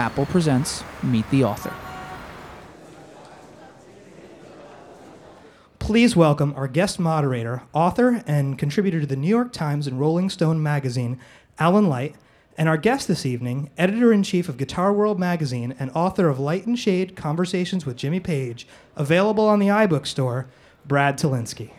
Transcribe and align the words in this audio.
Apple 0.00 0.24
presents 0.24 0.82
Meet 1.02 1.28
the 1.28 1.44
Author. 1.44 1.74
Please 5.78 6.16
welcome 6.16 6.54
our 6.56 6.66
guest 6.66 6.98
moderator, 6.98 7.64
author, 7.74 8.24
and 8.26 8.58
contributor 8.58 9.00
to 9.00 9.06
the 9.06 9.14
New 9.14 9.28
York 9.28 9.52
Times 9.52 9.86
and 9.86 10.00
Rolling 10.00 10.30
Stone 10.30 10.62
magazine, 10.62 11.20
Alan 11.58 11.86
Light, 11.86 12.14
and 12.56 12.66
our 12.66 12.78
guest 12.78 13.08
this 13.08 13.26
evening, 13.26 13.68
editor 13.76 14.10
in 14.10 14.22
chief 14.22 14.48
of 14.48 14.56
Guitar 14.56 14.90
World 14.90 15.20
magazine 15.20 15.74
and 15.78 15.90
author 15.90 16.30
of 16.30 16.40
Light 16.40 16.64
and 16.64 16.78
Shade 16.78 17.14
Conversations 17.14 17.84
with 17.84 17.98
Jimmy 17.98 18.20
Page, 18.20 18.66
available 18.96 19.46
on 19.46 19.58
the 19.58 19.68
iBook 19.68 20.06
store, 20.06 20.46
Brad 20.86 21.18
Tolinsky. 21.18 21.72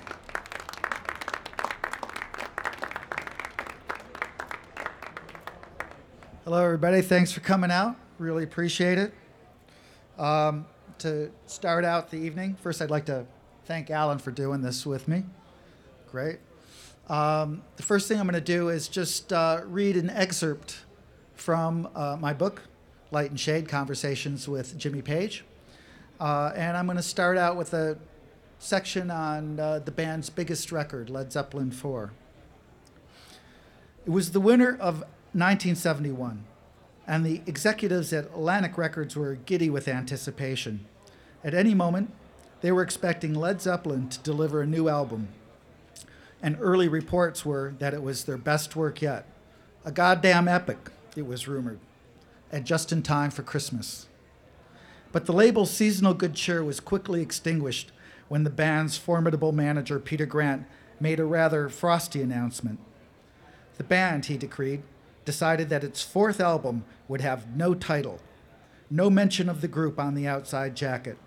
Hello, 6.44 6.64
everybody. 6.64 7.02
Thanks 7.02 7.32
for 7.32 7.40
coming 7.40 7.72
out. 7.72 7.96
Really 8.22 8.44
appreciate 8.44 9.00
it. 9.00 9.16
Um, 10.20 10.68
to 11.00 11.32
start 11.48 11.84
out 11.84 12.12
the 12.12 12.18
evening, 12.18 12.56
first 12.62 12.80
I'd 12.80 12.92
like 12.92 13.06
to 13.06 13.26
thank 13.66 13.90
Alan 13.90 14.20
for 14.20 14.30
doing 14.30 14.62
this 14.62 14.86
with 14.86 15.08
me. 15.08 15.24
Great. 16.12 16.38
Um, 17.10 17.64
the 17.78 17.84
first 17.84 18.08
thing 18.08 18.20
I'm 18.20 18.28
going 18.28 18.36
to 18.36 18.40
do 18.40 18.70
is 18.70 18.88
just 18.88 19.34
uh, 19.34 19.62
read 19.66 19.98
an 19.98 20.12
excerpt 20.12 20.86
from 21.34 21.90
uh, 21.96 22.16
my 22.20 22.32
book, 22.32 22.62
Light 23.10 23.32
and 23.32 23.40
Shade 23.40 23.68
Conversations 23.68 24.48
with 24.48 24.78
Jimmy 24.78 25.02
Page. 25.02 25.44
Uh, 26.20 26.52
and 26.56 26.78
I'm 26.78 26.86
going 26.86 26.98
to 26.98 27.02
start 27.02 27.40
out 27.40 27.58
with 27.58 27.74
a 27.74 27.98
section 28.60 29.10
on 29.10 29.60
uh, 29.60 29.80
the 29.80 29.92
band's 29.92 30.30
biggest 30.30 30.72
record, 30.72 31.10
Led 31.10 31.34
Zeppelin 31.34 31.72
4. 31.72 32.12
It 34.06 34.12
was 34.12 34.32
the 34.32 34.40
winter 34.40 34.74
of 34.74 35.00
1971, 35.34 36.44
and 37.08 37.26
the 37.26 37.42
executives 37.46 38.14
at 38.14 38.26
Atlantic 38.26 38.78
Records 38.78 39.16
were 39.16 39.36
giddy 39.36 39.70
with 39.70 39.88
anticipation. 39.88 40.86
At 41.44 41.54
any 41.54 41.74
moment, 41.74 42.14
they 42.62 42.72
were 42.72 42.84
expecting 42.84 43.34
Led 43.34 43.62
Zeppelin 43.62 44.10
to 44.10 44.20
deliver 44.20 44.62
a 44.62 44.68
new 44.68 44.88
album, 44.88 45.30
and 46.42 46.58
early 46.60 46.88
reports 46.88 47.46
were 47.46 47.74
that 47.80 47.94
it 47.94 48.04
was 48.04 48.24
their 48.24 48.38
best 48.38 48.76
work 48.76 49.02
yet. 49.02 49.26
A 49.84 49.92
goddamn 49.92 50.48
epic, 50.48 50.90
it 51.16 51.26
was 51.26 51.48
rumored, 51.48 51.80
and 52.52 52.66
just 52.66 52.92
in 52.92 53.02
time 53.02 53.32
for 53.32 53.44
Christmas. 53.44 54.08
But 55.12 55.26
the 55.26 55.34
label's 55.34 55.72
seasonal 55.72 56.14
good 56.14 56.36
cheer 56.36 56.64
was 56.64 56.80
quickly 56.80 57.22
extinguished 57.22 57.92
when 58.30 58.44
the 58.44 58.50
band's 58.50 58.98
formidable 58.98 59.52
manager, 59.52 60.00
Peter 60.00 60.26
Grant, 60.26 60.66
made 61.00 61.20
a 61.20 61.26
rather 61.26 61.68
frosty 61.68 62.22
announcement. 62.22 62.80
The 63.78 63.84
band, 63.84 64.28
he 64.28 64.38
decreed, 64.38 64.84
decided 65.26 65.70
that 65.70 65.84
its 65.84 66.02
fourth 66.02 66.40
album 66.40 66.84
would 67.08 67.22
have 67.22 67.56
no 67.56 67.74
title, 67.74 68.20
no 68.90 69.10
mention 69.10 69.50
of 69.50 69.62
the 69.62 69.68
group 69.68 70.00
on 70.00 70.16
the 70.16 70.28
outside 70.28 70.76
jacket, 70.76 71.18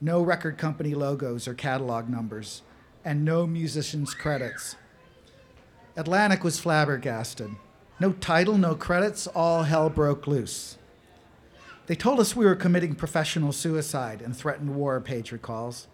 no 0.00 0.22
record 0.22 0.58
company 0.58 0.94
logos 0.94 1.46
or 1.46 1.54
catalog 1.54 2.08
numbers, 2.08 2.62
and 3.04 3.24
no 3.24 3.46
musicians' 3.46 4.14
credits. 4.14 4.76
Atlantic 5.96 6.42
was 6.42 6.58
flabbergasted. 6.58 7.50
No 8.00 8.12
title, 8.12 8.58
no 8.58 8.74
credits, 8.74 9.26
all 9.26 9.64
hell 9.64 9.90
broke 9.90 10.26
loose. 10.26 10.78
They 11.86 11.94
told 11.94 12.20
us 12.20 12.34
we 12.34 12.44
were 12.44 12.56
committing 12.56 12.94
professional 12.94 13.52
suicide 13.52 14.22
and 14.22 14.36
threatened 14.36 14.74
war, 14.74 15.00
Page 15.00 15.30
recalls. 15.30 15.88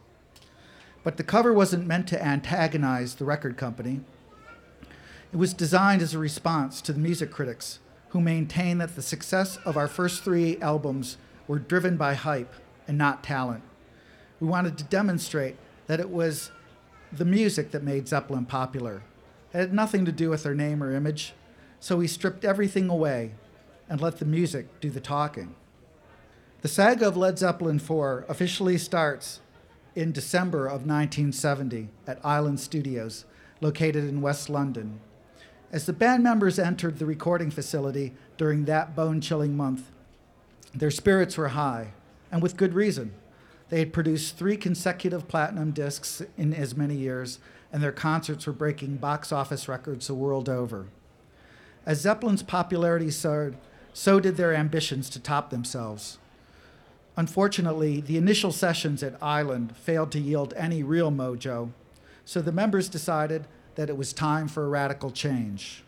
But 1.02 1.16
the 1.16 1.24
cover 1.24 1.52
wasn't 1.52 1.86
meant 1.86 2.06
to 2.08 2.24
antagonize 2.24 3.14
the 3.14 3.24
record 3.24 3.56
company. 3.56 4.00
It 5.30 5.36
was 5.36 5.52
designed 5.52 6.00
as 6.00 6.14
a 6.14 6.18
response 6.18 6.80
to 6.80 6.92
the 6.92 6.98
music 6.98 7.30
critics 7.30 7.80
who 8.10 8.20
maintain 8.20 8.78
that 8.78 8.96
the 8.96 9.02
success 9.02 9.58
of 9.58 9.76
our 9.76 9.86
first 9.86 10.22
three 10.22 10.58
albums 10.60 11.18
were 11.46 11.58
driven 11.58 11.98
by 11.98 12.14
hype 12.14 12.54
and 12.86 12.96
not 12.96 13.22
talent. 13.22 13.62
We 14.40 14.48
wanted 14.48 14.78
to 14.78 14.84
demonstrate 14.84 15.56
that 15.86 16.00
it 16.00 16.08
was 16.08 16.50
the 17.12 17.26
music 17.26 17.72
that 17.72 17.82
made 17.82 18.08
Zeppelin 18.08 18.46
popular. 18.46 19.02
It 19.52 19.58
had 19.58 19.74
nothing 19.74 20.06
to 20.06 20.12
do 20.12 20.30
with 20.30 20.44
their 20.44 20.54
name 20.54 20.82
or 20.82 20.94
image, 20.94 21.34
so 21.78 21.96
we 21.96 22.06
stripped 22.06 22.44
everything 22.44 22.88
away 22.88 23.32
and 23.88 24.00
let 24.00 24.18
the 24.18 24.24
music 24.24 24.80
do 24.80 24.88
the 24.88 25.00
talking. 25.00 25.54
The 26.62 26.68
saga 26.68 27.06
of 27.06 27.16
Led 27.16 27.38
Zeppelin 27.38 27.78
4 27.78 28.24
officially 28.28 28.78
starts 28.78 29.40
in 29.94 30.12
December 30.12 30.66
of 30.66 30.86
1970 30.86 31.88
at 32.06 32.24
Island 32.24 32.60
Studios, 32.60 33.26
located 33.60 34.04
in 34.04 34.22
West 34.22 34.48
London. 34.48 35.00
As 35.70 35.84
the 35.84 35.92
band 35.92 36.22
members 36.22 36.58
entered 36.58 36.98
the 36.98 37.04
recording 37.04 37.50
facility 37.50 38.14
during 38.38 38.64
that 38.64 38.96
bone 38.96 39.20
chilling 39.20 39.54
month, 39.54 39.90
their 40.74 40.90
spirits 40.90 41.36
were 41.36 41.48
high, 41.48 41.88
and 42.32 42.42
with 42.42 42.56
good 42.56 42.72
reason. 42.72 43.12
They 43.68 43.80
had 43.80 43.92
produced 43.92 44.36
three 44.36 44.56
consecutive 44.56 45.28
platinum 45.28 45.72
discs 45.72 46.22
in 46.38 46.54
as 46.54 46.74
many 46.74 46.96
years, 46.96 47.38
and 47.70 47.82
their 47.82 47.92
concerts 47.92 48.46
were 48.46 48.54
breaking 48.54 48.96
box 48.96 49.30
office 49.30 49.68
records 49.68 50.06
the 50.06 50.14
world 50.14 50.48
over. 50.48 50.86
As 51.84 52.00
Zeppelin's 52.00 52.42
popularity 52.42 53.10
soared, 53.10 53.56
so 53.92 54.20
did 54.20 54.38
their 54.38 54.54
ambitions 54.54 55.10
to 55.10 55.20
top 55.20 55.50
themselves. 55.50 56.16
Unfortunately, 57.14 58.00
the 58.00 58.16
initial 58.16 58.52
sessions 58.52 59.02
at 59.02 59.22
Island 59.22 59.76
failed 59.76 60.12
to 60.12 60.20
yield 60.20 60.54
any 60.56 60.82
real 60.82 61.10
mojo, 61.10 61.72
so 62.24 62.40
the 62.40 62.52
members 62.52 62.88
decided 62.88 63.46
that 63.78 63.88
it 63.88 63.96
was 63.96 64.12
time 64.12 64.48
for 64.48 64.64
a 64.64 64.68
radical 64.68 65.08
change. 65.08 65.84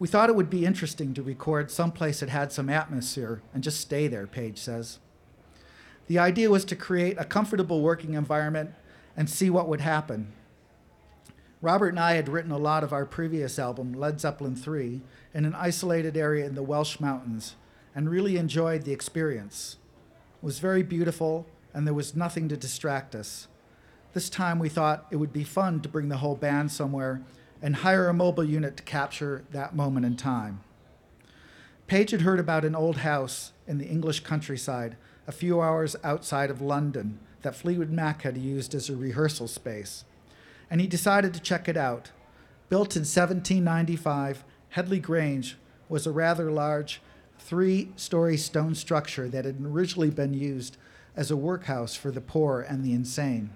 We 0.00 0.08
thought 0.08 0.28
it 0.28 0.34
would 0.34 0.50
be 0.50 0.66
interesting 0.66 1.14
to 1.14 1.22
record 1.22 1.70
someplace 1.70 2.18
that 2.18 2.28
had 2.28 2.50
some 2.50 2.68
atmosphere 2.68 3.40
and 3.54 3.62
just 3.62 3.80
stay 3.80 4.08
there, 4.08 4.26
Page 4.26 4.58
says. 4.58 4.98
The 6.08 6.18
idea 6.18 6.50
was 6.50 6.64
to 6.64 6.74
create 6.74 7.18
a 7.20 7.24
comfortable 7.24 7.82
working 7.82 8.14
environment 8.14 8.74
and 9.16 9.30
see 9.30 9.48
what 9.48 9.68
would 9.68 9.80
happen. 9.80 10.32
Robert 11.62 11.90
and 11.90 12.00
I 12.00 12.14
had 12.14 12.28
written 12.28 12.50
a 12.50 12.58
lot 12.58 12.82
of 12.82 12.92
our 12.92 13.06
previous 13.06 13.60
album, 13.60 13.92
Led 13.92 14.20
Zeppelin 14.20 14.60
III, 14.60 15.02
in 15.34 15.44
an 15.44 15.54
isolated 15.54 16.16
area 16.16 16.46
in 16.46 16.56
the 16.56 16.64
Welsh 16.64 16.98
Mountains 16.98 17.54
and 17.94 18.10
really 18.10 18.38
enjoyed 18.38 18.82
the 18.82 18.92
experience. 18.92 19.76
It 20.42 20.44
was 20.44 20.58
very 20.58 20.82
beautiful 20.82 21.46
and 21.72 21.86
there 21.86 21.94
was 21.94 22.16
nothing 22.16 22.48
to 22.48 22.56
distract 22.56 23.14
us. 23.14 23.46
This 24.16 24.30
time 24.30 24.58
we 24.58 24.70
thought 24.70 25.08
it 25.10 25.16
would 25.16 25.34
be 25.34 25.44
fun 25.44 25.80
to 25.80 25.90
bring 25.90 26.08
the 26.08 26.16
whole 26.16 26.36
band 26.36 26.72
somewhere 26.72 27.20
and 27.60 27.76
hire 27.76 28.08
a 28.08 28.14
mobile 28.14 28.44
unit 28.44 28.74
to 28.78 28.82
capture 28.82 29.44
that 29.50 29.76
moment 29.76 30.06
in 30.06 30.16
time. 30.16 30.60
Page 31.86 32.12
had 32.12 32.22
heard 32.22 32.40
about 32.40 32.64
an 32.64 32.74
old 32.74 32.96
house 32.96 33.52
in 33.66 33.76
the 33.76 33.84
English 33.84 34.20
countryside 34.20 34.96
a 35.26 35.32
few 35.32 35.60
hours 35.60 35.96
outside 36.02 36.48
of 36.48 36.62
London 36.62 37.18
that 37.42 37.54
Fleetwood 37.54 37.90
Mac 37.90 38.22
had 38.22 38.38
used 38.38 38.74
as 38.74 38.88
a 38.88 38.96
rehearsal 38.96 39.48
space, 39.48 40.06
and 40.70 40.80
he 40.80 40.86
decided 40.86 41.34
to 41.34 41.40
check 41.40 41.68
it 41.68 41.76
out. 41.76 42.10
Built 42.70 42.96
in 42.96 43.00
1795, 43.00 44.44
Headley 44.70 44.98
Grange 44.98 45.58
was 45.90 46.06
a 46.06 46.10
rather 46.10 46.50
large 46.50 47.02
three 47.38 47.92
story 47.96 48.38
stone 48.38 48.74
structure 48.74 49.28
that 49.28 49.44
had 49.44 49.60
originally 49.62 50.08
been 50.08 50.32
used 50.32 50.78
as 51.14 51.30
a 51.30 51.36
workhouse 51.36 51.94
for 51.94 52.10
the 52.10 52.22
poor 52.22 52.62
and 52.62 52.82
the 52.82 52.94
insane. 52.94 53.50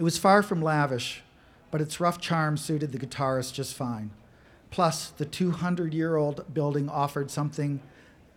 It 0.00 0.02
was 0.02 0.16
far 0.16 0.42
from 0.42 0.62
lavish, 0.62 1.22
but 1.70 1.82
its 1.82 2.00
rough 2.00 2.18
charm 2.18 2.56
suited 2.56 2.90
the 2.90 2.98
guitarist 2.98 3.52
just 3.52 3.74
fine. 3.74 4.12
Plus, 4.70 5.10
the 5.10 5.26
200 5.26 5.92
year 5.92 6.16
old 6.16 6.54
building 6.54 6.88
offered 6.88 7.30
something 7.30 7.82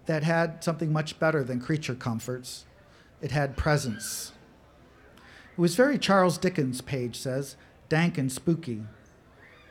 that 0.05 0.23
had 0.23 0.61
something 0.61 0.91
much 0.91 1.19
better 1.19 1.41
than 1.41 1.61
creature 1.61 1.95
comforts 1.95 2.65
it 3.21 3.31
had 3.31 3.55
presence. 3.55 4.33
It 5.53 5.61
was 5.61 5.77
very 5.77 5.97
Charles 5.97 6.37
Dickens, 6.37 6.81
Page 6.81 7.17
says, 7.17 7.55
dank 7.87 8.17
and 8.17 8.29
spooky. 8.29 8.83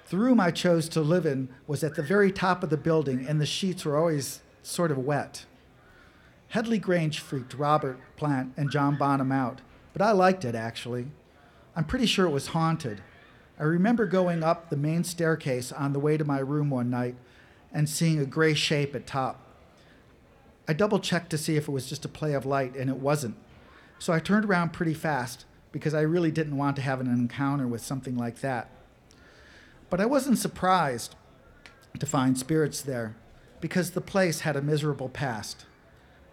The 0.09 0.17
room 0.17 0.41
I 0.41 0.51
chose 0.51 0.89
to 0.89 1.03
live 1.03 1.27
in 1.27 1.51
was 1.67 1.85
at 1.85 1.95
the 1.95 2.03
very 2.03 2.33
top 2.33 2.63
of 2.63 2.71
the 2.71 2.79
building, 2.79 3.27
and 3.29 3.39
the 3.39 3.45
sheets 3.45 3.85
were 3.85 3.99
always 3.99 4.41
sort 4.63 4.91
of 4.91 4.97
wet. 4.97 5.45
Headley 6.49 6.79
Grange 6.79 7.21
freaked 7.21 7.53
Robert 7.53 8.00
Plant 8.17 8.55
and 8.56 8.71
John 8.71 8.97
Bonham 8.97 9.31
out, 9.31 9.61
but 9.93 10.00
I 10.00 10.12
liked 10.12 10.47
it 10.47 10.55
actually. 10.55 11.09
I'm 11.75 11.85
pretty 11.85 12.07
sure 12.07 12.27
it 12.27 12.31
was 12.31 12.49
haunted. 12.49 13.03
I 13.59 13.65
remember 13.65 14.07
going 14.07 14.43
up 14.43 14.69
the 14.69 14.77
main 14.77 15.05
staircase 15.05 15.73
on 15.73 15.93
the 15.93 16.01
way 16.01 16.17
to 16.17 16.25
my 16.25 16.39
room 16.39 16.69
one 16.69 16.91
night 16.91 17.15
and 17.73 17.89
seeing 17.89 18.19
a 18.19 18.27
gray 18.27 18.55
shape 18.55 18.95
at 18.95 19.07
top. 19.07 19.41
I 20.69 20.75
double 20.75 20.99
checked 20.99 21.31
to 21.31 21.39
see 21.39 21.57
if 21.57 21.69
it 21.69 21.73
was 21.73 21.89
just 21.89 22.05
a 22.05 22.09
play 22.09 22.35
of 22.35 22.47
light, 22.47 22.77
and 22.77 22.91
it 22.91 22.99
wasn't. 22.99 23.37
So 23.99 24.13
I 24.13 24.19
turned 24.19 24.45
around 24.45 24.73
pretty 24.73 24.95
fast 24.95 25.45
because 25.71 25.95
I 25.95 26.03
really 26.03 26.31
didn't 26.31 26.57
want 26.57 26.77
to 26.77 26.83
have 26.83 27.01
an 27.01 27.07
encounter 27.07 27.67
with 27.67 27.81
something 27.81 28.17
like 28.17 28.41
that. 28.41 28.71
But 29.89 30.01
I 30.01 30.07
wasn't 30.07 30.39
surprised 30.39 31.17
to 31.99 32.07
find 32.07 32.39
spirits 32.39 32.83
there 32.83 33.17
because 33.61 33.91
the 33.91 34.01
place 34.01 34.41
had 34.41 34.57
a 34.57 34.63
miserable 34.63 35.09
past. 35.09 35.67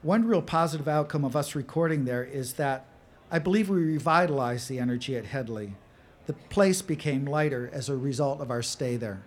One 0.01 0.25
real 0.25 0.41
positive 0.41 0.87
outcome 0.87 1.25
of 1.25 1.35
us 1.35 1.55
recording 1.55 2.05
there 2.05 2.23
is 2.23 2.53
that 2.53 2.85
I 3.31 3.37
believe 3.37 3.69
we 3.69 3.83
revitalized 3.83 4.69
the 4.69 4.79
energy 4.79 5.15
at 5.15 5.25
Headley. 5.25 5.75
The 6.25 6.33
place 6.33 6.81
became 6.81 7.25
lighter 7.25 7.69
as 7.71 7.87
a 7.87 7.95
result 7.95 8.41
of 8.41 8.49
our 8.49 8.63
stay 8.63 8.97
there. 8.97 9.21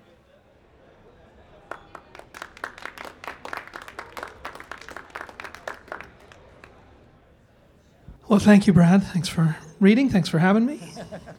Well, 8.28 8.40
thank 8.40 8.66
you, 8.66 8.72
Brad. 8.72 9.04
Thanks 9.04 9.28
for 9.28 9.56
reading. 9.78 10.08
Thanks 10.08 10.28
for 10.28 10.38
having 10.38 10.66
me. 10.66 10.80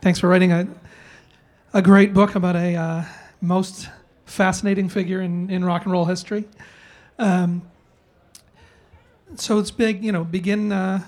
Thanks 0.02 0.20
for 0.20 0.30
writing 0.30 0.52
a, 0.54 0.68
a 1.74 1.82
great 1.82 2.14
book 2.14 2.36
about 2.36 2.56
a 2.56 2.76
uh, 2.76 3.04
most 3.42 3.90
fascinating 4.26 4.88
figure 4.88 5.22
in, 5.22 5.50
in 5.50 5.66
rock 5.66 5.84
and 5.84 5.92
roll 5.92 6.06
history. 6.06 6.46
Um, 7.20 7.64
so 9.36 9.60
it's 9.60 9.72
big, 9.72 10.04
you 10.04 10.14
know, 10.14 10.24
begin. 10.24 10.72
Uh, 10.72 11.02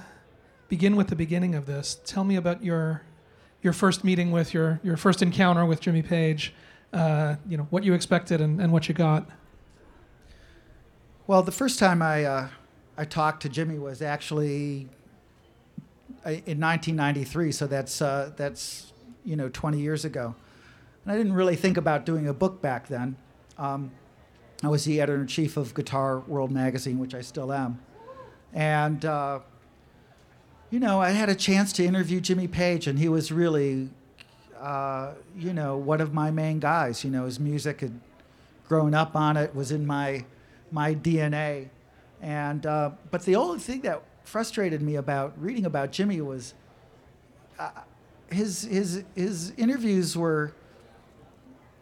begin 0.67 0.95
with 0.95 1.07
the 1.07 1.15
beginning 1.15 1.55
of 1.55 1.65
this. 1.65 1.99
Tell 2.05 2.23
me 2.23 2.35
about 2.35 2.63
your 2.63 3.03
your 3.61 3.73
first 3.73 4.03
meeting 4.03 4.31
with 4.31 4.53
your 4.53 4.79
your 4.83 4.97
first 4.97 5.21
encounter 5.21 5.65
with 5.65 5.81
Jimmy 5.81 6.01
Page. 6.01 6.53
Uh, 6.93 7.35
you 7.47 7.57
know 7.57 7.67
what 7.69 7.83
you 7.83 7.93
expected 7.93 8.41
and, 8.41 8.61
and 8.61 8.71
what 8.71 8.87
you 8.87 8.95
got. 8.95 9.27
Well, 11.27 11.41
the 11.41 11.51
first 11.51 11.79
time 11.79 12.01
I 12.01 12.23
uh, 12.23 12.47
I 12.97 13.05
talked 13.05 13.41
to 13.41 13.49
Jimmy 13.49 13.79
was 13.79 14.01
actually 14.01 14.87
uh, 16.25 16.29
in 16.45 16.59
1993, 16.59 17.51
so 17.51 17.67
that's 17.67 18.01
uh, 18.01 18.31
that's 18.37 18.93
you 19.23 19.35
know 19.35 19.49
20 19.49 19.79
years 19.79 20.05
ago, 20.05 20.35
and 21.03 21.11
I 21.11 21.17
didn't 21.17 21.33
really 21.33 21.55
think 21.55 21.77
about 21.77 22.05
doing 22.05 22.27
a 22.27 22.33
book 22.33 22.61
back 22.61 22.87
then. 22.87 23.17
Um, 23.57 23.91
I 24.63 24.67
was 24.69 24.85
the 24.85 25.01
editor 25.01 25.21
in 25.21 25.27
chief 25.27 25.57
of 25.57 25.73
Guitar 25.73 26.19
World 26.19 26.51
magazine, 26.51 26.99
which 26.99 27.13
I 27.13 27.21
still 27.21 27.51
am, 27.51 27.79
and 28.53 29.03
uh, 29.03 29.39
you 30.69 30.79
know 30.79 31.01
I 31.01 31.11
had 31.11 31.29
a 31.29 31.35
chance 31.35 31.71
to 31.73 31.85
interview 31.85 32.19
Jimmy 32.19 32.47
Page, 32.47 32.87
and 32.87 32.99
he 32.99 33.09
was 33.09 33.31
really 33.31 33.89
uh, 34.59 35.11
you 35.37 35.53
know 35.53 35.77
one 35.77 36.01
of 36.01 36.13
my 36.13 36.31
main 36.31 36.59
guys. 36.59 37.03
You 37.03 37.11
know 37.11 37.25
his 37.25 37.39
music 37.39 37.81
had 37.81 37.99
grown 38.67 38.93
up 38.93 39.15
on 39.15 39.37
it, 39.37 39.55
was 39.55 39.71
in 39.71 39.85
my 39.85 40.25
my 40.71 40.95
DNA. 40.95 41.69
And 42.21 42.65
uh, 42.65 42.91
but 43.11 43.23
the 43.23 43.35
only 43.35 43.59
thing 43.59 43.81
that 43.81 44.01
frustrated 44.23 44.81
me 44.81 44.95
about 44.95 45.33
reading 45.39 45.65
about 45.65 45.91
Jimmy 45.91 46.21
was 46.21 46.53
uh, 47.59 47.69
his 48.31 48.63
his 48.63 49.03
his 49.15 49.51
interviews 49.57 50.17
were. 50.17 50.53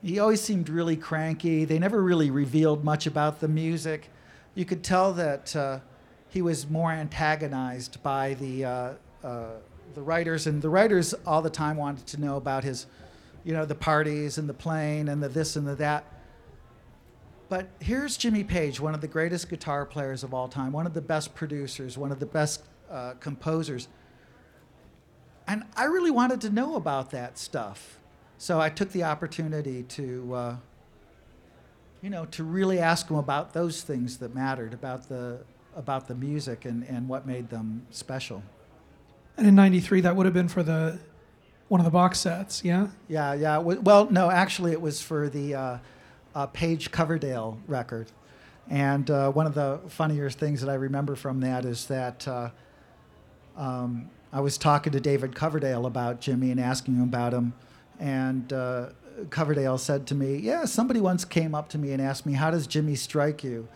He 0.02 0.20
always 0.20 0.42
seemed 0.42 0.68
really 0.68 0.98
cranky. 0.98 1.64
They 1.64 1.80
never 1.80 2.02
really 2.04 2.30
revealed 2.30 2.84
much 2.84 3.08
about 3.08 3.40
the 3.40 3.48
music. 3.48 4.10
You 4.54 4.66
could 4.66 4.84
tell 4.84 5.14
that 5.14 5.56
uh, 5.56 5.80
he 6.34 6.42
was 6.42 6.70
more 6.70 6.92
antagonized 6.92 8.04
by 8.04 8.34
the 8.34 8.66
uh, 8.66 8.94
uh, 9.24 9.46
the 9.96 10.02
writers, 10.02 10.48
and 10.48 10.62
the 10.62 10.70
writers 10.70 11.14
all 11.26 11.42
the 11.42 11.50
time 11.50 11.78
wanted 11.78 12.08
to 12.08 12.20
know 12.20 12.36
about 12.36 12.64
his, 12.64 12.88
you 13.44 13.54
know, 13.54 13.66
the 13.66 13.76
parties 13.76 14.38
and 14.38 14.50
the 14.50 14.54
plane 14.54 15.08
and 15.08 15.24
the 15.24 15.30
this 15.30 15.56
and 15.56 15.68
the 15.68 15.76
that 15.76 16.06
but 17.54 17.68
here's 17.80 18.18
Jimmy 18.18 18.44
Page, 18.44 18.80
one 18.80 18.96
of 18.96 19.02
the 19.02 19.08
greatest 19.08 19.48
guitar 19.48 19.86
players 19.86 20.24
of 20.24 20.34
all 20.34 20.48
time, 20.48 20.72
one 20.72 20.88
of 20.88 20.96
the 20.96 21.02
best 21.02 21.36
producers, 21.36 22.00
one 22.00 22.12
of 22.12 22.20
the 22.20 22.26
best 22.26 22.64
uh, 22.90 23.14
composers. 23.20 23.88
And 25.48 25.64
I 25.76 25.84
really 25.84 26.10
wanted 26.10 26.42
to 26.42 26.50
know 26.50 26.76
about 26.76 27.12
that 27.12 27.38
stuff. 27.38 28.00
So 28.40 28.60
I 28.60 28.70
took 28.70 28.92
the 28.92 29.04
opportunity 29.04 29.84
to, 29.84 30.34
uh, 30.34 30.56
you 32.02 32.10
know, 32.10 32.26
to 32.26 32.44
really 32.44 32.80
ask 32.80 33.08
him 33.08 33.18
about 33.18 33.54
those 33.54 33.84
things 33.84 34.18
that 34.18 34.34
mattered, 34.34 34.74
about 34.74 35.08
the, 35.08 35.42
about 35.75 36.08
the 36.08 36.16
music 36.16 36.66
and, 36.66 36.84
and 36.84 37.08
what 37.08 37.25
made 37.25 37.50
them 37.50 37.86
special. 37.90 38.44
And 39.38 39.48
in 39.48 39.56
'93, 39.56 40.02
that 40.02 40.16
would 40.16 40.25
have 40.25 40.34
been 40.34 40.48
for 40.48 40.64
the 40.64 41.00
one 41.68 41.80
of 41.80 41.86
the 41.86 41.92
box 41.92 42.20
sets, 42.20 42.64
yeah. 42.64 42.88
Yeah, 43.08 43.34
yeah. 43.34 43.58
Well, 43.58 44.08
no, 44.12 44.30
actually, 44.30 44.74
it 44.74 44.81
was 44.81 45.02
for 45.02 45.28
the 45.28 45.56
uh, 45.56 45.78
uh, 46.36 46.46
Page 46.48 46.92
Coverdale 46.92 47.58
record. 47.68 48.12
And 48.70 49.10
uh, 49.10 49.31
one 49.31 49.48
of 49.48 49.56
the 49.56 49.80
funnier 49.88 50.30
things 50.30 50.62
that 50.62 50.70
I 50.70 50.75
remember 50.75 51.16
from 51.16 51.40
that 51.42 51.66
is 51.66 51.88
that 51.88 52.28
uh, 52.28 52.50
um, 53.58 54.10
I 54.31 54.42
was 54.42 54.58
talking 54.58 54.94
to 54.94 55.00
David 55.00 55.36
Coverdale 55.36 55.86
about 55.86 56.22
Jimmy 56.22 56.52
and 56.52 56.60
asking 56.60 56.96
him 56.96 57.04
about 57.04 57.34
him. 57.34 57.54
And 58.00 58.52
uh, 58.54 58.90
Coverdale 59.30 59.78
said 59.78 60.08
to 60.08 60.16
me, 60.16 60.38
Yeah, 60.38 60.66
somebody 60.66 61.02
once 61.02 61.25
came 61.25 61.54
up 61.54 61.70
to 61.70 61.78
me 61.78 61.92
and 61.92 62.02
asked 62.02 62.25
me, 62.25 62.34
How 62.34 62.52
does 62.52 62.68
Jimmy 62.68 62.96
strike 62.96 63.44
you? 63.44 63.68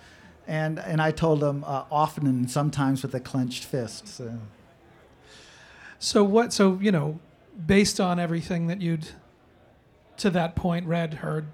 And, 0.47 0.79
and 0.79 1.01
I 1.01 1.11
told 1.11 1.43
him, 1.43 1.63
uh, 1.65 1.83
Often 1.91 2.25
and 2.25 2.49
sometimes 2.49 3.03
with 3.03 3.13
a 3.13 3.19
clenched 3.19 3.65
fist. 3.65 4.07
So. 4.07 4.39
so, 5.99 6.23
what, 6.23 6.53
so, 6.53 6.79
you 6.81 6.91
know, 6.91 7.19
based 7.65 7.99
on 7.99 8.19
everything 8.19 8.67
that 8.67 8.81
you'd 8.81 9.09
to 10.17 10.29
that 10.31 10.55
point 10.55 10.85
read, 10.85 11.15
heard, 11.15 11.47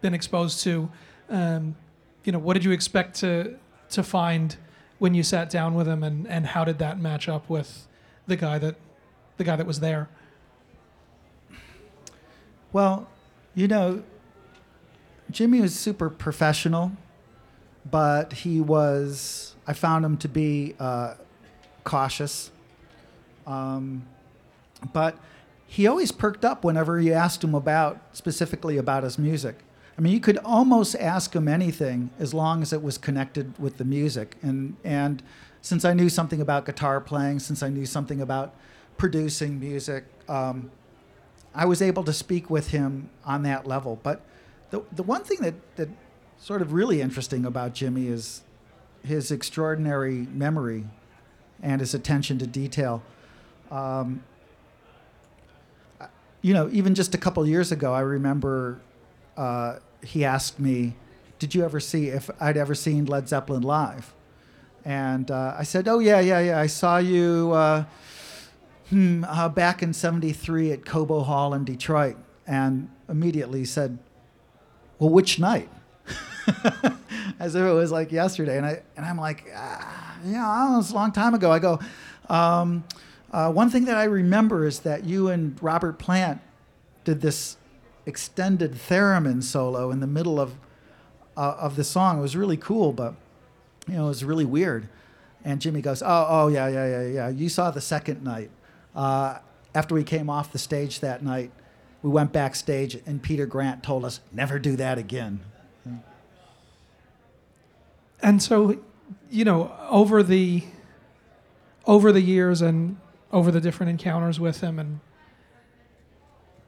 been 0.00 0.14
exposed 0.14 0.60
to. 0.64 0.90
Um, 1.28 1.76
you 2.24 2.32
know, 2.32 2.38
what 2.38 2.54
did 2.54 2.64
you 2.64 2.72
expect 2.72 3.16
to 3.20 3.56
to 3.90 4.02
find 4.02 4.56
when 4.98 5.14
you 5.14 5.22
sat 5.22 5.50
down 5.50 5.74
with 5.74 5.86
him, 5.86 6.02
and, 6.02 6.26
and 6.26 6.46
how 6.46 6.64
did 6.64 6.78
that 6.78 6.98
match 6.98 7.28
up 7.28 7.48
with 7.48 7.86
the 8.26 8.36
guy 8.36 8.58
that 8.58 8.76
the 9.36 9.44
guy 9.44 9.56
that 9.56 9.66
was 9.66 9.80
there? 9.80 10.08
Well, 12.72 13.08
you 13.54 13.68
know, 13.68 14.02
Jimmy 15.30 15.60
was 15.60 15.74
super 15.74 16.10
professional, 16.10 16.92
but 17.90 18.32
he 18.32 18.60
was. 18.60 19.54
I 19.66 19.72
found 19.72 20.04
him 20.04 20.16
to 20.18 20.28
be 20.28 20.74
uh, 20.78 21.14
cautious. 21.84 22.50
Um, 23.46 24.06
but 24.92 25.18
he 25.66 25.86
always 25.86 26.12
perked 26.12 26.44
up 26.44 26.64
whenever 26.64 27.00
you 27.00 27.12
asked 27.12 27.42
him 27.42 27.54
about 27.54 27.98
specifically 28.12 28.76
about 28.76 29.02
his 29.02 29.18
music. 29.18 29.56
I 29.98 30.02
mean, 30.02 30.12
you 30.12 30.20
could 30.20 30.38
almost 30.38 30.94
ask 30.96 31.34
him 31.34 31.48
anything 31.48 32.10
as 32.18 32.34
long 32.34 32.60
as 32.60 32.72
it 32.72 32.82
was 32.82 32.98
connected 32.98 33.58
with 33.58 33.78
the 33.78 33.84
music. 33.84 34.36
And 34.42 34.76
and 34.84 35.22
since 35.62 35.84
I 35.84 35.94
knew 35.94 36.08
something 36.08 36.40
about 36.40 36.66
guitar 36.66 37.00
playing, 37.00 37.40
since 37.40 37.62
I 37.62 37.68
knew 37.68 37.86
something 37.86 38.20
about 38.20 38.54
producing 38.98 39.58
music, 39.58 40.04
um, 40.28 40.70
I 41.54 41.64
was 41.64 41.80
able 41.80 42.04
to 42.04 42.12
speak 42.12 42.50
with 42.50 42.70
him 42.70 43.08
on 43.24 43.42
that 43.44 43.66
level. 43.66 43.98
But 44.02 44.20
the 44.70 44.82
the 44.92 45.02
one 45.02 45.24
thing 45.24 45.38
that 45.40 45.54
that 45.76 45.88
sort 46.38 46.62
of 46.62 46.72
really 46.72 47.00
interesting 47.00 47.44
about 47.44 47.74
Jimmy 47.74 48.08
is 48.08 48.42
his 49.02 49.30
extraordinary 49.30 50.26
memory 50.32 50.84
and 51.62 51.80
his 51.80 51.94
attention 51.94 52.38
to 52.38 52.46
detail. 52.46 53.02
Um, 53.70 54.22
you 56.42 56.54
know, 56.54 56.68
even 56.72 56.94
just 56.94 57.14
a 57.14 57.18
couple 57.18 57.46
years 57.46 57.72
ago, 57.72 57.92
I 57.92 58.00
remember 58.00 58.80
uh, 59.36 59.78
he 60.02 60.24
asked 60.24 60.60
me, 60.60 60.94
"Did 61.38 61.54
you 61.54 61.64
ever 61.64 61.80
see 61.80 62.08
if 62.08 62.30
I'd 62.40 62.56
ever 62.56 62.74
seen 62.74 63.06
Led 63.06 63.28
Zeppelin 63.28 63.62
live?" 63.62 64.14
And 64.84 65.30
uh, 65.30 65.54
I 65.58 65.64
said, 65.64 65.88
"Oh 65.88 65.98
yeah, 65.98 66.20
yeah, 66.20 66.38
yeah. 66.40 66.60
I 66.60 66.68
saw 66.68 66.98
you 66.98 67.50
uh, 67.52 67.84
hmm, 68.90 69.24
uh, 69.24 69.48
back 69.48 69.82
in 69.82 69.92
'73 69.92 70.72
at 70.72 70.84
Cobo 70.84 71.20
Hall 71.20 71.54
in 71.54 71.64
Detroit." 71.64 72.16
And 72.46 72.90
immediately 73.08 73.64
said, 73.64 73.98
"Well, 75.00 75.10
which 75.10 75.40
night?" 75.40 75.68
As 77.38 77.54
if 77.54 77.62
it 77.62 77.72
was 77.72 77.90
like 77.92 78.12
yesterday. 78.12 78.56
And 78.56 78.66
I 78.66 78.82
and 78.96 79.04
I'm 79.04 79.18
like, 79.18 79.50
ah, 79.54 80.16
"Yeah, 80.24 80.74
it 80.74 80.76
was 80.76 80.90
a 80.90 80.94
long 80.94 81.12
time 81.12 81.34
ago." 81.34 81.50
I 81.50 81.58
go. 81.58 81.80
Um, 82.28 82.84
uh, 83.32 83.52
one 83.52 83.70
thing 83.70 83.84
that 83.86 83.96
I 83.96 84.04
remember 84.04 84.66
is 84.66 84.80
that 84.80 85.04
you 85.04 85.28
and 85.28 85.60
Robert 85.62 85.98
Plant 85.98 86.40
did 87.04 87.20
this 87.20 87.56
extended 88.06 88.74
theremin 88.74 89.42
solo 89.42 89.90
in 89.90 90.00
the 90.00 90.06
middle 90.06 90.40
of 90.40 90.54
uh, 91.36 91.56
of 91.58 91.76
the 91.76 91.84
song. 91.84 92.18
It 92.18 92.22
was 92.22 92.36
really 92.36 92.56
cool, 92.56 92.92
but 92.92 93.14
you 93.88 93.94
know, 93.94 94.06
it 94.06 94.08
was 94.08 94.24
really 94.24 94.44
weird. 94.44 94.88
And 95.44 95.60
Jimmy 95.60 95.80
goes, 95.80 96.02
"Oh, 96.02 96.26
oh, 96.28 96.48
yeah, 96.48 96.68
yeah, 96.68 96.86
yeah, 96.86 97.06
yeah. 97.06 97.28
You 97.28 97.48
saw 97.48 97.70
the 97.70 97.80
second 97.80 98.24
night. 98.24 98.50
Uh, 98.94 99.38
after 99.74 99.94
we 99.94 100.02
came 100.04 100.30
off 100.30 100.52
the 100.52 100.58
stage 100.58 101.00
that 101.00 101.22
night, 101.22 101.50
we 102.02 102.10
went 102.10 102.32
backstage, 102.32 102.96
and 103.06 103.22
Peter 103.22 103.46
Grant 103.46 103.82
told 103.82 104.04
us 104.04 104.20
never 104.32 104.58
do 104.58 104.76
that 104.76 104.98
again." 104.98 105.40
And 108.26 108.42
so, 108.42 108.76
you 109.30 109.44
know, 109.44 109.72
over 109.88 110.20
the 110.20 110.64
over 111.86 112.10
the 112.10 112.20
years 112.20 112.60
and 112.60 112.96
over 113.30 113.52
the 113.52 113.60
different 113.60 113.90
encounters 113.90 114.40
with 114.40 114.62
him 114.62 114.80
and 114.80 114.98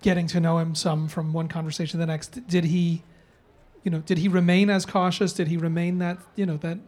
getting 0.01 0.29
to 0.29 0.39
know 0.39 0.59
him 0.59 0.77
some 0.77 1.09
from 1.09 1.33
one 1.33 1.49
conversation 1.49 1.91
to 1.91 1.97
the 1.97 2.07
next 2.07 2.47
did 2.47 2.63
he 2.63 3.03
you 3.83 3.91
know 3.91 3.99
did 3.99 4.19
he 4.19 4.29
remain 4.29 4.71
as 4.71 4.87
cautious? 4.87 5.33
Did 5.33 5.49
he 5.49 5.57
remain 5.57 5.99
that 5.99 6.19
you 6.37 6.47
know 6.47 6.59
that 6.59 6.79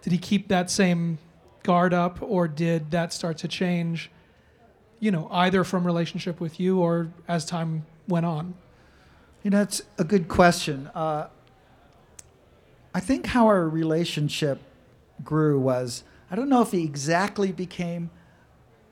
did 0.00 0.14
he 0.14 0.18
keep 0.18 0.48
that 0.48 0.70
same 0.70 1.18
guard 1.62 1.92
up 1.92 2.22
or 2.22 2.48
did 2.48 2.92
that 2.92 3.12
start 3.12 3.36
to 3.36 3.48
change 3.48 4.10
you 4.98 5.10
know 5.10 5.28
either 5.30 5.62
from 5.62 5.84
relationship 5.84 6.40
with 6.40 6.58
you 6.58 6.78
or 6.78 7.12
as 7.28 7.44
time 7.44 7.84
went 8.08 8.24
on? 8.24 8.54
You 9.42 9.50
know 9.50 9.58
that's 9.58 9.82
a 9.98 10.04
good 10.04 10.26
question. 10.26 10.90
Uh, 10.94 11.28
i 12.94 13.00
think 13.00 13.26
how 13.26 13.46
our 13.46 13.68
relationship 13.68 14.60
grew 15.22 15.58
was 15.58 16.02
i 16.30 16.36
don't 16.36 16.48
know 16.48 16.62
if 16.62 16.72
he 16.72 16.84
exactly 16.84 17.52
became 17.52 18.10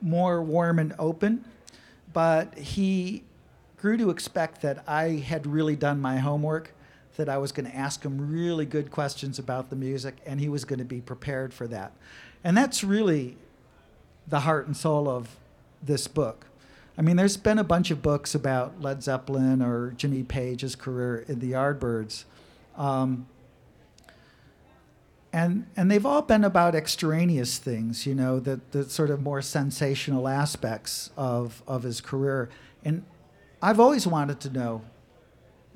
more 0.01 0.43
warm 0.43 0.79
and 0.79 0.95
open 0.99 1.45
but 2.13 2.57
he 2.59 3.23
grew 3.79 3.97
to 3.97 4.11
expect 4.11 4.63
that 4.63 4.83
I 4.87 5.17
had 5.17 5.47
really 5.47 5.77
done 5.77 6.01
my 6.01 6.19
homework, 6.19 6.73
that 7.17 7.29
I 7.29 7.39
was 7.39 7.53
going 7.53 7.71
to 7.71 7.77
ask 7.77 8.05
him 8.05 8.33
really 8.33 8.67
good 8.67 8.91
questions 8.91 9.39
about 9.39 9.71
the 9.71 9.77
music, 9.77 10.17
and 10.27 10.41
he 10.41 10.49
was 10.49 10.65
going 10.65 10.79
to 10.79 10.85
be 10.85 11.01
prepared 11.01 11.53
for 11.53 11.67
that. 11.69 11.93
And 12.45 12.57
that's 12.57 12.85
really 12.85 13.37
the 14.27 14.41
heart 14.41 14.67
and 14.67 14.77
soul 14.77 15.09
of 15.09 15.37
this 15.83 16.07
book. 16.07 16.47
I 16.97 17.03
mean, 17.03 17.17
there's 17.17 17.37
been 17.37 17.59
a 17.59 17.65
bunch 17.65 17.91
of 17.91 18.03
books 18.03 18.35
about 18.35 18.81
Led 18.81 19.03
Zeppelin 19.03 19.63
or 19.63 19.93
Jimmy 19.93 20.25
Page's 20.25 20.75
career 20.75 21.25
in 21.29 21.39
the 21.39 21.53
Yardbirds. 21.53 22.25
Um, 22.77 23.27
and, 25.33 25.67
and 25.77 25.91
they've 25.91 26.07
all 26.07 26.23
been 26.23 26.45
about 26.45 26.75
extraneous 26.75 27.59
things, 27.59 28.07
you 28.07 28.15
know, 28.15 28.41
the, 28.41 28.61
the 28.71 28.85
sort 28.85 29.11
of 29.11 29.21
more 29.21 29.43
sensational 29.43 30.27
aspects 30.27 31.11
of, 31.17 31.63
of 31.67 31.83
his 31.83 32.01
career. 32.01 32.49
And 32.85 33.05
I've 33.61 33.79
always 33.79 34.07
wanted 34.07 34.41
to 34.41 34.51
know 34.51 34.83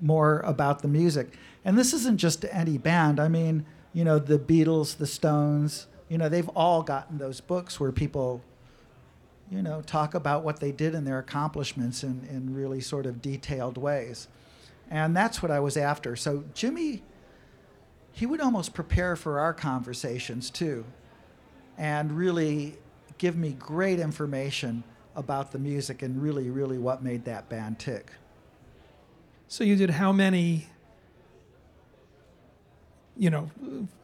more 0.01 0.41
about 0.41 0.81
the 0.81 0.89
music. 0.89 1.37
And 1.65 1.79
this 1.79 1.93
isn't 1.93 2.17
just 2.17 2.45
any 2.51 2.79
band. 2.79 3.21
I 3.21 3.29
mean, 3.29 3.67
you 3.93 4.05
know, 4.05 4.19
the 4.19 4.39
Beatles, 4.39 4.97
the 4.97 5.07
Stones, 5.07 5.87
you 6.09 6.17
know, 6.17 6.29
they've 6.29 6.49
all 6.51 6.83
gotten 6.83 7.19
those 7.19 7.41
books 7.41 7.79
where 7.79 7.93
people, 7.93 8.43
you 9.51 9.63
know, 9.63 9.83
talk 9.83 10.15
about 10.15 10.45
what 10.45 10.61
they 10.61 10.73
did 10.73 10.95
and 10.95 11.07
their 11.07 11.19
accomplishments 11.19 12.03
in, 12.03 12.27
in 12.31 12.55
really 12.55 12.81
sort 12.81 13.05
of 13.05 13.21
detailed 13.21 13.77
ways. 13.77 14.29
And 14.91 15.15
that's 15.15 15.43
what 15.43 15.51
I 15.51 15.61
was 15.61 15.77
after. 15.77 16.17
So 16.17 16.45
Jimmy, 16.55 17.03
he 18.13 18.27
would 18.27 18.41
almost 18.41 18.75
prepare 18.75 19.17
for 19.17 19.41
our 19.41 19.55
conversations 19.55 20.51
too, 20.51 20.85
and 21.77 22.13
really 22.13 22.77
give 23.19 23.37
me 23.37 23.57
great 23.59 23.99
information 23.99 24.85
about 25.15 25.53
the 25.53 25.59
music 25.59 26.03
and 26.03 26.23
really, 26.23 26.51
really 26.51 26.79
what 26.79 27.03
made 27.03 27.25
that 27.25 27.49
band 27.49 27.79
tick. 27.79 28.13
So 29.49 29.65
you 29.65 29.77
did 29.77 29.91
how 29.91 30.13
many, 30.13 30.67
you 33.17 33.31
know, 33.31 33.51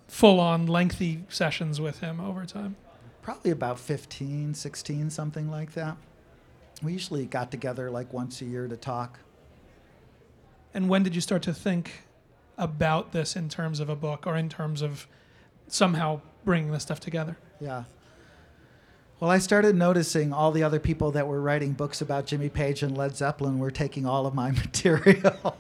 full 0.08 0.40
on 0.40 0.66
lengthy 0.66 1.24
sessions 1.28 1.80
with 1.80 2.00
him 2.00 2.20
over 2.20 2.44
time? 2.44 2.76
Probably 3.22 3.50
about 3.50 3.78
15, 3.78 4.54
16, 4.54 5.10
something 5.10 5.50
like 5.50 5.72
that. 5.72 5.96
We 6.82 6.92
usually 6.92 7.26
got 7.26 7.50
together 7.50 7.90
like 7.90 8.12
once 8.12 8.40
a 8.40 8.44
year 8.44 8.68
to 8.68 8.76
talk. 8.76 9.18
And 10.72 10.88
when 10.88 11.02
did 11.02 11.14
you 11.14 11.20
start 11.20 11.42
to 11.42 11.54
think 11.54 12.04
about 12.58 13.12
this 13.12 13.36
in 13.36 13.48
terms 13.48 13.80
of 13.80 13.88
a 13.88 13.96
book 13.96 14.26
or 14.26 14.36
in 14.36 14.48
terms 14.48 14.82
of 14.82 15.06
somehow 15.68 16.20
bringing 16.44 16.72
this 16.72 16.82
stuff 16.82 17.00
together? 17.00 17.38
Yeah. 17.60 17.84
Well, 19.20 19.30
I 19.30 19.38
started 19.38 19.74
noticing 19.74 20.32
all 20.32 20.52
the 20.52 20.62
other 20.62 20.78
people 20.78 21.10
that 21.12 21.26
were 21.26 21.40
writing 21.40 21.72
books 21.72 22.00
about 22.00 22.26
Jimmy 22.26 22.48
Page 22.48 22.82
and 22.82 22.96
Led 22.96 23.16
Zeppelin 23.16 23.58
were 23.58 23.70
taking 23.70 24.06
all 24.06 24.26
of 24.26 24.34
my 24.34 24.50
material. 24.64 25.56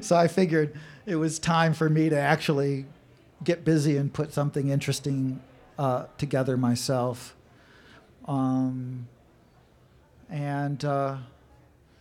so 0.00 0.16
I 0.16 0.26
figured 0.26 0.76
it 1.04 1.16
was 1.16 1.38
time 1.38 1.72
for 1.72 1.88
me 1.88 2.08
to 2.08 2.18
actually 2.18 2.86
get 3.44 3.64
busy 3.64 3.96
and 3.96 4.12
put 4.12 4.32
something 4.32 4.70
interesting 4.70 5.40
uh, 5.78 6.06
together 6.18 6.56
myself. 6.56 7.36
Um, 8.26 9.06
and 10.28 10.84
uh, 10.84 11.18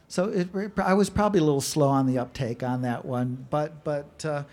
so 0.07 0.29
it, 0.29 0.49
I 0.77 0.93
was 0.93 1.09
probably 1.09 1.39
a 1.39 1.43
little 1.43 1.61
slow 1.61 1.87
on 1.87 2.05
the 2.05 2.19
uptake 2.19 2.63
on 2.63 2.81
that 2.83 3.05
one, 3.05 3.47
but 3.49 3.83
but 3.83 4.23
uh, 4.25 4.43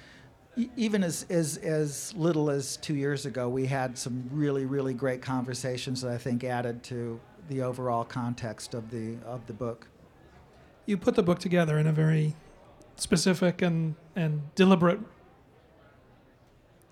even 0.76 1.04
as, 1.04 1.26
as 1.28 1.58
as 1.58 2.14
little 2.14 2.50
as 2.50 2.76
two 2.78 2.94
years 2.94 3.26
ago, 3.26 3.48
we 3.48 3.66
had 3.66 3.98
some 3.98 4.28
really 4.30 4.64
really 4.64 4.94
great 4.94 5.20
conversations 5.22 6.00
that 6.02 6.10
I 6.10 6.18
think 6.18 6.44
added 6.44 6.82
to 6.84 7.20
the 7.48 7.62
overall 7.62 8.04
context 8.04 8.74
of 8.74 8.90
the 8.90 9.16
of 9.26 9.46
the 9.46 9.52
book. 9.52 9.88
You 10.86 10.96
put 10.96 11.14
the 11.14 11.22
book 11.22 11.38
together 11.38 11.78
in 11.78 11.86
a 11.86 11.92
very 11.92 12.34
specific 12.96 13.62
and 13.62 13.94
and 14.16 14.54
deliberate 14.54 15.00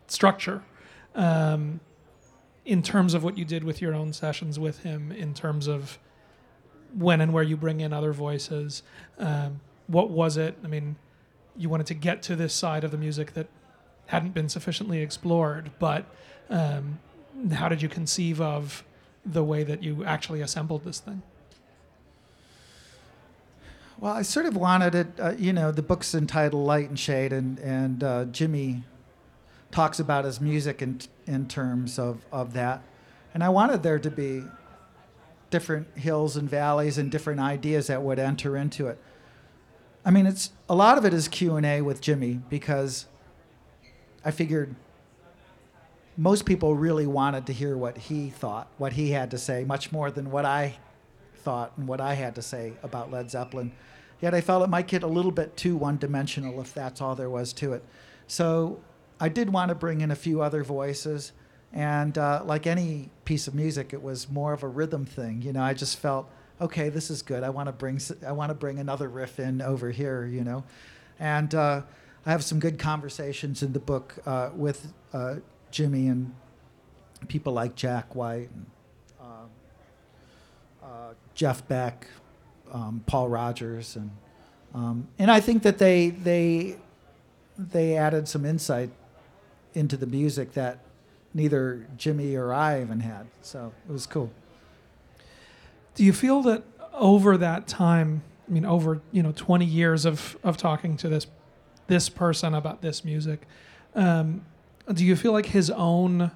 structure. 0.06 0.62
Um, 1.14 1.80
in 2.66 2.82
terms 2.82 3.14
of 3.14 3.24
what 3.24 3.36
you 3.36 3.44
did 3.44 3.64
with 3.64 3.80
your 3.80 3.94
own 3.94 4.12
sessions 4.12 4.58
with 4.58 4.80
him, 4.80 5.10
in 5.10 5.34
terms 5.34 5.66
of 5.66 5.98
when 6.94 7.20
and 7.20 7.32
where 7.32 7.42
you 7.42 7.56
bring 7.56 7.80
in 7.80 7.92
other 7.92 8.12
voices. 8.12 8.82
Um, 9.18 9.60
what 9.86 10.10
was 10.10 10.36
it? 10.36 10.56
I 10.64 10.68
mean, 10.68 10.96
you 11.56 11.68
wanted 11.68 11.86
to 11.88 11.94
get 11.94 12.22
to 12.22 12.36
this 12.36 12.54
side 12.54 12.84
of 12.84 12.90
the 12.90 12.98
music 12.98 13.34
that 13.34 13.48
hadn't 14.06 14.34
been 14.34 14.48
sufficiently 14.48 15.00
explored, 15.00 15.70
but 15.78 16.04
um, 16.48 16.98
how 17.52 17.68
did 17.68 17.82
you 17.82 17.88
conceive 17.88 18.40
of 18.40 18.84
the 19.24 19.44
way 19.44 19.62
that 19.62 19.82
you 19.82 20.04
actually 20.04 20.40
assembled 20.40 20.84
this 20.84 20.98
thing? 20.98 21.22
Well, 23.98 24.14
I 24.14 24.22
sort 24.22 24.46
of 24.46 24.56
wanted 24.56 24.94
it. 24.94 25.06
Uh, 25.18 25.34
you 25.36 25.52
know, 25.52 25.70
the 25.70 25.82
book's 25.82 26.14
entitled 26.14 26.64
"Light 26.64 26.88
and 26.88 26.98
Shade," 26.98 27.32
and 27.34 27.58
and 27.58 28.02
uh, 28.02 28.24
Jimmy 28.26 28.82
talks 29.70 30.00
about 30.00 30.24
his 30.24 30.40
music 30.40 30.80
in 30.80 31.00
in 31.26 31.46
terms 31.46 31.98
of 31.98 32.24
of 32.32 32.54
that, 32.54 32.82
and 33.34 33.44
I 33.44 33.50
wanted 33.50 33.82
there 33.82 33.98
to 33.98 34.10
be 34.10 34.44
different 35.50 35.98
hills 35.98 36.36
and 36.36 36.48
valleys 36.48 36.96
and 36.96 37.10
different 37.10 37.40
ideas 37.40 37.88
that 37.88 38.02
would 38.02 38.18
enter 38.18 38.56
into 38.56 38.86
it. 38.86 38.98
I 40.04 40.10
mean, 40.10 40.26
it's 40.26 40.52
a 40.68 40.74
lot 40.74 40.96
of 40.96 41.04
it 41.04 41.12
is 41.12 41.28
Q 41.28 41.56
and 41.56 41.66
A 41.66 41.82
with 41.82 42.00
Jimmy 42.00 42.40
because 42.48 43.06
I 44.24 44.30
figured 44.30 44.74
most 46.16 46.44
people 46.44 46.74
really 46.74 47.06
wanted 47.06 47.46
to 47.46 47.52
hear 47.52 47.76
what 47.76 47.96
he 47.96 48.30
thought, 48.30 48.68
what 48.78 48.94
he 48.94 49.10
had 49.10 49.30
to 49.30 49.38
say, 49.38 49.64
much 49.64 49.92
more 49.92 50.10
than 50.10 50.30
what 50.30 50.44
I 50.44 50.76
thought 51.36 51.72
and 51.76 51.88
what 51.88 52.00
I 52.00 52.14
had 52.14 52.34
to 52.34 52.42
say 52.42 52.74
about 52.82 53.10
Led 53.10 53.30
Zeppelin. 53.30 53.72
Yet 54.20 54.34
I 54.34 54.40
felt 54.40 54.62
it 54.62 54.68
might 54.68 54.86
get 54.86 55.02
a 55.02 55.06
little 55.06 55.30
bit 55.30 55.56
too 55.56 55.76
one 55.76 55.96
dimensional 55.96 56.60
if 56.60 56.74
that's 56.74 57.00
all 57.00 57.14
there 57.14 57.30
was 57.30 57.52
to 57.54 57.72
it. 57.72 57.84
So 58.26 58.80
I 59.18 59.28
did 59.28 59.50
want 59.50 59.70
to 59.70 59.74
bring 59.74 60.02
in 60.02 60.10
a 60.10 60.16
few 60.16 60.42
other 60.42 60.62
voices. 60.62 61.32
And 61.72 62.18
uh, 62.18 62.42
like 62.44 62.66
any 62.66 63.10
piece 63.24 63.46
of 63.46 63.54
music, 63.54 63.92
it 63.92 64.02
was 64.02 64.28
more 64.28 64.52
of 64.52 64.62
a 64.62 64.68
rhythm 64.68 65.04
thing. 65.04 65.42
You 65.42 65.52
know, 65.52 65.62
I 65.62 65.72
just 65.72 65.98
felt, 65.98 66.28
okay, 66.60 66.88
this 66.88 67.10
is 67.10 67.22
good. 67.22 67.44
I 67.44 67.50
want 67.50 67.68
to 67.68 67.72
bring, 67.72 68.00
I 68.26 68.32
want 68.32 68.50
to 68.50 68.54
bring 68.54 68.78
another 68.78 69.08
riff 69.08 69.38
in 69.38 69.62
over 69.62 69.90
here. 69.90 70.26
You 70.26 70.42
know, 70.42 70.64
and 71.18 71.54
uh, 71.54 71.82
I 72.26 72.30
have 72.30 72.44
some 72.44 72.58
good 72.58 72.78
conversations 72.78 73.62
in 73.62 73.72
the 73.72 73.78
book 73.78 74.16
uh, 74.26 74.50
with 74.54 74.92
uh, 75.12 75.36
Jimmy 75.70 76.08
and 76.08 76.34
people 77.28 77.52
like 77.52 77.74
Jack 77.76 78.14
White, 78.14 78.50
and, 78.50 78.66
um, 79.20 79.50
uh, 80.82 81.14
Jeff 81.34 81.66
Beck, 81.68 82.06
um, 82.72 83.04
Paul 83.06 83.28
Rodgers, 83.28 83.96
and 83.96 84.10
um, 84.74 85.08
and 85.18 85.30
I 85.30 85.40
think 85.40 85.62
that 85.62 85.78
they 85.78 86.10
they 86.10 86.76
they 87.56 87.96
added 87.96 88.28
some 88.28 88.44
insight 88.44 88.90
into 89.74 89.96
the 89.96 90.06
music 90.06 90.52
that 90.54 90.78
neither 91.34 91.86
Jimmy 91.96 92.34
or 92.36 92.52
I 92.52 92.80
even 92.80 93.00
had. 93.00 93.26
So 93.42 93.72
it 93.88 93.92
was 93.92 94.06
cool. 94.06 94.30
Do 95.94 96.04
you 96.04 96.12
feel 96.12 96.42
that 96.42 96.62
over 96.94 97.36
that 97.36 97.66
time, 97.66 98.22
I 98.48 98.52
mean, 98.52 98.64
over 98.64 99.00
you 99.12 99.22
know, 99.22 99.32
20 99.34 99.64
years 99.64 100.04
of 100.04 100.36
of 100.42 100.56
talking 100.56 100.96
to 100.98 101.08
this 101.08 101.26
this 101.86 102.08
person 102.08 102.54
about 102.54 102.82
this 102.82 103.04
music, 103.04 103.46
um, 103.94 104.44
do 104.92 105.04
you 105.04 105.16
feel 105.16 105.32
like 105.32 105.46
his 105.46 105.70
own 105.70 106.30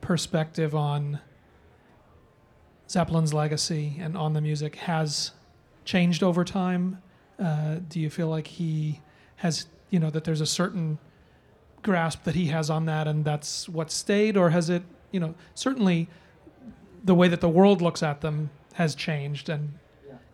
perspective 0.00 0.74
on 0.74 1.20
Zeppelin's 2.88 3.34
legacy 3.34 3.96
and 4.00 4.16
on 4.16 4.32
the 4.32 4.40
music 4.40 4.76
has 4.76 5.32
changed 5.84 6.22
over 6.22 6.44
time? 6.44 7.02
Uh, 7.38 7.76
do 7.88 8.00
you 8.00 8.10
feel 8.10 8.28
like 8.28 8.46
he 8.46 9.00
has, 9.36 9.66
you 9.90 9.98
know, 9.98 10.10
that 10.10 10.24
there's 10.24 10.40
a 10.40 10.46
certain 10.46 10.98
grasp 11.82 12.24
that 12.24 12.34
he 12.34 12.46
has 12.46 12.70
on 12.70 12.86
that 12.86 13.06
and 13.06 13.24
that's 13.24 13.68
what 13.68 13.90
stayed 13.90 14.36
or 14.36 14.50
has 14.50 14.68
it 14.68 14.82
you 15.10 15.20
know 15.20 15.34
certainly 15.54 16.08
the 17.04 17.14
way 17.14 17.28
that 17.28 17.40
the 17.40 17.48
world 17.48 17.80
looks 17.80 18.02
at 18.02 18.20
them 18.20 18.50
has 18.74 18.94
changed 18.94 19.48
and 19.48 19.74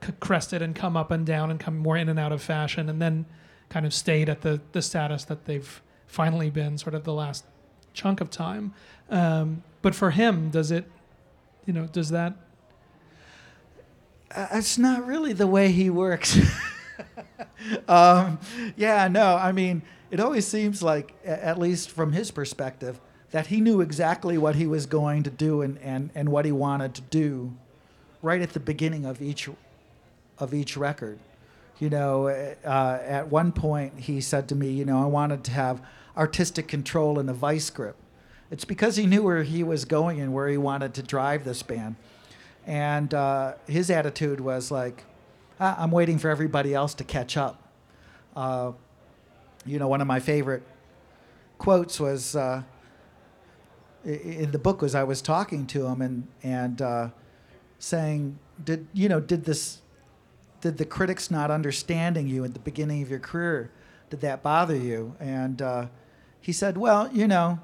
c- 0.02 0.12
crested 0.20 0.62
and 0.62 0.74
come 0.74 0.96
up 0.96 1.10
and 1.10 1.26
down 1.26 1.50
and 1.50 1.60
come 1.60 1.76
more 1.76 1.96
in 1.96 2.08
and 2.08 2.18
out 2.18 2.32
of 2.32 2.42
fashion 2.42 2.88
and 2.88 3.00
then 3.00 3.26
kind 3.68 3.86
of 3.86 3.92
stayed 3.92 4.28
at 4.28 4.40
the 4.42 4.60
the 4.72 4.82
status 4.82 5.24
that 5.24 5.44
they've 5.44 5.82
finally 6.06 6.50
been 6.50 6.78
sort 6.78 6.94
of 6.94 7.04
the 7.04 7.12
last 7.12 7.44
chunk 7.92 8.20
of 8.20 8.30
time. 8.30 8.72
Um, 9.10 9.62
but 9.82 9.94
for 9.94 10.10
him 10.10 10.50
does 10.50 10.70
it 10.70 10.90
you 11.66 11.72
know 11.72 11.86
does 11.86 12.08
that 12.10 12.34
uh, 14.34 14.48
it's 14.52 14.78
not 14.78 15.06
really 15.06 15.32
the 15.32 15.46
way 15.46 15.70
he 15.70 15.90
works. 15.90 16.38
Um, 17.88 18.38
yeah 18.76 19.08
no 19.08 19.36
i 19.36 19.50
mean 19.52 19.82
it 20.14 20.20
always 20.20 20.46
seems 20.46 20.80
like, 20.80 21.12
at 21.24 21.58
least 21.58 21.90
from 21.90 22.12
his 22.12 22.30
perspective, 22.30 23.00
that 23.32 23.48
he 23.48 23.60
knew 23.60 23.80
exactly 23.80 24.38
what 24.38 24.54
he 24.54 24.64
was 24.64 24.86
going 24.86 25.24
to 25.24 25.30
do 25.30 25.60
and, 25.60 25.76
and, 25.78 26.10
and 26.14 26.28
what 26.28 26.44
he 26.44 26.52
wanted 26.52 26.94
to 26.94 27.00
do 27.00 27.52
right 28.22 28.40
at 28.40 28.50
the 28.50 28.60
beginning 28.60 29.04
of 29.04 29.20
each 29.20 29.48
of 30.38 30.54
each 30.54 30.76
record. 30.76 31.18
You 31.80 31.90
know, 31.90 32.28
uh, 32.28 33.00
at 33.04 33.26
one 33.26 33.50
point 33.50 33.98
he 33.98 34.20
said 34.20 34.48
to 34.50 34.54
me, 34.54 34.70
you 34.70 34.84
know, 34.84 35.02
I 35.02 35.06
wanted 35.06 35.42
to 35.44 35.50
have 35.50 35.82
artistic 36.16 36.68
control 36.68 37.18
in 37.18 37.28
a 37.28 37.34
vice 37.34 37.68
grip. 37.70 37.96
It's 38.52 38.64
because 38.64 38.94
he 38.94 39.06
knew 39.06 39.24
where 39.24 39.42
he 39.42 39.64
was 39.64 39.84
going 39.84 40.20
and 40.20 40.32
where 40.32 40.46
he 40.46 40.56
wanted 40.56 40.94
to 40.94 41.02
drive 41.02 41.42
this 41.42 41.64
band. 41.64 41.96
And 42.68 43.12
uh, 43.12 43.54
his 43.66 43.90
attitude 43.90 44.40
was 44.40 44.70
like, 44.70 45.02
ah, 45.58 45.74
I'm 45.76 45.90
waiting 45.90 46.20
for 46.20 46.30
everybody 46.30 46.72
else 46.72 46.94
to 46.94 47.02
catch 47.02 47.36
up. 47.36 47.60
Uh, 48.36 48.72
you 49.66 49.78
know, 49.78 49.88
one 49.88 50.00
of 50.00 50.06
my 50.06 50.20
favorite 50.20 50.62
quotes 51.58 51.98
was 51.98 52.36
uh, 52.36 52.62
in 54.04 54.50
the 54.50 54.58
book 54.58 54.82
was 54.82 54.94
I 54.94 55.04
was 55.04 55.22
talking 55.22 55.66
to 55.68 55.86
him 55.86 56.02
and 56.02 56.28
and 56.42 56.82
uh, 56.82 57.08
saying, 57.78 58.38
"Did 58.62 58.86
you 58.92 59.08
know? 59.08 59.20
Did 59.20 59.44
this? 59.44 59.80
Did 60.60 60.78
the 60.78 60.84
critics 60.84 61.30
not 61.30 61.50
understanding 61.50 62.28
you 62.28 62.44
at 62.44 62.54
the 62.54 62.60
beginning 62.60 63.02
of 63.02 63.10
your 63.10 63.18
career? 63.18 63.70
Did 64.10 64.20
that 64.20 64.42
bother 64.42 64.76
you?" 64.76 65.14
And 65.18 65.62
uh, 65.62 65.86
he 66.40 66.52
said, 66.52 66.76
"Well, 66.76 67.10
you 67.12 67.26
know." 67.26 67.60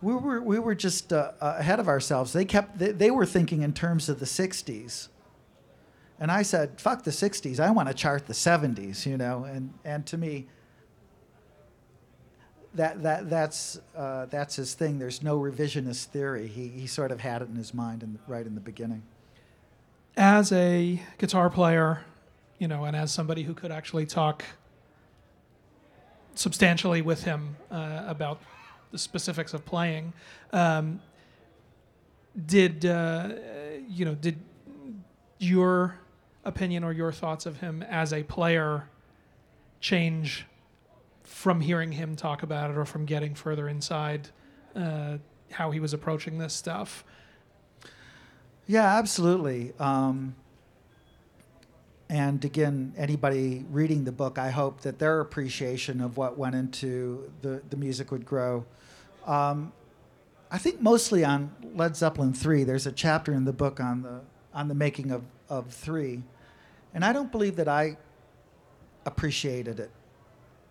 We 0.00 0.14
were, 0.14 0.40
we 0.40 0.60
were 0.60 0.76
just 0.76 1.12
uh, 1.12 1.32
ahead 1.40 1.80
of 1.80 1.88
ourselves. 1.88 2.32
They 2.32 2.44
kept 2.44 2.78
they, 2.78 2.92
they 2.92 3.10
were 3.10 3.26
thinking 3.26 3.62
in 3.62 3.72
terms 3.72 4.08
of 4.08 4.20
the 4.20 4.26
'60s, 4.26 5.08
and 6.20 6.30
I 6.30 6.42
said, 6.42 6.80
"Fuck 6.80 7.02
the 7.02 7.10
'60s. 7.10 7.58
I 7.58 7.72
want 7.72 7.88
to 7.88 7.94
chart 7.94 8.28
the 8.28 8.32
'70s." 8.32 9.06
You 9.06 9.16
know, 9.16 9.42
and 9.42 9.74
and 9.84 10.06
to 10.06 10.16
me, 10.16 10.46
that 12.78 13.02
that 13.02 13.28
that's 13.28 13.78
uh, 13.96 14.26
that's 14.26 14.56
his 14.56 14.74
thing. 14.74 14.98
There's 14.98 15.22
no 15.22 15.38
revisionist 15.38 16.06
theory. 16.06 16.46
He 16.46 16.68
he 16.68 16.86
sort 16.86 17.10
of 17.10 17.20
had 17.20 17.42
it 17.42 17.48
in 17.48 17.56
his 17.56 17.74
mind 17.74 18.02
in, 18.02 18.18
right 18.26 18.46
in 18.46 18.54
the 18.54 18.60
beginning. 18.60 19.02
As 20.16 20.50
a 20.52 21.00
guitar 21.18 21.50
player, 21.50 22.04
you 22.58 22.66
know, 22.66 22.84
and 22.84 22.96
as 22.96 23.12
somebody 23.12 23.42
who 23.42 23.52
could 23.52 23.70
actually 23.70 24.06
talk 24.06 24.44
substantially 26.34 27.02
with 27.02 27.24
him 27.24 27.56
uh, 27.70 28.04
about 28.06 28.40
the 28.92 28.98
specifics 28.98 29.54
of 29.54 29.64
playing, 29.66 30.12
um, 30.52 31.00
did 32.46 32.86
uh, 32.86 33.30
you 33.88 34.04
know 34.04 34.14
did 34.14 34.38
your 35.38 35.96
opinion 36.44 36.84
or 36.84 36.92
your 36.92 37.12
thoughts 37.12 37.44
of 37.44 37.60
him 37.60 37.82
as 37.82 38.12
a 38.12 38.22
player 38.22 38.88
change 39.80 40.46
from 41.28 41.60
hearing 41.60 41.92
him 41.92 42.16
talk 42.16 42.42
about 42.42 42.70
it 42.70 42.76
or 42.76 42.86
from 42.86 43.04
getting 43.04 43.34
further 43.34 43.68
inside 43.68 44.28
uh, 44.74 45.18
how 45.50 45.70
he 45.70 45.78
was 45.78 45.92
approaching 45.92 46.38
this 46.38 46.54
stuff. 46.54 47.04
Yeah, 48.66 48.96
absolutely. 48.96 49.72
Um, 49.78 50.34
and 52.08 52.42
again, 52.44 52.94
anybody 52.96 53.64
reading 53.70 54.04
the 54.04 54.12
book, 54.12 54.38
I 54.38 54.50
hope 54.50 54.80
that 54.80 54.98
their 54.98 55.20
appreciation 55.20 56.00
of 56.00 56.16
what 56.16 56.38
went 56.38 56.54
into 56.54 57.30
the, 57.42 57.62
the 57.68 57.76
music 57.76 58.10
would 58.10 58.24
grow. 58.24 58.64
Um, 59.26 59.72
I 60.50 60.56
think 60.56 60.80
mostly 60.80 61.24
on 61.26 61.54
Led 61.74 61.94
Zeppelin 61.94 62.32
3, 62.32 62.64
there's 62.64 62.86
a 62.86 62.92
chapter 62.92 63.34
in 63.34 63.44
the 63.44 63.52
book 63.52 63.80
on 63.80 64.02
the, 64.02 64.20
on 64.54 64.68
the 64.68 64.74
making 64.74 65.10
of, 65.10 65.22
of 65.50 65.70
3. 65.72 66.22
And 66.94 67.04
I 67.04 67.12
don't 67.12 67.30
believe 67.30 67.56
that 67.56 67.68
I 67.68 67.98
appreciated 69.04 69.78
it 69.78 69.90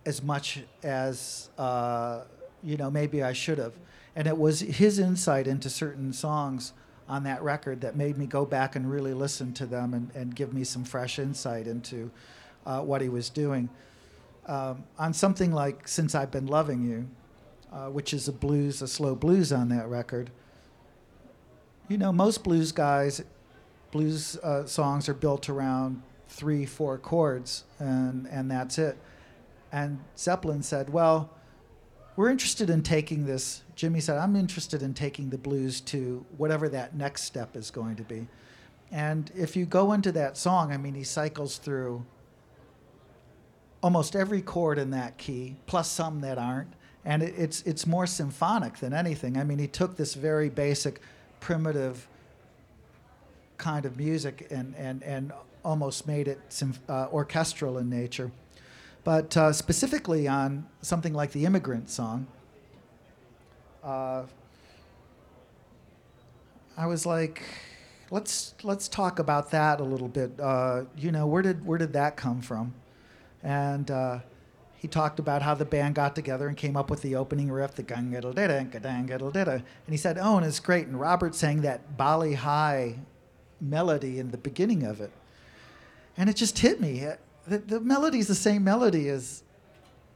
as 0.06 0.22
much 0.22 0.60
as 0.82 1.50
uh, 1.58 2.22
you 2.62 2.76
know 2.76 2.90
maybe 2.90 3.22
I 3.22 3.32
should 3.32 3.58
have. 3.58 3.74
And 4.16 4.26
it 4.26 4.36
was 4.36 4.60
his 4.60 4.98
insight 4.98 5.46
into 5.46 5.70
certain 5.70 6.12
songs 6.12 6.72
on 7.08 7.24
that 7.24 7.42
record 7.42 7.80
that 7.80 7.96
made 7.96 8.18
me 8.18 8.26
go 8.26 8.44
back 8.44 8.76
and 8.76 8.90
really 8.90 9.14
listen 9.14 9.52
to 9.54 9.66
them 9.66 9.94
and, 9.94 10.10
and 10.14 10.34
give 10.34 10.52
me 10.52 10.64
some 10.64 10.84
fresh 10.84 11.18
insight 11.18 11.66
into 11.66 12.10
uh, 12.66 12.80
what 12.80 13.00
he 13.00 13.08
was 13.08 13.30
doing. 13.30 13.68
Um, 14.46 14.84
on 14.98 15.14
something 15.14 15.52
like 15.52 15.86
Since 15.86 16.14
I've 16.14 16.30
Been 16.30 16.46
Loving 16.46 16.82
You, 16.82 17.08
uh, 17.72 17.90
which 17.90 18.12
is 18.12 18.28
a 18.28 18.32
blues, 18.32 18.82
a 18.82 18.88
slow 18.88 19.14
blues 19.14 19.52
on 19.52 19.68
that 19.68 19.88
record, 19.88 20.30
you 21.88 21.96
know, 21.96 22.12
most 22.12 22.44
blues 22.44 22.72
guys, 22.72 23.22
blues 23.90 24.36
uh, 24.42 24.66
songs 24.66 25.08
are 25.08 25.14
built 25.14 25.48
around 25.48 26.02
three, 26.28 26.66
four 26.66 26.98
chords, 26.98 27.64
and, 27.78 28.26
and 28.28 28.50
that's 28.50 28.78
it. 28.78 28.98
And 29.72 29.98
Zeppelin 30.16 30.62
said, 30.62 30.90
Well, 30.90 31.30
we're 32.16 32.30
interested 32.30 32.70
in 32.70 32.82
taking 32.82 33.26
this. 33.26 33.62
Jimmy 33.76 34.00
said, 34.00 34.18
I'm 34.18 34.34
interested 34.34 34.82
in 34.82 34.94
taking 34.94 35.30
the 35.30 35.38
blues 35.38 35.80
to 35.82 36.24
whatever 36.36 36.68
that 36.70 36.96
next 36.96 37.22
step 37.22 37.56
is 37.56 37.70
going 37.70 37.96
to 37.96 38.02
be. 38.02 38.26
And 38.90 39.30
if 39.36 39.54
you 39.54 39.66
go 39.66 39.92
into 39.92 40.10
that 40.12 40.36
song, 40.36 40.72
I 40.72 40.78
mean, 40.78 40.94
he 40.94 41.04
cycles 41.04 41.58
through 41.58 42.04
almost 43.82 44.16
every 44.16 44.42
chord 44.42 44.78
in 44.78 44.90
that 44.90 45.18
key, 45.18 45.56
plus 45.66 45.90
some 45.90 46.20
that 46.20 46.38
aren't. 46.38 46.72
And 47.04 47.22
it, 47.22 47.34
it's, 47.36 47.62
it's 47.62 47.86
more 47.86 48.06
symphonic 48.06 48.78
than 48.78 48.92
anything. 48.92 49.36
I 49.36 49.44
mean, 49.44 49.58
he 49.58 49.68
took 49.68 49.96
this 49.96 50.14
very 50.14 50.48
basic, 50.48 51.00
primitive 51.40 52.08
kind 53.56 53.84
of 53.84 53.96
music 53.96 54.48
and, 54.50 54.74
and, 54.76 55.02
and 55.02 55.32
almost 55.64 56.06
made 56.06 56.28
it 56.28 56.40
uh, 56.88 57.08
orchestral 57.12 57.78
in 57.78 57.88
nature. 57.88 58.30
But 59.08 59.34
uh, 59.38 59.54
specifically 59.54 60.28
on 60.28 60.66
something 60.82 61.14
like 61.14 61.32
the 61.32 61.46
immigrant 61.46 61.88
song, 61.88 62.26
uh, 63.82 64.24
I 66.76 66.84
was 66.84 67.06
like, 67.06 67.42
let's 68.10 68.54
let's 68.62 68.86
talk 68.86 69.18
about 69.18 69.50
that 69.52 69.80
a 69.80 69.82
little 69.82 70.08
bit. 70.08 70.38
Uh, 70.38 70.82
you 70.94 71.10
know, 71.10 71.26
where 71.26 71.40
did 71.40 71.64
where 71.64 71.78
did 71.78 71.94
that 71.94 72.18
come 72.18 72.42
from? 72.42 72.74
And 73.42 73.90
uh, 73.90 74.18
he 74.76 74.88
talked 74.88 75.18
about 75.18 75.40
how 75.40 75.54
the 75.54 75.64
band 75.64 75.94
got 75.94 76.14
together 76.14 76.46
and 76.46 76.54
came 76.54 76.76
up 76.76 76.90
with 76.90 77.00
the 77.00 77.16
opening 77.16 77.50
riff, 77.50 77.76
the 77.76 77.84
gang 77.84 78.14
And 79.86 79.88
he 79.88 79.96
said, 79.96 80.18
"Oh, 80.20 80.36
and 80.36 80.44
it's 80.44 80.60
great." 80.60 80.86
And 80.86 81.00
Robert 81.00 81.34
sang 81.34 81.62
that 81.62 81.96
Bali 81.96 82.34
Ha'i 82.34 82.96
melody 83.58 84.18
in 84.18 84.32
the 84.32 84.36
beginning 84.36 84.82
of 84.82 85.00
it, 85.00 85.12
and 86.14 86.28
it 86.28 86.36
just 86.36 86.58
hit 86.58 86.78
me 86.78 87.06
the, 87.48 87.58
the 87.58 87.80
melody's 87.80 88.28
the 88.28 88.34
same 88.34 88.64
melody 88.64 89.08
as 89.08 89.42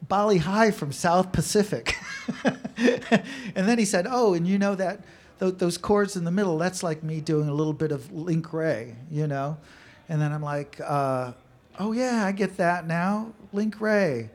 Bali 0.08 0.38
Ha'i 0.38 0.70
from 0.70 0.92
South 0.92 1.32
Pacific. 1.32 1.96
and 2.44 3.68
then 3.68 3.78
he 3.78 3.84
said, 3.84 4.06
"Oh, 4.08 4.34
and 4.34 4.46
you 4.46 4.58
know 4.58 4.74
that 4.74 5.04
th- 5.38 5.54
those 5.58 5.78
chords 5.78 6.16
in 6.16 6.24
the 6.24 6.30
middle, 6.30 6.58
that's 6.58 6.82
like 6.82 7.02
me 7.02 7.20
doing 7.20 7.48
a 7.48 7.54
little 7.54 7.72
bit 7.72 7.92
of 7.92 8.12
Link 8.12 8.52
Wray, 8.52 8.96
you 9.10 9.26
know." 9.26 9.56
And 10.08 10.20
then 10.20 10.32
I'm 10.32 10.42
like, 10.42 10.80
uh, 10.84 11.32
"Oh 11.78 11.92
yeah, 11.92 12.24
I 12.26 12.32
get 12.32 12.56
that 12.56 12.86
now, 12.86 13.32
Link 13.52 13.80
Wray. 13.80 14.30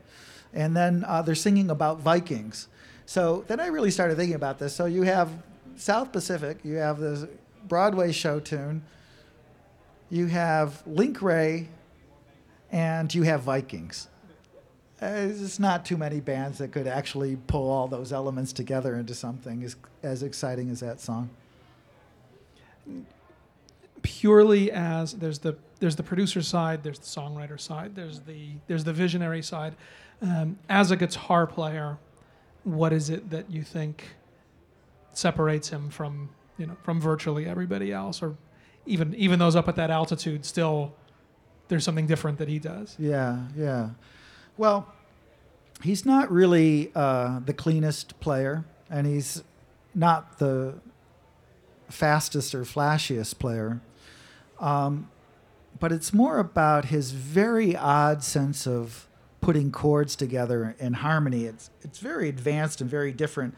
And 0.54 0.76
then 0.76 1.04
uh, 1.06 1.22
they're 1.22 1.34
singing 1.34 1.70
about 1.70 2.00
Vikings. 2.00 2.68
So 3.04 3.44
then 3.48 3.60
I 3.60 3.66
really 3.66 3.90
started 3.90 4.16
thinking 4.16 4.34
about 4.34 4.58
this. 4.58 4.74
So 4.74 4.86
you 4.86 5.02
have 5.02 5.30
South 5.76 6.12
Pacific, 6.12 6.58
you 6.64 6.76
have 6.76 6.98
this 6.98 7.26
Broadway 7.66 8.12
show 8.12 8.40
tune, 8.40 8.82
you 10.10 10.26
have 10.26 10.82
Link 10.86 11.20
Wray 11.20 11.68
and 12.70 13.14
you 13.14 13.22
have 13.22 13.42
Vikings. 13.42 14.08
There's 15.00 15.60
not 15.60 15.84
too 15.84 15.96
many 15.96 16.20
bands 16.20 16.58
that 16.58 16.72
could 16.72 16.88
actually 16.88 17.36
pull 17.46 17.70
all 17.70 17.86
those 17.86 18.12
elements 18.12 18.52
together 18.52 18.96
into 18.96 19.14
something 19.14 19.62
as, 19.62 19.76
as 20.02 20.22
exciting 20.22 20.70
as 20.70 20.80
that 20.80 21.00
song. 21.00 21.30
Purely 24.02 24.72
as 24.72 25.14
there's 25.14 25.38
the 25.38 25.56
there's 25.80 25.94
the 25.94 26.02
producer 26.02 26.42
side, 26.42 26.82
there's 26.82 26.98
the 26.98 27.06
songwriter 27.06 27.60
side, 27.60 27.94
there's 27.94 28.20
the 28.20 28.50
there's 28.66 28.84
the 28.84 28.92
visionary 28.92 29.42
side. 29.42 29.74
Um, 30.20 30.58
as 30.68 30.90
a 30.90 30.96
guitar 30.96 31.46
player, 31.46 31.98
what 32.64 32.92
is 32.92 33.10
it 33.10 33.30
that 33.30 33.48
you 33.50 33.62
think 33.62 34.04
separates 35.12 35.68
him 35.68 35.90
from 35.90 36.30
you 36.56 36.66
know 36.66 36.76
from 36.82 37.00
virtually 37.00 37.46
everybody 37.46 37.92
else, 37.92 38.20
or 38.20 38.36
even 38.86 39.14
even 39.14 39.38
those 39.38 39.54
up 39.54 39.68
at 39.68 39.76
that 39.76 39.90
altitude 39.90 40.44
still 40.44 40.94
there's 41.68 41.84
something 41.84 42.06
different 42.06 42.38
that 42.38 42.48
he 42.48 42.58
does. 42.58 42.96
Yeah, 42.98 43.44
yeah. 43.56 43.90
Well, 44.56 44.92
he's 45.82 46.04
not 46.04 46.30
really 46.30 46.90
uh, 46.94 47.40
the 47.44 47.52
cleanest 47.52 48.18
player, 48.20 48.64
and 48.90 49.06
he's 49.06 49.42
not 49.94 50.38
the 50.38 50.74
fastest 51.88 52.54
or 52.54 52.64
flashiest 52.64 53.38
player. 53.38 53.80
Um, 54.60 55.10
but 55.78 55.92
it's 55.92 56.12
more 56.12 56.38
about 56.38 56.86
his 56.86 57.12
very 57.12 57.76
odd 57.76 58.24
sense 58.24 58.66
of 58.66 59.06
putting 59.40 59.70
chords 59.70 60.16
together 60.16 60.74
in 60.80 60.94
harmony. 60.94 61.44
It's 61.44 61.70
it's 61.82 61.98
very 62.00 62.28
advanced 62.28 62.80
and 62.80 62.90
very 62.90 63.12
different. 63.12 63.54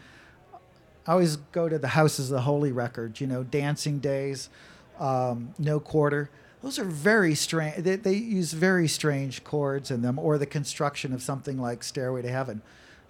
I 1.07 1.13
always 1.13 1.37
go 1.37 1.69
to 1.69 1.79
the 1.79 1.89
Houses 1.89 2.31
of 2.31 2.35
the 2.35 2.43
Holy 2.43 2.73
record, 2.73 3.21
you 3.21 3.27
know, 3.27 3.43
Dancing 3.43 3.99
Days, 3.99 4.51
um, 4.99 5.55
No 5.59 5.81
Quarter 5.81 6.31
those 6.63 6.79
are 6.79 6.85
very 6.85 7.35
strange. 7.35 7.77
They, 7.77 7.97
they, 7.97 8.15
use 8.15 8.53
very 8.53 8.87
strange 8.87 9.45
chords 9.45 9.91
in 9.91 10.03
them, 10.03 10.19
or 10.19 10.37
the 10.37 10.47
construction 10.47 11.13
of 11.13 11.23
something 11.23 11.59
like 11.59 11.83
Stairway 11.83 12.23
to 12.23 12.29
Heaven. 12.29 12.61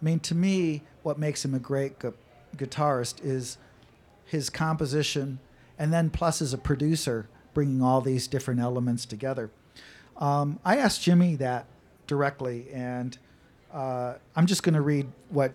I 0.00 0.04
mean, 0.04 0.20
to 0.20 0.34
me, 0.34 0.82
what 1.02 1.18
makes 1.18 1.44
him 1.44 1.54
a 1.54 1.58
great 1.58 1.98
gu- 1.98 2.14
guitarist 2.56 3.24
is 3.24 3.58
his 4.24 4.50
composition, 4.50 5.40
and 5.78 5.92
then 5.92 6.10
plus 6.10 6.40
as 6.40 6.52
a 6.52 6.58
producer, 6.58 7.28
bringing 7.52 7.82
all 7.82 8.00
these 8.00 8.28
different 8.28 8.60
elements 8.60 9.04
together. 9.04 9.50
Um, 10.16 10.60
I 10.64 10.76
asked 10.76 11.02
Jimmy 11.02 11.34
that 11.36 11.66
directly, 12.06 12.66
and 12.72 13.18
uh, 13.72 14.14
I'm 14.36 14.46
just 14.46 14.62
going 14.62 14.74
to 14.74 14.80
read 14.80 15.08
what 15.28 15.52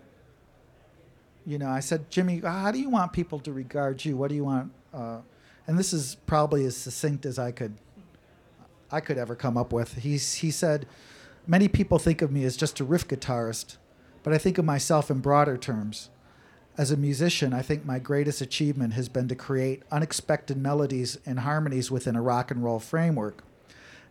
you 1.46 1.58
know. 1.58 1.70
I 1.70 1.80
said, 1.80 2.10
Jimmy, 2.10 2.40
how 2.40 2.72
do 2.72 2.80
you 2.80 2.90
want 2.90 3.14
people 3.14 3.40
to 3.40 3.54
regard 3.54 4.04
you? 4.04 4.18
What 4.18 4.30
do 4.30 4.36
you 4.36 4.44
want? 4.44 4.72
Uh, 4.94 5.20
and 5.68 5.78
this 5.78 5.94
is 5.94 6.18
probably 6.26 6.66
as 6.66 6.76
succinct 6.76 7.26
as 7.26 7.40
I 7.40 7.52
could 7.52 7.76
I 8.92 9.00
could 9.00 9.18
ever 9.18 9.36
come 9.36 9.58
up 9.58 9.74
with. 9.74 9.98
He's, 9.98 10.36
he 10.36 10.52
said, 10.52 10.86
Many 11.48 11.68
people 11.68 12.00
think 12.00 12.22
of 12.22 12.32
me 12.32 12.44
as 12.44 12.58
just 12.58 12.80
a 12.80 12.84
riff 12.84 13.08
guitarist, 13.08 13.78
but 14.24 14.34
I 14.34 14.38
think 14.40 14.58
of 14.58 14.66
myself 14.66 15.12
in 15.12 15.20
broader 15.20 15.58
terms 15.58 16.10
as 16.78 16.92
a 16.92 16.98
musician, 16.98 17.54
I 17.54 17.62
think 17.62 17.86
my 17.86 18.00
greatest 18.00 18.42
achievement 18.42 18.94
has 18.94 19.08
been 19.08 19.28
to 19.30 19.36
create 19.36 19.84
unexpected 19.92 20.58
melodies 20.58 21.18
and 21.26 21.40
harmonies 21.40 21.90
within 21.90 22.16
a 22.16 22.22
rock 22.22 22.52
and 22.52 22.64
roll 22.64 22.80
framework. 22.80 23.44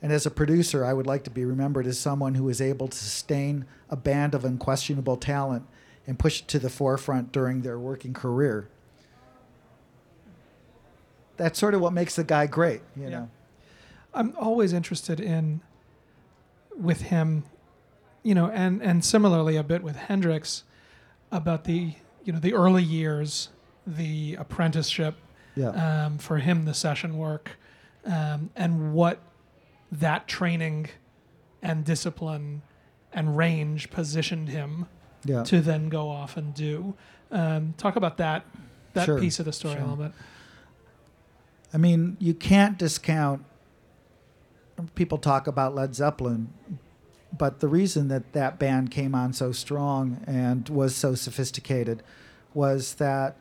And 0.00 0.12
as 0.12 0.24
a 0.26 0.30
producer, 0.30 0.84
I 0.84 0.92
would 0.92 1.06
like 1.06 1.24
to 1.24 1.30
be 1.30 1.44
remembered 1.44 1.86
as 1.86 1.98
someone 1.98 2.34
who 2.34 2.44
was 2.44 2.60
able 2.60 2.88
to 2.88 2.96
sustain 2.96 3.66
a 3.90 3.96
band 3.96 4.34
of 4.34 4.44
unquestionable 4.44 5.16
talent 5.16 5.66
and 6.06 6.18
push 6.18 6.40
it 6.40 6.48
to 6.48 6.58
the 6.58 6.70
forefront 6.70 7.32
during 7.32 7.62
their 7.62 7.78
working 7.78 8.12
career. 8.14 8.68
That's 11.36 11.58
sort 11.58 11.74
of 11.74 11.80
what 11.80 11.92
makes 11.92 12.16
the 12.16 12.24
guy 12.24 12.46
great, 12.46 12.80
you 12.96 13.04
Yeah. 13.04 13.08
know. 13.10 13.30
I'm 14.14 14.34
always 14.38 14.72
interested 14.72 15.20
in 15.20 15.60
with 16.76 17.02
him, 17.02 17.44
you 18.22 18.34
know, 18.34 18.46
and 18.50 18.82
and 18.82 19.04
similarly 19.04 19.56
a 19.56 19.62
bit 19.62 19.82
with 19.82 19.96
Hendrix 19.96 20.64
about 21.30 21.64
the 21.64 21.94
you 22.24 22.32
know 22.32 22.38
the 22.38 22.54
early 22.54 22.82
years, 22.82 23.48
the 23.86 24.34
apprenticeship, 24.36 25.16
Yeah. 25.56 26.04
um, 26.06 26.18
for 26.18 26.38
him 26.38 26.64
the 26.64 26.74
session 26.74 27.18
work, 27.18 27.52
um, 28.04 28.50
and 28.56 28.94
what 28.94 29.20
that 29.92 30.26
training 30.26 30.88
and 31.62 31.84
discipline 31.84 32.62
and 33.12 33.36
range 33.36 33.90
positioned 33.90 34.48
him 34.48 34.86
yeah. 35.24 35.44
to 35.44 35.60
then 35.60 35.88
go 35.88 36.08
off 36.10 36.36
and 36.36 36.54
do. 36.54 36.94
Um, 37.30 37.74
talk 37.76 37.96
about 37.96 38.16
that 38.18 38.44
that 38.94 39.06
Sure, 39.06 39.18
piece 39.18 39.38
of 39.40 39.44
the 39.44 39.52
story 39.52 39.74
sure. 39.74 39.82
a 39.82 39.86
little 39.86 40.04
bit. 40.04 40.12
I 41.72 41.78
mean, 41.78 42.16
you 42.20 42.34
can't 42.34 42.78
discount. 42.78 43.44
People 44.94 45.18
talk 45.18 45.46
about 45.46 45.74
Led 45.74 45.94
Zeppelin, 45.94 46.52
but 47.36 47.60
the 47.60 47.68
reason 47.68 48.08
that 48.08 48.32
that 48.32 48.58
band 48.58 48.90
came 48.90 49.14
on 49.14 49.32
so 49.32 49.52
strong 49.52 50.22
and 50.26 50.68
was 50.68 50.94
so 50.94 51.14
sophisticated 51.14 52.02
was 52.52 52.94
that 52.94 53.36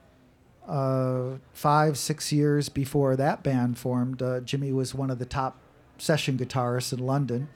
uh, 0.68 1.38
five, 1.54 1.98
six 1.98 2.32
years 2.32 2.70
before 2.70 3.16
that 3.16 3.44
band 3.44 3.78
formed, 3.78 4.22
uh, 4.22 4.40
Jimmy 4.42 4.72
was 4.72 4.96
one 4.96 5.10
of 5.10 5.20
the 5.20 5.26
top 5.26 5.58
session 5.98 6.38
guitarists 6.38 6.94
in 6.94 7.00
London. 7.00 7.50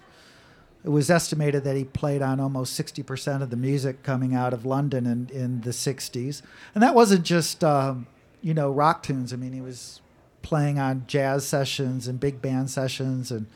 It 0.83 0.89
was 0.89 1.09
estimated 1.09 1.63
that 1.63 1.75
he 1.75 1.83
played 1.83 2.21
on 2.21 2.39
almost 2.39 2.79
60% 2.79 3.41
of 3.41 3.49
the 3.49 3.57
music 3.57 4.03
coming 4.03 4.35
out 4.35 4.53
of 4.53 4.65
London 4.65 5.05
in, 5.05 5.29
in 5.29 5.61
the 5.61 5.71
60s. 5.71 6.41
And 6.73 6.83
that 6.83 6.95
wasn't 6.95 7.25
just, 7.25 7.63
um, 7.63 8.07
you 8.41 8.53
know, 8.53 8.71
rock 8.71 9.03
tunes. 9.03 9.33
I 9.33 9.37
mean, 9.37 9.53
he 9.53 9.61
was 9.61 10.01
playing 10.41 10.79
on 10.79 11.03
jazz 11.07 11.45
sessions 11.45 12.07
and 12.07 12.19
big 12.19 12.41
band 12.41 12.69
sessions 12.69 13.31
and 13.31 13.47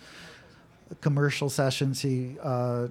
commercial 1.00 1.50
sessions. 1.50 2.02
He 2.02 2.36
uh, 2.41 2.88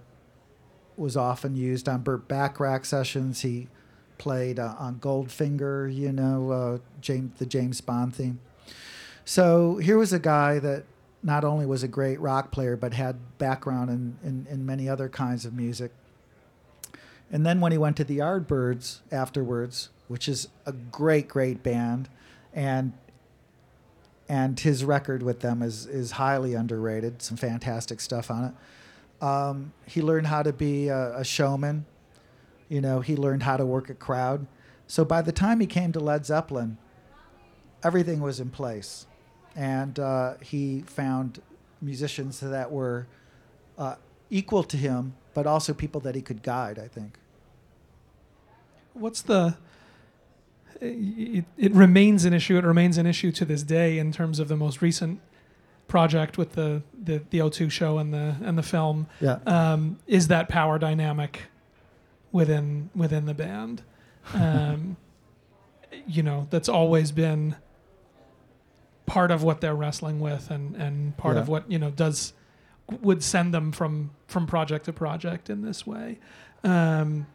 was 0.96 1.16
often 1.16 1.56
used 1.56 1.88
on 1.88 2.02
Burt 2.02 2.28
Bacharach 2.28 2.84
sessions. 2.84 3.42
He 3.42 3.68
played 4.18 4.58
uh, 4.58 4.74
on 4.78 4.96
Goldfinger, 4.96 5.94
you 5.94 6.12
know, 6.12 6.50
uh, 6.50 6.78
James, 7.00 7.38
the 7.38 7.46
James 7.46 7.80
Bond 7.80 8.14
theme. 8.14 8.40
So 9.24 9.76
here 9.76 9.98
was 9.98 10.12
a 10.12 10.18
guy 10.18 10.58
that 10.58 10.84
not 11.22 11.44
only 11.44 11.66
was 11.66 11.82
a 11.82 11.88
great 11.88 12.18
rock 12.20 12.50
player, 12.50 12.76
but 12.76 12.94
had 12.94 13.16
background 13.38 13.90
in, 13.90 14.16
in, 14.22 14.46
in 14.50 14.66
many 14.66 14.88
other 14.88 15.08
kinds 15.08 15.44
of 15.44 15.52
music. 15.54 15.92
And 17.30 17.46
then 17.46 17.60
when 17.60 17.72
he 17.72 17.78
went 17.78 17.96
to 17.98 18.04
the 18.04 18.18
Yardbirds 18.18 19.00
afterwards, 19.12 19.90
which 20.08 20.28
is 20.28 20.48
a 20.66 20.72
great, 20.72 21.28
great 21.28 21.62
band, 21.62 22.08
and 22.52 22.92
and 24.30 24.60
his 24.60 24.84
record 24.84 25.24
with 25.24 25.40
them 25.40 25.60
is 25.60 25.86
is 25.86 26.12
highly 26.12 26.54
underrated. 26.54 27.20
Some 27.20 27.36
fantastic 27.36 28.00
stuff 28.00 28.30
on 28.30 28.44
it. 28.44 29.24
Um, 29.24 29.72
he 29.86 30.00
learned 30.00 30.28
how 30.28 30.44
to 30.44 30.52
be 30.52 30.86
a, 30.86 31.18
a 31.18 31.24
showman. 31.24 31.84
You 32.68 32.80
know, 32.80 33.00
he 33.00 33.16
learned 33.16 33.42
how 33.42 33.56
to 33.56 33.66
work 33.66 33.90
a 33.90 33.94
crowd. 33.94 34.46
So 34.86 35.04
by 35.04 35.20
the 35.20 35.32
time 35.32 35.58
he 35.58 35.66
came 35.66 35.90
to 35.92 36.00
Led 36.00 36.24
Zeppelin, 36.24 36.78
everything 37.82 38.20
was 38.20 38.38
in 38.38 38.50
place, 38.50 39.06
and 39.56 39.98
uh, 39.98 40.34
he 40.40 40.82
found 40.82 41.42
musicians 41.82 42.38
that 42.38 42.70
were 42.70 43.08
uh, 43.76 43.96
equal 44.30 44.62
to 44.62 44.76
him, 44.76 45.14
but 45.34 45.44
also 45.44 45.74
people 45.74 46.00
that 46.02 46.14
he 46.14 46.22
could 46.22 46.44
guide. 46.44 46.78
I 46.78 46.86
think. 46.86 47.18
What's 48.94 49.22
the 49.22 49.56
it, 50.80 51.44
it 51.56 51.72
remains 51.72 52.24
an 52.24 52.32
issue. 52.32 52.56
It 52.56 52.64
remains 52.64 52.98
an 52.98 53.06
issue 53.06 53.32
to 53.32 53.44
this 53.44 53.62
day 53.62 53.98
in 53.98 54.12
terms 54.12 54.38
of 54.38 54.48
the 54.48 54.56
most 54.56 54.82
recent 54.82 55.20
project 55.88 56.38
with 56.38 56.52
the 56.52 56.82
the, 57.02 57.22
the 57.30 57.38
O2 57.38 57.70
show 57.70 57.98
and 57.98 58.14
the 58.14 58.36
and 58.42 58.56
the 58.56 58.62
film. 58.62 59.06
Yeah. 59.20 59.38
Um, 59.46 59.98
is 60.06 60.28
that 60.28 60.48
power 60.48 60.78
dynamic 60.78 61.42
within 62.32 62.90
within 62.94 63.26
the 63.26 63.34
band? 63.34 63.82
Um, 64.34 64.96
you 66.06 66.22
know, 66.22 66.46
that's 66.50 66.68
always 66.68 67.12
been 67.12 67.56
part 69.06 69.32
of 69.32 69.42
what 69.42 69.60
they're 69.60 69.74
wrestling 69.74 70.20
with, 70.20 70.50
and 70.50 70.76
and 70.76 71.16
part 71.16 71.36
of 71.36 71.48
what 71.48 71.70
you 71.70 71.78
know 71.78 71.90
does 71.90 72.32
would 73.00 73.22
send 73.22 73.52
them 73.52 73.72
from 73.72 74.10
from 74.26 74.46
project 74.46 74.84
to 74.86 74.92
project 74.92 75.50
in 75.50 75.62
this 75.62 75.86
way. 75.86 76.18
Um, 76.62 77.26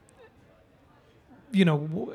you 1.52 1.66
know, 1.66 1.80
w- 1.80 2.14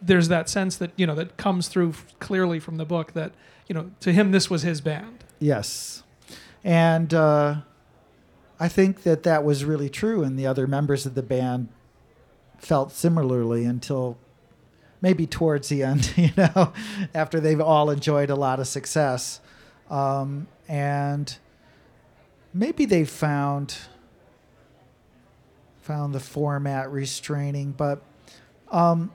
there's 0.00 0.28
that 0.28 0.48
sense 0.48 0.76
that 0.76 0.92
you 0.96 1.06
know 1.06 1.14
that 1.14 1.36
comes 1.36 1.68
through 1.68 1.94
clearly 2.18 2.60
from 2.60 2.76
the 2.76 2.84
book 2.84 3.12
that 3.12 3.32
you 3.66 3.74
know 3.74 3.90
to 4.00 4.12
him 4.12 4.32
this 4.32 4.48
was 4.48 4.62
his 4.62 4.80
band. 4.80 5.24
Yes. 5.38 6.02
And 6.64 7.14
uh, 7.14 7.56
I 8.58 8.68
think 8.68 9.02
that 9.04 9.22
that 9.22 9.44
was 9.44 9.64
really 9.64 9.88
true, 9.88 10.22
and 10.22 10.38
the 10.38 10.46
other 10.46 10.66
members 10.66 11.06
of 11.06 11.14
the 11.14 11.22
band 11.22 11.68
felt 12.58 12.92
similarly 12.92 13.64
until 13.64 14.18
maybe 15.00 15.26
towards 15.26 15.68
the 15.68 15.82
end, 15.82 16.12
you 16.16 16.30
know, 16.36 16.72
after 17.14 17.40
they've 17.40 17.60
all 17.60 17.90
enjoyed 17.90 18.30
a 18.30 18.34
lot 18.34 18.58
of 18.60 18.66
success. 18.66 19.40
Um, 19.88 20.48
and 20.68 21.36
maybe 22.52 22.84
they 22.84 23.04
found 23.04 23.76
found 25.80 26.14
the 26.14 26.20
format 26.20 26.90
restraining, 26.92 27.72
but 27.72 28.02
um, 28.70 29.10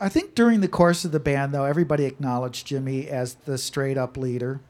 I 0.00 0.08
think 0.08 0.34
during 0.34 0.60
the 0.60 0.68
course 0.68 1.04
of 1.04 1.12
the 1.12 1.20
band, 1.20 1.52
though, 1.52 1.64
everybody 1.64 2.06
acknowledged 2.06 2.66
Jimmy 2.66 3.08
as 3.08 3.34
the 3.34 3.58
straight 3.58 3.98
up 3.98 4.16
leader. 4.16 4.60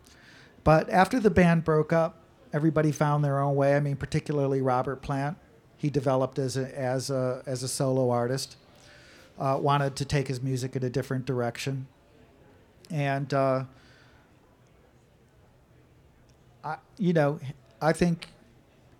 But 0.65 0.91
after 0.91 1.21
the 1.21 1.31
band 1.31 1.65
broke 1.65 1.93
up, 1.93 2.17
everybody 2.53 2.91
found 2.91 3.25
their 3.25 3.39
own 3.39 3.55
way. 3.55 3.77
I 3.77 3.81
mean, 3.81 3.97
particularly 3.97 4.61
Robert 4.61 5.03
Plant. 5.03 5.37
He 5.77 5.89
developed 5.89 6.39
as 6.39 6.57
a 6.57 6.79
as 6.79 7.11
a 7.11 7.43
as 7.47 7.63
a 7.63 7.69
solo 7.69 8.11
artist. 8.11 8.57
Uh, 9.39 9.57
wanted 9.59 9.97
to 9.97 10.05
take 10.05 10.29
his 10.29 10.43
music 10.43 10.77
in 10.77 10.85
a 10.85 10.91
different 10.91 11.25
direction, 11.25 11.87
and 12.91 13.33
uh, 13.33 13.65
I, 16.63 16.77
you 16.99 17.15
know, 17.15 17.41
I 17.81 17.95
think 17.95 18.27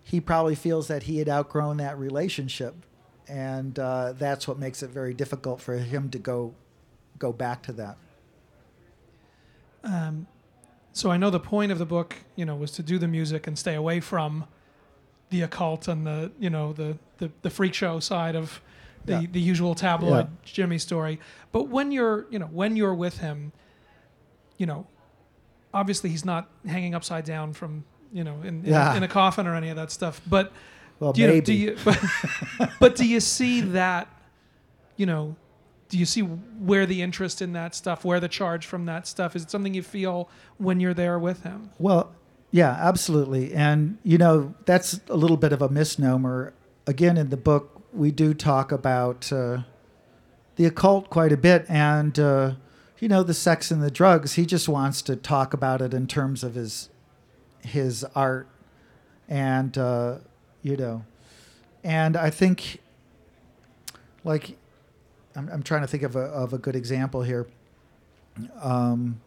he 0.03 0.19
probably 0.19 0.55
feels 0.55 0.87
that 0.87 1.03
he 1.03 1.19
had 1.19 1.29
outgrown 1.29 1.77
that 1.77 1.99
relationship, 1.99 2.73
and 3.27 3.77
uh, 3.79 4.13
that's 4.17 4.47
what 4.47 4.57
makes 4.59 4.81
it 4.83 4.89
very 4.89 5.13
difficult 5.13 5.61
for 5.61 5.75
him 5.77 6.09
to 6.09 6.19
go 6.19 6.53
go 7.17 7.31
back 7.31 7.61
to 7.63 7.71
that. 7.73 7.97
Um, 9.83 10.27
so 10.93 11.09
I 11.09 11.17
know 11.17 11.29
the 11.29 11.39
point 11.39 11.71
of 11.71 11.79
the 11.79 11.85
book, 11.85 12.15
you 12.35 12.45
know, 12.45 12.55
was 12.55 12.71
to 12.71 12.83
do 12.83 12.97
the 12.97 13.07
music 13.07 13.47
and 13.47 13.57
stay 13.57 13.75
away 13.75 13.99
from 13.99 14.45
the 15.29 15.41
occult 15.41 15.87
and 15.87 16.05
the, 16.05 16.31
you 16.39 16.49
know, 16.49 16.73
the 16.73 16.97
the, 17.17 17.31
the 17.43 17.49
freak 17.49 17.73
show 17.73 17.99
side 17.99 18.35
of 18.35 18.61
the, 19.05 19.13
Yeah. 19.21 19.27
the 19.31 19.39
usual 19.39 19.75
tabloid 19.75 20.25
Yeah. 20.27 20.37
Jimmy 20.43 20.77
story. 20.79 21.19
But 21.51 21.67
when 21.69 21.91
you're, 21.91 22.25
you 22.29 22.39
know, 22.39 22.47
when 22.47 22.75
you're 22.75 22.93
with 22.95 23.19
him, 23.19 23.51
you 24.57 24.65
know, 24.65 24.87
obviously 25.73 26.09
he's 26.09 26.25
not 26.25 26.49
hanging 26.67 26.93
upside 26.95 27.23
down 27.25 27.53
from, 27.53 27.83
you 28.11 28.23
know, 28.23 28.41
in, 28.41 28.65
in, 28.65 28.65
Yeah. 28.65 28.93
a, 28.93 28.97
in 28.97 29.03
a 29.03 29.07
coffin 29.07 29.47
or 29.47 29.55
any 29.55 29.69
of 29.69 29.75
that 29.75 29.91
stuff. 29.91 30.19
But 30.27 30.51
Well, 31.01 31.13
do 31.13 31.21
you, 31.21 31.27
maybe. 31.27 31.41
do 31.41 31.53
you 31.53 31.77
but, 31.83 31.99
but 32.79 32.95
do 32.95 33.07
you 33.07 33.19
see 33.19 33.61
that, 33.61 34.07
you 34.97 35.07
know, 35.07 35.35
do 35.89 35.97
you 35.97 36.05
see 36.05 36.21
where 36.21 36.85
the 36.85 37.01
interest 37.01 37.41
in 37.41 37.53
that 37.53 37.73
stuff, 37.73 38.05
where 38.05 38.19
the 38.19 38.29
charge 38.29 38.67
from 38.67 38.85
that 38.85 39.07
stuff 39.07 39.35
is 39.35 39.43
it 39.43 39.51
something 39.51 39.73
you 39.73 39.81
feel 39.81 40.29
when 40.59 40.79
you're 40.79 40.93
there 40.93 41.17
with 41.17 41.41
him? 41.41 41.71
Well, 41.79 42.13
yeah, 42.51 42.77
absolutely. 42.79 43.51
And, 43.51 43.97
you 44.03 44.19
know, 44.19 44.53
that's 44.65 45.01
a 45.09 45.15
little 45.15 45.37
bit 45.37 45.51
of 45.51 45.61
a 45.61 45.69
misnomer. 45.69 46.53
Again, 46.85 47.17
in 47.17 47.29
the 47.29 47.37
book, 47.37 47.81
we 47.91 48.11
do 48.11 48.35
talk 48.35 48.71
about 48.71 49.33
uh, 49.33 49.63
the 50.55 50.65
occult 50.65 51.09
quite 51.09 51.31
a 51.31 51.37
bit 51.37 51.65
and, 51.67 52.17
uh, 52.19 52.51
you 52.99 53.07
know, 53.07 53.23
the 53.23 53.33
sex 53.33 53.71
and 53.71 53.81
the 53.81 53.89
drugs. 53.89 54.33
He 54.33 54.45
just 54.45 54.69
wants 54.69 55.01
to 55.03 55.15
talk 55.15 55.53
about 55.55 55.81
it 55.81 55.95
in 55.95 56.05
terms 56.05 56.43
of 56.43 56.53
his 56.53 56.89
his 57.63 58.03
art 58.15 58.47
and, 59.27 59.77
uh, 59.77 60.15
you 60.61 60.77
know, 60.77 61.03
and 61.83 62.15
I 62.15 62.29
think, 62.29 62.79
like, 64.23 64.57
I'm, 65.35 65.49
I'm 65.49 65.63
trying 65.63 65.81
to 65.81 65.87
think 65.87 66.03
of 66.03 66.15
a, 66.15 66.21
of 66.21 66.53
a 66.53 66.57
good 66.57 66.75
example 66.75 67.23
here. 67.23 67.47
Um, 68.61 69.21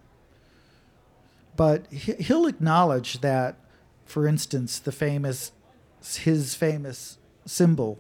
but 1.57 1.87
he- 1.93 2.15
he'll 2.15 2.47
acknowledge 2.47 3.21
that, 3.21 3.57
for 4.07 4.27
instance, 4.27 4.79
the 4.79 4.93
famous, 4.93 5.53
his 6.19 6.55
famous 6.55 7.19
symbol, 7.47 7.99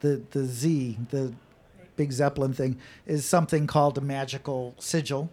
the 0.00 0.22
the 0.32 0.44
Z, 0.44 0.98
the 1.10 1.32
big 1.96 2.12
Zeppelin 2.12 2.52
thing 2.52 2.78
is 3.06 3.24
something 3.24 3.66
called 3.66 3.96
a 3.98 4.00
magical 4.00 4.74
sigil, 4.78 5.30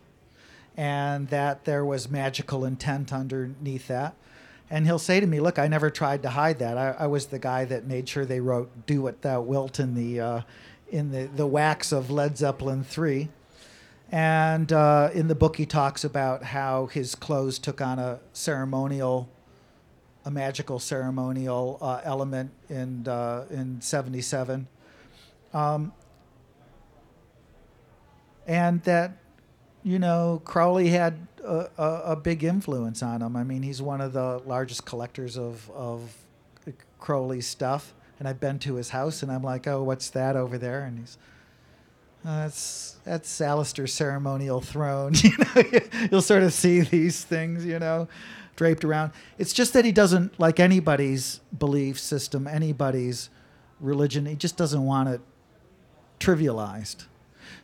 and 0.78 1.30
that 1.30 1.66
there 1.66 1.84
was 1.84 2.10
magical 2.10 2.66
intent 2.66 3.12
underneath 3.12 3.88
that. 3.88 4.16
And 4.70 4.86
he'll 4.86 5.00
say 5.00 5.20
to 5.20 5.26
me, 5.26 5.40
"Look, 5.40 5.58
I 5.58 5.68
never 5.68 5.90
tried 5.90 6.24
to 6.24 6.30
hide 6.30 6.60
that. 6.60 6.78
I, 6.78 6.96
I 7.00 7.08
was 7.08 7.28
the 7.28 7.40
guy 7.40 7.66
that 7.66 7.88
made 7.88 8.08
sure 8.08 8.26
they 8.26 8.40
wrote 8.40 8.86
"Do 8.86 9.02
What 9.02 9.22
Thou 9.22 9.42
Wilt" 9.42 9.80
in 9.80 9.96
the 9.96 10.20
uh, 10.20 10.42
in 10.90 11.12
the 11.12 11.26
the 11.26 11.48
wax 11.48 11.92
of 11.92 12.12
Led 12.12 12.38
Zeppelin 12.38 12.84
three." 12.84 13.30
And 14.12 14.72
uh, 14.74 15.10
in 15.14 15.28
the 15.28 15.36
book, 15.36 15.58
he 15.58 15.66
talks 15.66 16.04
about 16.04 16.44
how 16.44 16.88
his 16.88 17.14
clothes 17.14 17.60
took 17.60 17.80
on 17.80 18.00
a 18.00 18.20
ceremonial, 18.34 19.30
a 20.26 20.32
magical 20.32 20.80
ceremonial 20.80 21.78
uh, 21.82 22.02
element 22.04 22.52
in 22.70 23.08
uh, 23.08 23.46
in 23.50 23.82
'77, 23.82 24.68
um, 25.54 25.94
and 28.48 28.84
that 28.84 29.14
you 29.84 30.00
know 30.00 30.42
Crowley 30.46 30.90
had 30.90 31.28
a, 31.44 31.68
a, 31.78 32.02
a, 32.06 32.16
big 32.16 32.44
influence 32.44 33.02
on 33.02 33.22
him. 33.22 33.36
I 33.36 33.44
mean, 33.44 33.64
he's 33.64 33.82
one 33.82 34.02
of 34.02 34.14
the 34.14 34.42
largest 34.46 34.86
collectors 34.86 35.38
of 35.38 35.70
of 35.72 36.16
Crowley 37.00 37.42
stuff, 37.42 37.94
and 38.20 38.28
I've 38.28 38.40
been 38.40 38.60
to 38.60 38.76
his 38.76 38.90
house, 38.90 39.24
and 39.24 39.32
I'm 39.32 39.44
like, 39.44 39.68
oh, 39.68 39.84
what's 39.84 40.10
that 40.12 40.36
over 40.36 40.58
there? 40.58 40.84
And 40.84 41.00
he's 41.00 41.18
uh, 42.26 42.44
that's 42.44 42.98
that's 43.06 43.40
Aleister's 43.40 43.94
ceremonial 43.94 44.62
throne. 44.62 45.14
You 45.24 45.32
know, 45.38 45.80
you'll 46.12 46.22
sort 46.22 46.44
of 46.44 46.54
see 46.54 46.82
these 46.82 47.24
things, 47.24 47.66
you 47.66 47.80
know, 47.80 48.08
draped 48.56 48.84
around. 48.84 49.12
It's 49.38 49.54
just 49.54 49.74
that 49.74 49.86
he 49.86 49.92
doesn't 49.92 50.40
like 50.40 50.60
anybody's 50.60 51.40
belief 51.58 52.00
system, 52.00 52.48
anybody's 52.48 53.30
religion. 53.80 54.26
He 54.26 54.36
just 54.36 54.58
doesn't 54.58 54.84
want 54.84 55.10
it 55.10 55.22
trivialized. 56.20 57.06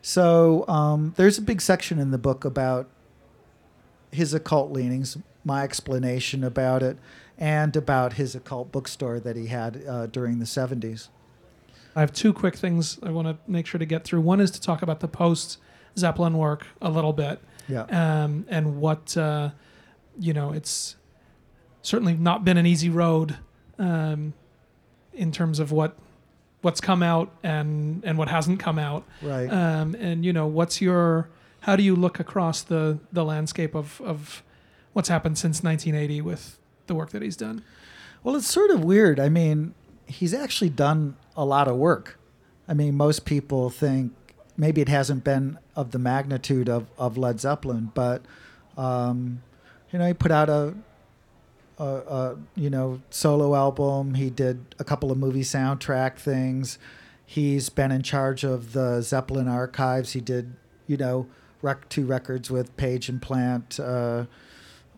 So 0.08 0.68
um, 0.68 1.16
there's 1.18 1.40
a 1.40 1.42
big 1.42 1.60
section 1.60 1.98
in 1.98 2.12
the 2.12 2.20
book 2.20 2.46
about 2.46 2.88
his 4.12 4.36
occult 4.36 4.72
leanings, 4.72 5.18
my 5.44 5.64
explanation 5.64 6.44
about 6.44 6.84
it, 6.84 7.00
and 7.40 7.76
about 7.76 8.14
his 8.14 8.36
occult 8.36 8.72
bookstore 8.72 9.20
that 9.20 9.36
he 9.36 9.48
had 9.48 9.84
uh, 9.88 10.06
during 10.06 10.38
the 10.38 10.46
70s. 10.46 11.08
I 11.96 12.02
have 12.02 12.14
two 12.14 12.34
quick 12.34 12.56
things 12.56 13.00
I 13.02 13.10
want 13.10 13.30
to 13.30 13.52
make 13.52 13.66
sure 13.66 13.80
to 13.80 13.86
get 13.86 14.04
through. 14.04 14.22
One 14.22 14.40
is 14.40 14.52
to 14.52 14.62
talk 14.62 14.84
about 14.84 15.00
the 15.00 15.08
post 15.08 15.58
Zeppelin 15.98 16.38
work 16.38 16.68
a 16.84 16.92
little 16.92 17.12
bit. 17.12 17.42
Yeah. 17.68 17.86
Um, 17.86 18.46
and 18.48 18.80
what, 18.80 19.18
uh, 19.18 19.50
you 20.20 20.34
know, 20.34 20.52
it's 20.52 20.98
certainly 21.82 22.14
not 22.14 22.46
been 22.46 22.58
an 22.58 22.68
easy 22.68 22.90
road 22.90 23.40
um, 23.80 24.36
in 25.14 25.32
terms 25.32 25.58
of 25.58 25.72
what 25.72 25.98
what's 26.66 26.82
come 26.82 27.04
out 27.04 27.30
and 27.44 28.04
and 28.04 28.18
what 28.18 28.28
hasn't 28.28 28.60
come 28.60 28.80
out. 28.80 29.04
Right. 29.22 29.48
Um, 29.48 29.94
and 30.00 30.26
you 30.26 30.34
know, 30.34 30.48
what's 30.48 30.82
your 30.82 31.30
how 31.62 31.76
do 31.76 31.84
you 31.84 31.96
look 31.96 32.20
across 32.20 32.64
the 32.64 32.98
the 33.14 33.24
landscape 33.24 33.76
of 33.76 34.02
of 34.02 34.42
what's 34.94 35.08
happened 35.08 35.38
since 35.38 35.62
1980 35.62 36.22
with 36.22 36.58
the 36.88 36.96
work 36.96 37.12
that 37.12 37.22
he's 37.22 37.38
done? 37.38 37.64
Well, 38.24 38.36
it's 38.36 38.52
sort 38.52 38.72
of 38.72 38.84
weird. 38.84 39.20
I 39.20 39.30
mean, 39.30 39.76
he's 40.08 40.34
actually 40.34 40.72
done 40.72 41.18
a 41.38 41.46
lot 41.46 41.68
of 41.68 41.76
work. 41.76 42.18
I 42.68 42.74
mean, 42.74 42.96
most 42.96 43.26
people 43.26 43.70
think 43.70 44.14
maybe 44.58 44.82
it 44.82 44.90
hasn't 44.90 45.24
been 45.24 45.60
of 45.76 45.92
the 45.92 46.00
magnitude 46.00 46.68
of, 46.68 46.88
of 46.98 47.16
Led 47.16 47.40
Zeppelin, 47.40 47.92
but 47.94 48.24
um, 48.76 49.44
you 49.92 50.00
know, 50.00 50.08
he 50.08 50.16
put 50.16 50.32
out 50.32 50.50
a, 50.50 50.74
a, 51.78 51.84
a, 51.84 52.38
you 52.56 52.70
know 52.70 53.02
solo 53.10 53.56
album. 53.56 54.16
He 54.16 54.30
did 54.30 54.76
a 54.80 54.84
couple 54.84 55.12
of 55.12 55.18
movie 55.18 55.44
soundtrack 55.44 56.18
things. 56.18 56.78
He's 57.26 57.70
been 57.70 57.92
in 57.92 58.04
charge 58.04 58.44
of 58.44 58.74
the 58.74 59.02
Zeppelin 59.02 59.48
archives. 59.48 60.14
He 60.14 60.22
did 60.22 60.56
you 60.88 60.98
know 60.98 61.28
rec- 61.62 61.90
two 61.90 62.06
records 62.06 62.50
with 62.50 62.76
Page 62.78 63.10
and 63.10 63.22
Plant. 63.22 63.80
Uh, 63.80 64.26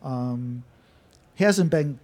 um, 0.02 0.64
he 1.34 1.44
hasn't 1.44 1.70
been 1.70 1.98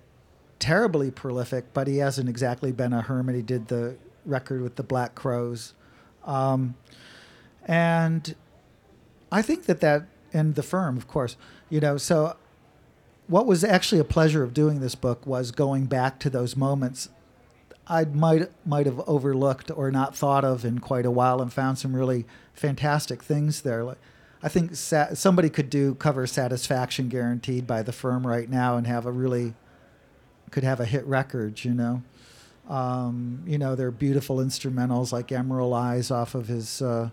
terribly 0.59 1.11
prolific, 1.11 1.73
but 1.75 1.87
he 1.87 1.99
hasn't 1.99 2.29
exactly 2.29 2.73
been 2.73 2.93
a 2.93 3.03
hermit. 3.03 3.35
He 3.37 3.43
did 3.43 3.69
the 3.69 3.97
record 4.25 4.63
with 4.63 4.77
the 4.77 4.83
Black 4.83 5.15
Crowes, 5.15 5.75
Um, 6.25 6.75
and 7.67 8.35
I 9.31 9.43
think 9.43 9.65
that 9.65 9.81
that, 9.81 10.07
and 10.33 10.55
the 10.55 10.63
firm, 10.63 10.97
of 10.97 11.07
course, 11.07 11.37
you 11.69 11.81
know, 11.81 11.97
so 11.99 12.37
what 13.27 13.47
was 13.47 13.65
actually 13.65 14.01
a 14.01 14.05
pleasure 14.05 14.43
of 14.43 14.53
doing 14.53 14.81
this 14.81 14.95
book 14.95 15.27
was 15.27 15.51
going 15.51 15.87
back 15.87 16.19
to 16.21 16.31
those 16.31 16.57
moments 16.57 17.09
I 17.87 18.05
might 18.05 18.51
might 18.67 18.87
have 18.87 19.01
overlooked 19.07 19.71
or 19.75 19.91
not 19.91 20.17
thought 20.17 20.45
of 20.45 20.65
in 20.65 20.79
quite 20.79 21.05
a 21.05 21.11
while, 21.11 21.43
and 21.43 21.53
found 21.53 21.79
some 21.79 21.95
really 21.95 22.25
fantastic 22.55 23.23
things 23.23 23.63
there. 23.63 23.85
Like, 23.85 23.99
I 24.43 24.49
think 24.49 24.75
sa- 24.75 25.15
somebody 25.15 25.51
could 25.51 25.69
do 25.71 25.95
cover 25.95 26.27
"Satisfaction 26.27 27.09
Guaranteed" 27.09 27.67
by 27.67 27.83
the 27.83 27.93
firm 27.93 28.27
right 28.27 28.49
now 28.49 28.77
and 28.77 28.87
have 28.87 29.07
a 29.07 29.13
really 29.13 29.55
could 30.51 30.65
have 30.65 30.81
a 30.81 30.87
hit 30.87 31.05
record, 31.07 31.65
you 31.65 31.75
know. 31.75 32.03
Um, 32.69 33.43
you 33.47 33.59
know, 33.59 33.75
there 33.75 33.89
are 33.89 33.93
beautiful 33.93 34.39
instrumentals 34.39 35.13
like 35.13 35.31
Emerald 35.31 35.75
Eyes 35.75 36.11
off 36.11 36.35
of 36.35 36.49
his 36.49 36.81
uh, 36.81 37.11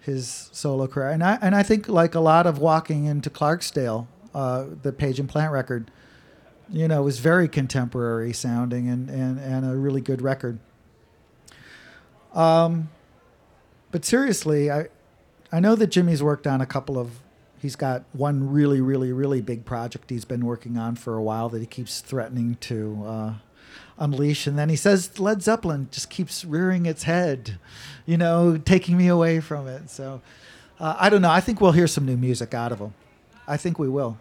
his 0.00 0.50
solo 0.52 0.88
career, 0.88 1.10
and 1.10 1.22
I 1.22 1.38
and 1.40 1.54
I 1.54 1.62
think 1.62 1.88
like 1.88 2.16
a 2.16 2.20
lot 2.20 2.48
of 2.48 2.58
Walking 2.58 3.04
into 3.04 3.30
Clarksdale, 3.30 4.08
uh, 4.34 4.66
the 4.82 4.92
Page 4.92 5.20
and 5.20 5.28
Plant 5.28 5.52
record, 5.52 5.90
you 6.68 6.88
know, 6.88 7.02
was 7.02 7.18
very 7.18 7.48
contemporary 7.48 8.32
sounding 8.32 8.88
and 8.88 9.08
and 9.08 9.38
and 9.38 9.64
a 9.64 9.76
really 9.76 10.00
good 10.00 10.22
record. 10.22 10.58
Um, 12.34 12.90
but 13.90 14.04
seriously, 14.04 14.70
I 14.70 14.88
I 15.52 15.60
know 15.60 15.74
that 15.76 15.88
Jimmy's 15.88 16.22
worked 16.22 16.46
on 16.46 16.60
a 16.60 16.66
couple 16.66 16.98
of. 16.98 17.20
He's 17.60 17.76
got 17.76 18.04
one 18.12 18.52
really, 18.52 18.82
really, 18.82 19.10
really 19.10 19.40
big 19.40 19.64
project 19.64 20.10
he's 20.10 20.26
been 20.26 20.44
working 20.44 20.76
on 20.76 20.96
for 20.96 21.16
a 21.16 21.22
while 21.22 21.48
that 21.48 21.60
he 21.60 21.66
keeps 21.66 22.02
threatening 22.02 22.56
to 22.60 23.02
uh, 23.06 23.34
unleash 23.98 24.46
and 24.46 24.58
then 24.58 24.68
he 24.68 24.76
says 24.76 25.20
led 25.20 25.40
zeppelin 25.40 25.88
just 25.90 26.10
keeps 26.10 26.44
rearing 26.44 26.84
its 26.84 27.04
head 27.04 27.58
you 28.06 28.16
know 28.16 28.56
taking 28.56 28.96
me 28.96 29.06
away 29.06 29.38
from 29.38 29.68
it 29.68 29.88
so 29.88 30.20
uh, 30.80 30.96
i 30.98 31.08
don't 31.08 31.22
know 31.22 31.30
i 31.30 31.40
think 31.40 31.60
we'll 31.60 31.72
hear 31.72 31.86
some 31.86 32.04
new 32.04 32.16
music 32.16 32.54
out 32.54 32.72
of 32.72 32.80
him 32.80 32.92
i 33.46 33.56
think 33.56 33.78
we 33.78 33.88
will 33.88 34.18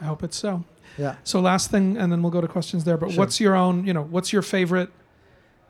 I 0.00 0.04
hope 0.04 0.22
it's 0.22 0.36
so. 0.36 0.64
yeah 0.98 1.14
So 1.24 1.40
last 1.40 1.70
thing, 1.70 1.96
and 1.96 2.10
then 2.12 2.22
we'll 2.22 2.32
go 2.32 2.40
to 2.40 2.48
questions 2.48 2.84
there. 2.84 2.96
But 2.96 3.10
Sure. 3.10 3.18
what's 3.18 3.40
your 3.40 3.54
own? 3.56 3.84
You 3.86 3.92
know, 3.94 4.02
what's 4.02 4.32
your 4.32 4.42
favorite 4.42 4.90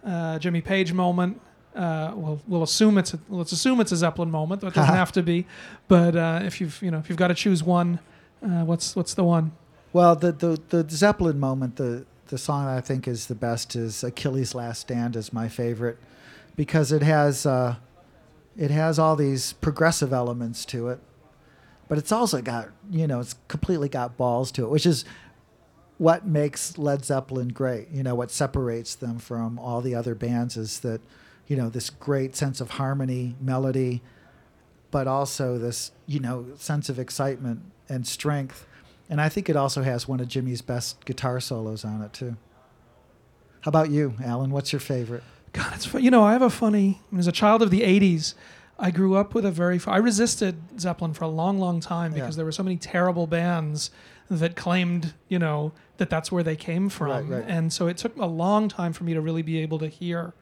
uh, 0.05 0.39
Jimmy 0.39 0.61
Page 0.61 0.93
moment? 0.93 1.41
Uh, 1.75 2.13
well, 2.15 2.41
we'll 2.49 2.63
assume 2.63 2.97
it's 2.99 3.13
a, 3.15 3.19
let's 3.29 3.53
assume 3.53 3.81
it's 3.81 3.93
a 3.93 3.97
Zeppelin 3.97 4.31
moment. 4.31 4.63
It 4.63 4.73
doesn't 4.75 4.95
have 5.05 5.13
to 5.13 5.23
be, 5.23 5.47
but 5.89 6.17
uh, 6.17 6.41
if 6.43 6.61
you've 6.61 6.81
you 6.83 6.91
know 6.91 6.99
if 6.99 7.09
you've 7.09 7.19
got 7.19 7.29
to 7.29 7.35
choose 7.35 7.63
one, 7.63 7.99
uh, 8.43 8.65
what's 8.65 8.97
what's 8.97 9.15
the 9.15 9.25
one? 9.25 9.53
well 9.93 10.15
the, 10.17 10.33
the 10.33 10.61
the 10.69 10.85
zeppelin 10.91 11.39
moment 11.41 11.77
the 11.77 12.05
the 12.27 12.37
song 12.37 12.67
i 12.67 12.81
think 12.83 13.07
is 13.09 13.29
the 13.29 13.35
best 13.35 13.75
is 13.77 14.03
achilles 14.05 14.55
last 14.55 14.81
stand 14.81 15.17
is 15.17 15.33
my 15.33 15.49
favorite 15.49 15.97
because 16.57 16.91
it 16.93 17.01
has 17.03 17.47
uh, 17.47 17.77
it 18.59 18.71
has 18.71 18.99
all 18.99 19.17
these 19.17 19.55
progressive 19.55 20.13
elements 20.13 20.65
to 20.67 20.89
it 20.89 20.99
but 21.89 21.99
it's 21.99 22.13
also 22.13 22.41
got 22.43 22.69
you 22.91 23.07
know 23.07 23.21
it's 23.21 23.35
completely 23.49 23.89
got 23.89 24.17
balls 24.17 24.51
to 24.53 24.65
it 24.65 24.71
which 24.71 24.87
is 24.87 25.05
what 25.99 26.27
makes 26.27 26.77
led 26.77 27.05
zeppelin 27.05 27.49
great 27.49 27.89
you 27.91 28.03
know 28.03 28.15
what 28.15 28.31
separates 28.31 28.95
them 28.95 29.19
from 29.19 29.59
all 29.59 29.81
the 29.81 29.95
other 29.95 30.15
bands 30.15 30.57
is 30.57 30.81
that 30.81 31.01
you 31.47 31.57
know 31.57 31.69
this 31.69 31.91
great 31.91 32.37
sense 32.37 32.61
of 32.61 32.71
harmony 32.71 33.35
melody 33.41 34.03
but 34.91 35.07
also 35.07 35.59
this 35.59 35.93
you 36.07 36.21
know 36.21 36.47
sense 36.57 36.89
of 36.89 36.99
excitement 36.99 37.61
and 37.89 38.07
strength. 38.07 38.67
And 39.09 39.21
i 39.21 39.29
think 39.29 39.49
it 39.49 39.57
also 39.57 39.83
has 39.83 40.09
one 40.09 40.21
of 40.21 40.29
jimmy's 40.29 40.63
best 40.63 41.05
guitar 41.05 41.41
solos 41.41 41.85
on 41.85 42.03
it 42.03 42.13
too. 42.13 42.37
How 43.61 43.69
about 43.69 43.91
you 43.91 44.15
alan? 44.25 44.51
What's 44.51 44.73
your 44.73 44.81
favorite? 44.81 45.23
God, 45.53 45.75
it's 45.75 45.93
you 45.95 46.11
know 46.11 46.23
I 46.23 46.33
have 46.33 46.43
a 46.43 46.51
funny. 46.51 47.01
As 47.17 47.27
a 47.27 47.33
child 47.33 47.63
of 47.63 47.71
the 47.71 47.83
'80s, 47.83 48.35
I 48.79 48.91
grew 48.91 49.15
up 49.17 49.35
with 49.35 49.45
a 49.47 49.51
very. 49.51 49.81
I 49.87 49.97
resisted 49.97 50.57
Zeppelin 50.79 51.15
for 51.15 51.25
a 51.25 51.29
long, 51.29 51.59
long 51.59 51.81
time 51.81 52.13
because 52.13 52.35
Yeah. 52.35 52.39
there 52.39 52.45
were 52.45 52.53
so 52.53 52.63
many 52.63 52.77
terrible 52.77 53.27
bands 53.27 53.91
that 54.31 54.55
claimed, 54.57 55.15
you 55.29 55.39
know, 55.39 55.73
that 55.99 56.11
that's 56.11 56.31
where 56.31 56.43
they 56.43 56.57
came 56.57 56.89
from, 56.89 57.29
right. 57.31 57.45
and 57.49 57.73
so 57.73 57.87
it 57.87 57.97
took 57.97 58.15
a 58.17 58.27
long 58.27 58.69
time 58.69 58.93
for 58.93 59.05
me 59.05 59.15
to 59.15 59.21
really 59.21 59.41
be 59.43 59.59
able 59.61 59.79
to 59.79 59.89
hear 59.89 60.35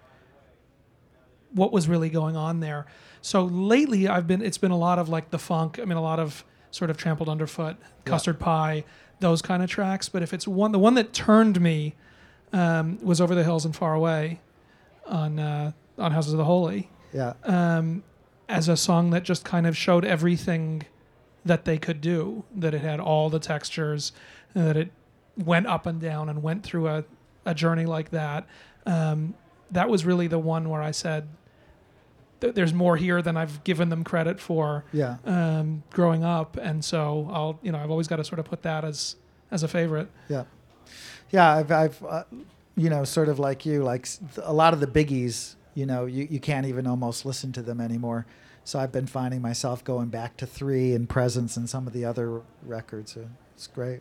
what 1.53 1.71
was 1.73 1.89
really 1.89 2.09
going 2.11 2.37
on 2.37 2.61
there. 2.61 2.87
So 3.21 3.45
lately, 3.45 4.09
I've 4.09 4.27
been. 4.27 4.43
It's 4.43 4.59
been 4.59 4.73
a 4.73 4.77
lot 4.79 4.99
of 4.99 5.09
like 5.09 5.31
the 5.31 5.39
funk. 5.39 5.79
I 5.81 5.85
mean, 5.85 5.97
a 5.97 6.03
lot 6.03 6.19
of 6.19 6.45
sort 6.71 6.91
of 6.91 6.97
trampled 6.97 7.29
underfoot, 7.29 7.77
custard 8.05 8.41
pie, 8.41 8.85
those 9.21 9.41
kind 9.43 9.63
of 9.63 9.71
tracks. 9.71 10.09
But 10.09 10.23
if 10.23 10.33
it's 10.35 10.49
one, 10.49 10.73
the 10.73 10.79
one 10.81 10.95
that 10.95 11.13
turned 11.13 11.61
me 11.61 11.95
um, 12.53 12.99
was 13.01 13.21
over 13.21 13.35
the 13.35 13.45
hills 13.45 13.65
and 13.65 13.75
far 13.77 13.95
away 13.95 14.41
on 15.07 15.39
uh, 15.39 15.73
on 15.99 16.11
Houses 16.13 16.33
of 16.33 16.39
the 16.39 16.45
Holy 16.45 16.91
yeah 17.13 17.35
um, 17.45 18.03
as 18.49 18.69
a 18.69 18.77
song 18.77 19.11
that 19.11 19.23
just 19.23 19.45
kind 19.45 19.67
of 19.67 19.77
showed 19.77 20.05
everything 20.05 20.83
that 21.45 21.65
they 21.65 21.79
could 21.79 22.01
do. 22.01 22.45
That 22.55 22.75
it 22.75 22.81
had 22.81 23.01
all 23.01 23.31
the 23.31 23.39
textures, 23.39 24.13
that 24.55 24.77
it 24.77 24.91
went 25.37 25.67
up 25.67 25.87
and 25.87 26.01
down 26.01 26.29
and 26.29 26.43
went 26.43 26.63
through 26.63 26.89
a, 26.89 27.05
a 27.45 27.55
journey 27.55 27.87
like 27.87 28.11
that. 28.11 28.47
Um, 28.87 29.35
that 29.71 29.89
was 29.89 30.05
really 30.05 30.27
the 30.27 30.39
one 30.39 30.69
where 30.69 30.83
I 30.83 30.91
said, 30.91 31.29
there's 32.41 32.75
more 32.75 32.97
here 32.99 33.23
than 33.23 33.37
I've 33.39 33.65
given 33.65 33.89
them 33.89 34.05
credit 34.05 34.39
for 34.39 34.85
Yeah. 34.93 35.17
um, 35.25 35.83
growing 35.91 36.23
up, 36.23 36.59
and 36.59 36.85
so 36.85 37.29
I'll 37.33 37.59
you 37.63 37.73
know 37.73 37.79
I've 37.79 37.91
always 37.91 38.07
got 38.07 38.17
to 38.17 38.25
sort 38.25 38.39
of 38.39 38.45
put 38.45 38.63
that 38.63 38.85
as 38.85 39.17
as 39.51 39.63
a 39.63 39.69
favorite. 39.69 40.11
Yeah, 40.29 40.45
yeah. 41.31 41.51
I've, 41.57 41.71
I've 41.73 42.05
uh, 42.05 42.25
you 42.77 42.91
know, 42.91 43.05
sort 43.05 43.31
of 43.31 43.39
like 43.39 43.65
you, 43.65 43.83
like 43.83 44.07
a 44.43 44.53
lot 44.53 44.75
of 44.75 44.81
the 44.81 44.87
biggies. 44.87 45.55
You 45.75 45.87
know, 45.87 46.07
you, 46.07 46.27
you 46.31 46.41
can't 46.41 46.67
even 46.67 46.87
almost 46.87 47.25
listen 47.25 47.53
to 47.53 47.63
them 47.63 47.81
anymore. 47.81 48.27
So 48.65 48.79
I've 48.79 48.93
been 48.93 49.07
finding 49.07 49.43
myself 49.43 49.85
going 49.85 50.09
back 50.09 50.37
to 50.39 50.47
three 50.47 50.95
and 50.95 51.09
presence 51.09 51.57
and 51.57 51.69
some 51.69 51.87
of 51.87 51.93
the 51.93 52.05
other 52.05 52.41
records. 52.63 53.17
It's 53.55 53.67
great. 53.67 54.01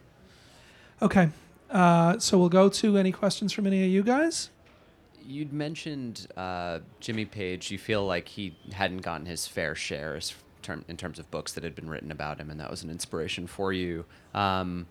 Okay, 1.01 1.29
uh, 1.69 2.17
so 2.19 2.37
we'll 2.37 2.49
go 2.49 2.69
to 2.69 2.97
any 2.97 3.11
questions 3.11 3.51
from 3.51 3.67
any 3.67 3.83
of 3.83 3.89
you 3.89 4.03
guys. 4.03 4.49
You'd 5.25 5.51
mentioned 5.51 6.27
uh, 6.37 6.79
Jimmy 6.99 7.25
Page. 7.25 7.71
You 7.71 7.77
feel 7.77 8.05
like 8.05 8.27
he 8.29 8.55
hadn't 8.71 9.01
gotten 9.01 9.25
his 9.25 9.47
fair 9.47 9.75
share 9.75 10.19
term, 10.61 10.85
in 10.87 10.95
terms 10.97 11.19
of 11.19 11.29
books 11.29 11.53
that 11.53 11.63
had 11.63 11.75
been 11.75 11.89
written 11.89 12.11
about 12.11 12.39
him, 12.39 12.49
and 12.49 12.59
that 12.59 12.69
was 12.69 12.83
an 12.83 12.89
inspiration 12.89 13.47
for 13.47 13.73
you. 13.73 14.05
Um, 14.33 14.87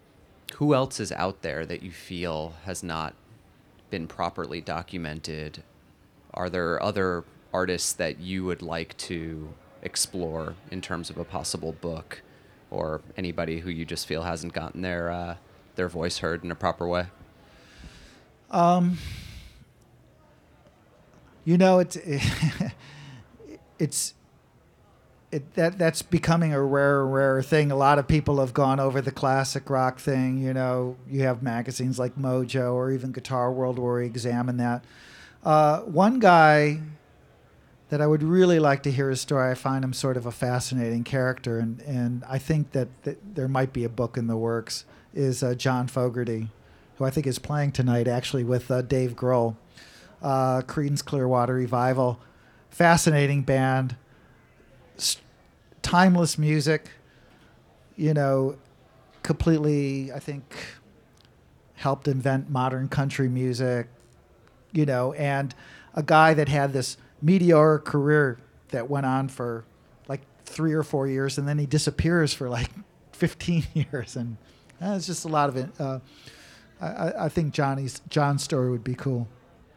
who 0.57 0.75
else 0.75 1.01
is 1.01 1.13
out 1.13 1.43
there 1.43 1.65
that 1.65 1.83
you 1.83 1.91
feel 1.91 2.55
has 2.65 2.83
not 2.83 3.15
been 3.91 4.07
properly 4.07 4.61
documented? 4.61 5.63
Are 6.35 6.49
there 6.49 6.83
other 6.83 7.25
artists 7.53 7.93
that 7.95 8.19
you 8.19 8.45
would 8.45 8.63
like 8.63 8.97
to 8.97 9.53
explore 9.83 10.55
in 10.71 10.81
terms 10.81 11.11
of 11.11 11.19
a 11.19 11.25
possible 11.25 11.73
book, 11.73 12.23
or 12.71 13.03
anybody 13.17 13.61
who 13.61 13.71
you 13.71 13.85
just 13.85 14.07
feel 14.07 14.23
hasn't 14.23 14.53
gotten 14.53 14.83
their 14.83 15.11
uh, 15.11 15.37
their 15.77 15.89
voice 15.89 16.19
heard 16.19 16.45
in 16.45 16.51
a 16.51 16.55
proper 16.55 16.87
way? 16.87 17.07
Um, 18.51 18.99
you 21.45 21.59
know, 21.59 21.79
it's 21.79 21.97
it's 23.79 24.15
it, 25.33 25.55
that 25.55 25.79
that's 25.79 26.03
becoming 26.03 26.53
a 26.53 26.63
rarer, 26.63 27.07
rarer 27.07 27.43
thing. 27.43 27.71
A 27.73 27.77
lot 27.77 27.99
of 27.99 28.07
people 28.07 28.39
have 28.41 28.53
gone 28.53 28.79
over 28.79 29.01
the 29.01 29.11
classic 29.11 29.69
rock 29.71 29.99
thing. 29.99 30.39
You 30.39 30.53
know, 30.53 30.97
you 31.09 31.23
have 31.23 31.43
magazines 31.43 31.99
like 31.99 32.17
Mojo 32.17 32.75
or 32.75 32.91
even 32.93 33.13
Guitar 33.13 33.51
World 33.51 33.79
where 33.79 33.95
we 33.95 34.07
examine 34.07 34.59
that. 34.59 34.85
Uh, 35.43 35.81
one 35.81 36.19
guy 36.21 36.81
that 37.93 38.01
I 38.01 38.07
would 38.07 38.23
really 38.23 38.59
like 38.59 38.83
to 38.85 38.91
hear 38.91 39.11
his 39.11 39.21
story. 39.21 39.51
I 39.51 39.55
find 39.55 39.85
him 39.85 39.93
sort 39.93 40.17
of 40.17 40.25
a 40.25 40.31
fascinating 40.33 41.05
character, 41.05 41.59
and, 41.59 41.79
and 41.83 42.25
I 42.27 42.39
think 42.39 42.73
that, 42.73 42.89
there 43.35 43.49
might 43.49 43.75
be 43.75 43.85
a 43.85 43.91
book 43.91 44.17
in 44.17 44.29
the 44.29 44.37
works. 44.37 44.87
Is 45.13 45.43
uh, 45.43 45.55
John 45.55 45.89
Fogerty, 45.89 46.49
who 46.97 47.05
I 47.05 47.11
think 47.11 47.27
is 47.27 47.39
playing 47.39 47.73
tonight 47.73 48.09
actually 48.09 48.45
with 48.45 48.71
uh, 48.71 48.81
Dave 48.81 49.15
Grohl, 49.15 49.57
uh, 50.23 50.63
Creedence 50.63 51.05
Clearwater 51.05 51.53
Revival, 51.53 52.19
fascinating 52.71 53.43
band, 53.43 53.97
timeless 55.83 56.39
music, 56.39 56.89
you 57.95 58.15
know, 58.15 58.57
completely 59.23 60.11
I 60.11 60.19
think 60.19 60.45
helped 61.75 62.09
invent 62.09 62.49
modern 62.49 62.89
country 62.89 63.29
music, 63.29 63.89
you 64.73 64.87
know, 64.87 65.13
and 65.15 65.55
a 65.95 66.03
guy 66.03 66.35
that 66.35 66.49
had 66.49 66.73
this 66.73 66.97
meteoric 67.21 67.85
career 67.85 68.39
that 68.71 68.89
went 68.91 69.07
on 69.07 69.29
for 69.29 69.65
like 70.09 70.21
three 70.45 70.73
or 70.73 70.83
four 70.83 71.07
years, 71.07 71.39
and 71.39 71.47
then 71.47 71.59
he 71.59 71.67
disappears 71.67 72.33
for 72.35 72.49
like 72.49 72.71
15 73.13 73.65
years, 73.75 74.17
and 74.17 74.37
uh, 74.83 74.95
it's 74.97 75.07
just 75.07 75.25
a 75.25 75.29
lot 75.29 75.49
of 75.49 75.57
it. 75.57 75.69
Uh, 75.79 75.99
I- 76.81 77.25
I, 77.27 77.29
think 77.29 77.53
Johnny's 77.55 78.01
John's 78.09 78.43
story 78.43 78.71
would 78.71 78.83
be 78.83 78.95
cool. 78.95 79.29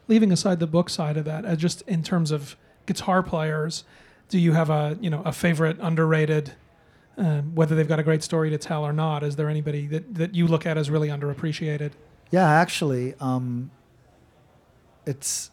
leaving 0.08 0.32
aside 0.32 0.60
the 0.60 0.68
book 0.68 0.90
side 0.90 1.18
of 1.18 1.26
that, 1.26 1.46
uh, 1.46 1.56
just 1.56 1.82
in 1.84 2.02
terms 2.02 2.32
of 2.32 2.56
guitar 2.88 3.22
players, 3.22 3.84
do 4.30 4.40
you 4.40 4.54
have 4.54 4.70
a 4.72 4.98
you 5.00 5.10
know 5.12 5.22
a 5.24 5.32
favorite 5.32 5.78
underrated, 5.82 6.54
um, 7.18 7.54
whether 7.54 7.76
they've 7.76 7.88
got 7.88 8.00
a 8.00 8.04
great 8.04 8.24
story 8.24 8.50
to 8.50 8.58
tell 8.58 8.84
or 8.84 8.94
not? 8.94 9.22
Is 9.24 9.36
there 9.36 9.50
anybody 9.50 9.86
that, 9.88 10.16
that 10.16 10.34
you 10.34 10.48
look 10.48 10.66
at 10.66 10.78
as 10.78 10.90
really 10.90 11.10
underappreciated? 11.10 11.92
Yeah, 12.32 12.50
actually, 12.50 13.14
um, 13.20 13.70
it's. 15.06 15.52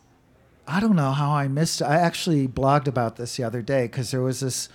I 0.67 0.79
don't 0.79 0.95
know 0.97 1.11
how 1.13 1.33
I 1.33 1.49
missed. 1.49 1.81
It. 1.81 1.85
I 1.85 1.97
actually 1.97 2.47
blogged 2.47 2.87
about 2.87 3.17
this 3.17 3.37
the 3.37 3.45
other 3.45 3.63
day 3.63 3.83
because 3.87 4.11
there 4.13 4.23
was 4.23 4.41
this 4.41 4.69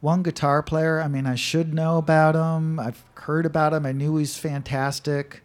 one 0.00 0.22
guitar 0.22 0.62
player. 0.62 1.00
I 1.00 1.08
mean, 1.08 1.26
I 1.26 1.34
should 1.34 1.74
know 1.74 1.98
about 1.98 2.34
him. 2.34 2.80
I've 2.80 3.04
heard 3.14 3.44
about 3.46 3.72
him. 3.74 3.84
I 3.84 3.92
knew 3.92 4.16
he's 4.16 4.38
fantastic, 4.38 5.42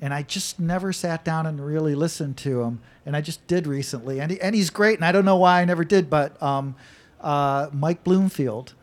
and 0.00 0.12
I 0.12 0.22
just 0.22 0.58
never 0.58 0.92
sat 0.92 1.24
down 1.24 1.46
and 1.46 1.64
really 1.64 1.94
listened 1.94 2.36
to 2.38 2.62
him. 2.62 2.80
And 3.06 3.16
I 3.16 3.20
just 3.20 3.46
did 3.46 3.66
recently, 3.66 4.20
and 4.20 4.32
he, 4.32 4.40
and 4.40 4.54
he's 4.54 4.70
great. 4.70 4.96
And 4.98 5.04
I 5.04 5.12
don't 5.12 5.24
know 5.24 5.36
why 5.36 5.62
I 5.62 5.64
never 5.64 5.84
did, 5.84 6.10
but 6.10 6.40
um, 6.42 6.74
uh, 7.20 7.68
Mike 7.72 8.04
Bloomfield 8.04 8.74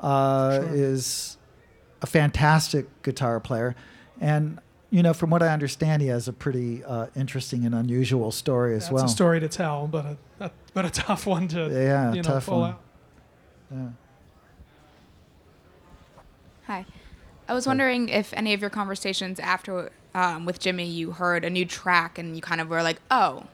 uh, 0.00 0.60
Sure. 0.60 0.74
is 0.74 1.36
a 2.02 2.06
fantastic 2.06 3.02
guitar 3.02 3.40
player, 3.40 3.74
and 4.20 4.58
you 4.94 5.02
know, 5.02 5.12
from 5.12 5.28
what 5.28 5.42
I 5.42 5.48
understand, 5.48 6.02
he 6.02 6.08
has 6.08 6.28
a 6.28 6.32
pretty 6.32 6.84
uh, 6.84 7.08
interesting 7.16 7.64
and 7.64 7.74
unusual 7.74 8.30
story 8.30 8.76
as 8.76 8.82
That's 8.84 8.92
well. 8.92 9.04
a 9.06 9.08
story 9.08 9.40
to 9.40 9.48
tell, 9.48 9.88
but 9.88 10.04
a, 10.06 10.16
a 10.38 10.50
but 10.72 10.84
a 10.84 10.90
tough 10.90 11.26
one 11.26 11.48
to 11.48 11.68
Yeah, 11.68 12.10
you 12.12 12.22
know 12.22 12.22
tough 12.22 12.46
pull 12.46 12.60
one. 12.60 12.70
out. 12.70 12.80
Yeah. 13.72 13.88
Hi. 16.68 16.86
I 17.48 17.54
was 17.54 17.66
wondering 17.66 18.08
if 18.08 18.32
any 18.34 18.54
of 18.54 18.60
your 18.60 18.70
conversations 18.70 19.40
after 19.40 19.90
um, 20.14 20.44
with 20.44 20.60
Jimmy, 20.60 20.86
you 20.86 21.10
heard 21.10 21.44
a 21.44 21.50
new 21.50 21.64
track 21.64 22.16
and 22.16 22.36
you 22.36 22.40
kind 22.40 22.60
of 22.60 22.68
were 22.68 22.84
like, 22.84 23.00
"Oh, 23.10 23.48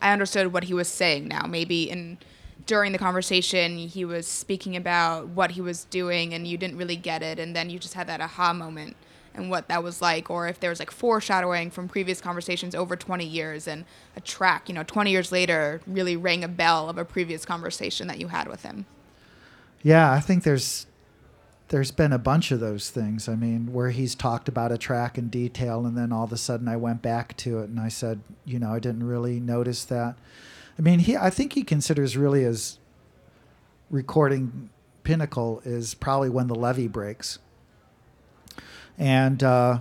I 0.00 0.10
understood 0.14 0.54
what 0.54 0.64
he 0.64 0.72
was 0.72 0.88
saying 0.88 1.28
now." 1.28 1.44
Maybe 1.46 1.90
in 1.90 2.16
during 2.64 2.92
the 2.92 2.98
conversation, 2.98 3.76
he 3.76 4.06
was 4.06 4.26
speaking 4.26 4.74
about 4.74 5.28
what 5.28 5.50
he 5.50 5.60
was 5.60 5.84
doing 5.84 6.32
and 6.32 6.46
you 6.46 6.56
didn't 6.56 6.78
really 6.78 6.96
get 6.96 7.22
it, 7.22 7.38
and 7.38 7.54
then 7.54 7.68
you 7.68 7.78
just 7.78 7.92
had 7.92 8.06
that 8.06 8.22
aha 8.22 8.54
moment 8.54 8.96
and 9.34 9.50
what 9.50 9.68
that 9.68 9.82
was 9.82 10.02
like, 10.02 10.30
or 10.30 10.48
if 10.48 10.60
there 10.60 10.70
was 10.70 10.78
like 10.78 10.90
foreshadowing 10.90 11.70
from 11.70 11.88
previous 11.88 12.20
conversations 12.20 12.74
over 12.74 12.96
20 12.96 13.24
years 13.24 13.68
and 13.68 13.84
a 14.16 14.20
track, 14.20 14.68
you 14.68 14.74
know, 14.74 14.82
20 14.82 15.10
years 15.10 15.30
later 15.32 15.80
really 15.86 16.16
rang 16.16 16.42
a 16.42 16.48
bell 16.48 16.88
of 16.88 16.98
a 16.98 17.04
previous 17.04 17.44
conversation 17.44 18.06
that 18.08 18.18
you 18.18 18.28
had 18.28 18.48
with 18.48 18.62
him. 18.62 18.86
Yeah, 19.82 20.10
I 20.10 20.20
think 20.20 20.42
there's 20.42 20.86
there's 21.68 21.90
been 21.90 22.12
a 22.12 22.18
bunch 22.18 22.50
of 22.50 22.60
those 22.60 22.90
things. 22.90 23.28
I 23.28 23.34
mean, 23.34 23.72
where 23.72 23.90
he's 23.90 24.14
talked 24.14 24.48
about 24.48 24.72
a 24.72 24.78
track 24.78 25.18
in 25.18 25.28
detail, 25.28 25.84
and 25.84 25.96
then 25.96 26.12
all 26.12 26.24
of 26.24 26.32
a 26.32 26.36
sudden 26.38 26.66
I 26.66 26.76
went 26.76 27.02
back 27.02 27.36
to 27.38 27.58
it 27.58 27.68
and 27.68 27.78
I 27.78 27.88
said, 27.88 28.20
you 28.44 28.58
know, 28.58 28.72
I 28.72 28.78
didn't 28.78 29.06
really 29.06 29.38
notice 29.38 29.84
that. 29.84 30.16
I 30.78 30.82
mean, 30.82 31.00
he 31.00 31.16
I 31.16 31.30
think 31.30 31.52
he 31.52 31.62
considers 31.62 32.16
really 32.16 32.44
as 32.44 32.78
recording 33.90 34.70
pinnacle 35.02 35.62
is 35.64 35.94
probably 35.94 36.28
when 36.28 36.46
the 36.46 36.54
levee 36.54 36.88
breaks. 36.88 37.38
And 38.98 39.42
uh, 39.42 39.78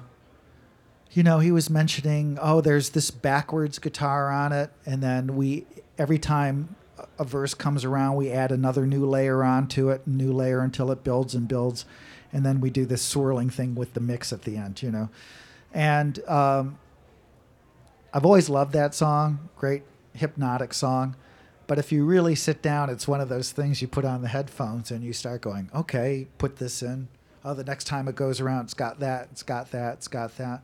you 1.12 1.24
know, 1.24 1.40
he 1.40 1.52
was 1.52 1.70
mentioning, 1.70 2.38
oh, 2.42 2.62
there's 2.62 2.92
this 2.92 3.10
backwards 3.12 3.80
guitar 3.80 4.32
on 4.32 4.54
it, 4.54 4.70
and 4.86 5.02
then 5.02 5.36
we 5.36 5.66
every 5.98 6.20
time 6.20 6.76
a 7.20 7.24
verse 7.24 7.54
comes 7.54 7.84
around, 7.84 8.16
we 8.16 8.32
add 8.32 8.52
another 8.52 8.86
new 8.86 9.06
layer 9.06 9.44
onto 9.44 9.90
it, 9.90 10.08
new 10.08 10.32
layer 10.32 10.62
until 10.62 10.92
it 10.92 11.04
builds 11.04 11.34
and 11.34 11.48
builds, 11.48 11.86
and 12.32 12.46
then 12.46 12.62
we 12.62 12.70
do 12.70 12.86
this 12.86 13.02
swirling 13.02 13.50
thing 13.50 13.76
with 13.76 13.94
the 13.94 14.00
mix 14.00 14.32
at 14.32 14.44
the 14.44 14.58
end, 14.58 14.82
you 14.82 14.92
know. 14.92 15.10
And 15.74 16.20
um, 16.28 16.78
I've 18.14 18.26
always 18.26 18.50
loved 18.50 18.74
that 18.74 18.94
song, 18.94 19.50
great 19.56 19.84
hypnotic 20.14 20.74
song. 20.74 21.16
But 21.68 21.78
if 21.78 21.92
you 21.92 22.06
really 22.06 22.36
sit 22.36 22.62
down, 22.62 22.90
it's 22.90 23.08
one 23.08 23.22
of 23.22 23.30
those 23.30 23.52
things 23.52 23.82
you 23.82 23.88
put 23.88 24.06
on 24.06 24.22
the 24.22 24.30
headphones 24.30 24.90
and 24.90 25.04
you 25.04 25.14
start 25.14 25.42
going, 25.42 25.70
okay, 25.76 26.28
put 26.38 26.58
this 26.58 26.82
in. 26.82 27.10
Oh, 27.48 27.54
the 27.54 27.64
next 27.64 27.86
time 27.86 28.10
it 28.10 28.16
goes 28.16 28.42
around, 28.42 28.66
it's 28.66 28.74
got 28.74 29.00
that, 29.00 29.30
it's 29.32 29.44
got 29.44 29.72
that, 29.72 29.94
it's 29.94 30.10
got 30.10 30.36
that. 30.38 30.64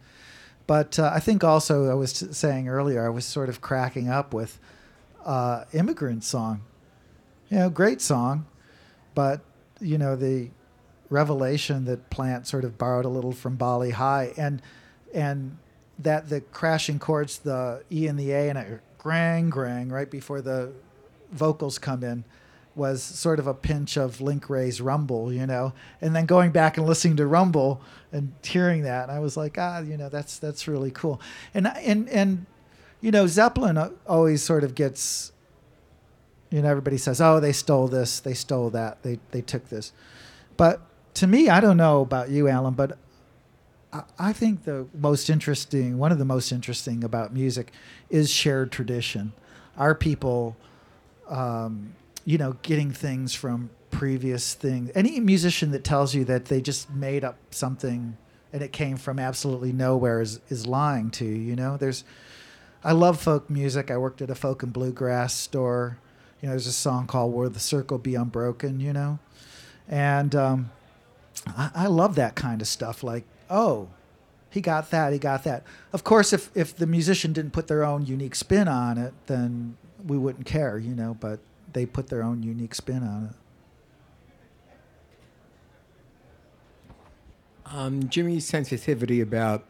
But 0.67 0.99
uh, 0.99 1.11
I 1.13 1.21
think 1.21 1.43
also, 1.43 1.89
I 1.89 1.93
was 1.93 2.11
saying 2.11 2.67
earlier, 2.67 3.05
I 3.05 3.09
was 3.09 3.25
sort 3.25 3.47
of 3.47 3.61
cracking 3.61 4.09
up 4.09 4.33
with 4.33 4.59
uh, 5.25 5.63
immigrant 5.71 6.25
song. 6.25 6.61
You 7.49 7.59
know, 7.59 7.69
great 7.69 8.01
song, 8.01 8.47
but 9.15 9.41
you 9.79 9.97
know 9.97 10.15
the 10.15 10.49
revelation 11.09 11.86
that 11.86 12.09
Plant 12.09 12.47
sort 12.47 12.65
of 12.65 12.77
borrowed 12.77 13.05
a 13.05 13.09
little 13.09 13.31
from 13.31 13.55
Bali 13.55 13.91
Ha'i, 13.91 14.34
and 14.38 14.61
and 15.13 15.57
that 15.99 16.29
the 16.29 16.41
crashing 16.41 16.99
chords, 16.99 17.39
the 17.39 17.84
E 17.91 18.07
and 18.07 18.19
the 18.19 18.31
A, 18.31 18.49
and 18.49 18.57
a 18.57 18.79
grang 18.99 19.49
grang 19.49 19.89
right 19.89 20.09
before 20.09 20.41
the 20.41 20.73
vocals 21.31 21.77
come 21.77 22.03
in, 22.03 22.25
was 22.76 23.03
sort 23.03 23.39
of 23.39 23.47
a 23.47 23.53
pinch 23.53 23.97
of 23.97 24.19
Link 24.19 24.49
Wray's 24.49 24.82
Rumble, 24.82 25.32
you 25.32 25.45
know, 25.45 25.74
and 26.01 26.15
then 26.15 26.26
going 26.26 26.51
back 26.51 26.78
and 26.78 26.88
listening 26.88 27.17
to 27.17 27.28
Rumble 27.28 27.82
and 28.11 28.34
hearing 28.43 28.84
that, 28.84 29.09
I 29.09 29.19
was 29.19 29.38
like, 29.38 29.57
ah, 29.57 29.80
you 29.80 29.97
know, 29.97 30.09
that's 30.09 30.39
that's 30.39 30.67
really 30.67 30.91
cool, 30.91 31.21
and 31.53 31.67
and 31.67 32.09
and 32.09 32.45
you 33.03 33.11
know, 33.11 33.28
Zeppelin 33.28 33.78
always 34.07 34.41
sort 34.41 34.63
of 34.63 34.76
gets, 34.76 35.34
you 36.49 36.61
know, 36.61 36.69
everybody 36.69 36.97
says, 36.97 37.19
oh, 37.19 37.41
they 37.41 37.51
stole 37.51 37.89
this, 37.89 38.21
they 38.21 38.34
stole 38.34 38.69
that, 38.69 39.03
they, 39.03 39.19
they 39.32 39.41
took 39.41 39.67
this. 39.67 39.91
But 40.55 40.80
to 41.15 41.28
me, 41.28 41.49
I 41.49 41.59
don't 41.59 41.76
know 41.76 41.99
about 41.99 42.30
you, 42.30 42.47
Alan, 42.47 42.76
but 42.76 42.97
I, 43.91 44.03
I 44.17 44.32
think 44.32 44.63
the 44.63 44.88
most 44.97 45.30
interesting, 45.30 45.97
one 45.97 46.13
of 46.13 46.17
the 46.17 46.24
most 46.24 46.53
interesting 46.53 47.03
about 47.03 47.34
music 47.34 47.74
is 48.09 48.32
shared 48.32 48.71
tradition. 48.71 49.34
Our 49.78 49.95
people 49.95 50.55
um, 51.28 51.95
you 52.26 52.38
know, 52.38 52.57
getting 52.61 52.91
things 52.91 53.34
from 53.34 53.69
previous 53.91 54.53
things. 54.53 54.91
Any 54.95 55.19
musician 55.19 55.71
that 55.71 55.84
tells 55.84 56.15
you 56.15 56.26
that 56.26 56.45
they 56.45 56.61
just 56.61 56.89
made 56.89 57.24
up 57.24 57.38
something 57.51 58.17
and 58.51 58.61
it 58.61 58.71
came 58.71 58.97
from 58.97 59.17
absolutely 59.17 59.74
nowhere 59.74 60.21
is, 60.21 60.39
is 60.49 60.67
lying 60.67 61.09
to 61.11 61.26
you. 61.26 61.36
You 61.36 61.55
know, 61.55 61.76
there's, 61.76 62.03
I 62.84 62.91
love 62.91 63.19
folk 63.19 63.49
music. 63.49 63.89
I 63.89 63.97
worked 63.97 64.21
at 64.21 64.30
a 64.30 64.36
folk 64.36 64.61
and 64.61 64.71
bluegrass 64.71 65.34
store. 65.34 65.97
You 66.41 66.47
know, 66.47 66.51
there's 66.51 66.67
a 66.67 66.74
song 66.74 67.07
called 67.07 67.34
"Where 67.34 67.47
the 67.47 67.59
Circle 67.59 67.97
Be 67.99 68.15
Unbroken." 68.15 68.82
You 68.82 68.91
know, 68.91 69.19
and 69.88 70.36
um, 70.36 70.71
I, 71.47 71.71
I 71.74 71.88
love 71.88 72.15
that 72.15 72.36
kind 72.36 72.61
of 72.61 72.67
stuff. 72.67 73.01
Like, 73.01 73.24
oh, 73.49 73.88
he 74.49 74.59
got 74.59 74.91
that, 74.91 75.13
he 75.13 75.19
got 75.19 75.45
that. 75.45 75.63
Of 75.93 76.03
course, 76.03 76.34
if 76.34 76.51
if 76.53 76.76
the 76.76 76.86
musician 76.86 77.32
didn't 77.32 77.53
put 77.53 77.67
their 77.67 77.86
own 77.86 78.05
unique 78.05 78.36
spin 78.36 78.67
on 78.67 78.97
it, 78.97 79.13
then 79.28 79.78
we 80.05 80.17
wouldn't 80.17 80.45
care. 80.45 80.78
You 80.78 80.93
know, 80.93 81.15
but 81.17 81.39
they 81.74 81.86
put 81.86 82.07
their 82.07 82.24
own 82.24 82.43
unique 82.43 82.76
spin 82.76 83.03
on 83.03 83.26
it. 83.26 83.36
Um, 87.76 88.07
Jimmy's 88.09 88.45
sensitivity 88.45 89.21
about 89.21 89.63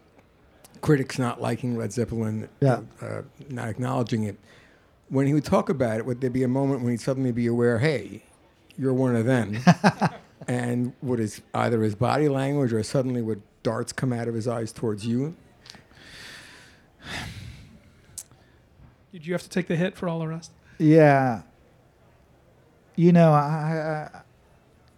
critics 0.81 1.17
not 1.17 1.41
liking 1.41 1.77
Led 1.77 1.93
Zeppelin, 1.93 2.49
Yeah. 2.59 2.81
uh, 3.01 3.21
not 3.49 3.69
acknowledging 3.69 4.23
it. 4.23 4.37
When 5.09 5.27
he 5.27 5.33
would 5.33 5.45
talk 5.45 5.69
about 5.69 5.97
it, 5.99 6.05
would 6.05 6.19
there 6.21 6.29
be 6.29 6.43
a 6.43 6.47
moment 6.47 6.81
when 6.81 6.91
he'd 6.91 7.01
suddenly 7.01 7.31
be 7.31 7.47
aware, 7.47 7.79
hey, 7.79 8.23
you're 8.77 8.93
one 8.93 9.15
of 9.15 9.25
them? 9.25 9.59
and 10.47 10.93
would 11.01 11.19
his 11.19 11.41
either 11.53 11.81
his 11.83 11.95
body 11.95 12.27
language 12.27 12.73
or 12.73 12.83
suddenly 12.83 13.21
would 13.21 13.41
darts 13.61 13.93
come 13.93 14.11
out 14.11 14.27
of 14.27 14.33
his 14.33 14.47
eyes 14.47 14.73
towards 14.73 15.05
you? 15.05 15.35
Did 19.13 19.25
you 19.27 19.33
have 19.33 19.43
to 19.43 19.49
take 19.49 19.67
the 19.67 19.75
hit 19.75 19.95
for 19.95 20.09
all 20.09 20.19
the 20.19 20.27
rest? 20.27 20.51
Yeah. 20.79 21.43
You 22.95 23.11
know, 23.11 23.31
I, 23.33 24.09
I 24.13 24.21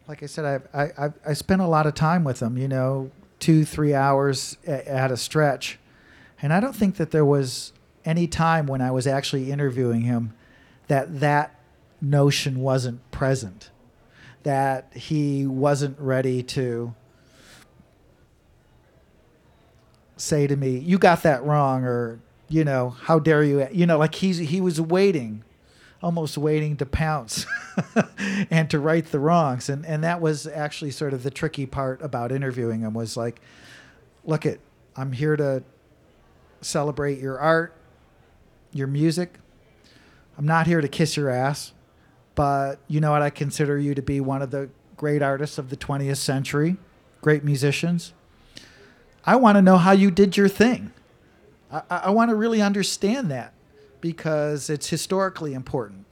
like 0.08 0.22
I 0.22 0.26
said, 0.26 0.64
I, 0.74 0.84
I 0.98 1.10
I 1.28 1.34
spent 1.34 1.62
a 1.62 1.68
lot 1.68 1.86
of 1.88 1.94
time 1.94 2.24
with 2.24 2.42
him. 2.42 2.58
You 2.58 2.68
know, 2.68 3.12
two 3.40 3.64
three 3.66 3.94
hours 3.94 4.58
a- 4.68 4.88
at 4.90 5.12
a 5.12 5.18
stretch, 5.18 5.80
and 6.42 6.52
I 6.54 6.60
don't 6.60 6.76
think 6.76 6.98
that 6.98 7.12
there 7.12 7.26
was 7.26 7.72
any 8.04 8.28
time 8.28 8.68
when 8.68 8.82
I 8.82 8.92
was 8.92 9.08
actually 9.08 9.52
interviewing 9.52 10.02
him 10.02 10.34
that 10.88 11.20
that 11.22 11.56
notion 12.02 12.60
wasn't 12.60 13.10
present, 13.12 13.72
that 14.44 14.92
he 14.94 15.48
wasn't 15.48 15.98
ready 16.00 16.44
to 16.44 16.94
say 20.18 20.48
to 20.48 20.56
me, 20.56 20.78
"You 20.78 20.98
got 20.98 21.24
that 21.24 21.44
wrong," 21.44 21.84
or 21.86 22.20
you 22.50 22.64
know, 22.64 22.90
"How 22.90 23.20
dare 23.20 23.44
you?" 23.44 23.68
You 23.72 23.86
know, 23.86 23.98
like 23.98 24.16
he's 24.16 24.38
he 24.38 24.62
was 24.62 24.80
waiting, 24.80 25.44
almost 26.06 26.38
waiting 26.38 26.78
to 26.78 26.86
pounce 26.86 27.48
and 28.52 28.70
to 28.70 28.78
right 28.78 29.08
the 29.08 29.18
wrongs, 29.18 29.70
and 29.70 29.84
and 29.88 30.04
that 30.04 30.22
was 30.22 30.46
actually 30.46 30.92
sort 30.92 31.14
of 31.14 31.24
the 31.24 31.32
tricky 31.32 31.66
part 31.66 32.00
about 32.00 32.32
interviewing 32.32 32.82
him 32.82 32.94
was 32.94 33.18
like, 33.18 33.42
"Look 34.24 34.46
it, 34.46 34.62
I'm 34.96 35.14
here 35.14 35.36
to 35.36 35.64
celebrate 36.62 37.20
your 37.20 37.40
art, 37.40 37.74
your 38.72 38.86
music. 38.86 39.40
I'm 40.38 40.46
not 40.46 40.68
here 40.68 40.80
to 40.80 40.88
kiss 40.88 41.18
your 41.18 41.32
ass." 41.32 41.74
But 42.36 42.76
you 42.88 43.02
know 43.02 43.12
what? 43.12 43.24
I 43.24 43.32
consider 43.32 43.80
you 43.80 43.96
to 43.96 44.02
be 44.04 44.20
one 44.22 44.44
of 44.44 44.52
the 44.52 44.70
great 44.98 45.24
artists 45.24 45.58
of 45.58 45.72
the 45.72 45.78
20th 45.78 46.18
century, 46.18 46.78
great 47.22 47.44
musicians. 47.44 48.14
I 49.26 49.38
want 49.38 49.56
to 49.56 49.62
know 49.64 49.78
how 49.78 49.94
you 49.94 50.12
did 50.12 50.38
your 50.38 50.50
thing. 50.50 50.92
I, 51.72 51.82
I 51.90 51.98
I 51.98 52.10
want 52.12 52.30
to 52.30 52.36
really 52.36 52.62
understand 52.62 53.32
that 53.32 53.56
because 54.06 54.70
it's 54.70 54.88
historically 54.88 55.56
important. 55.56 56.06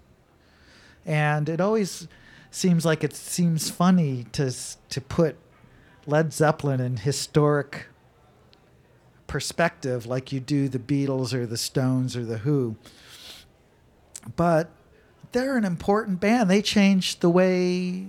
And 1.06 1.48
it 1.48 1.62
always 1.62 2.08
seems 2.50 2.86
like 2.86 3.04
it 3.04 3.14
seems 3.14 3.70
funny 3.70 4.26
to 4.32 4.52
to 4.90 5.00
put 5.00 5.36
Led 6.08 6.34
Zeppelin 6.34 6.80
in 6.80 6.98
historic 6.98 7.86
perspective 9.28 10.08
like 10.08 10.32
you 10.32 10.40
do 10.40 10.68
the 10.68 10.80
Beatles 10.80 11.36
or 11.36 11.46
the 11.46 11.56
Stones 11.56 12.18
or 12.18 12.26
the 12.26 12.40
Who. 12.40 12.78
But 14.36 14.72
they're 15.32 15.56
an 15.56 15.66
important 15.66 16.20
band. 16.20 16.50
They 16.50 16.64
changed 16.64 17.22
the 17.22 17.30
way 17.30 18.08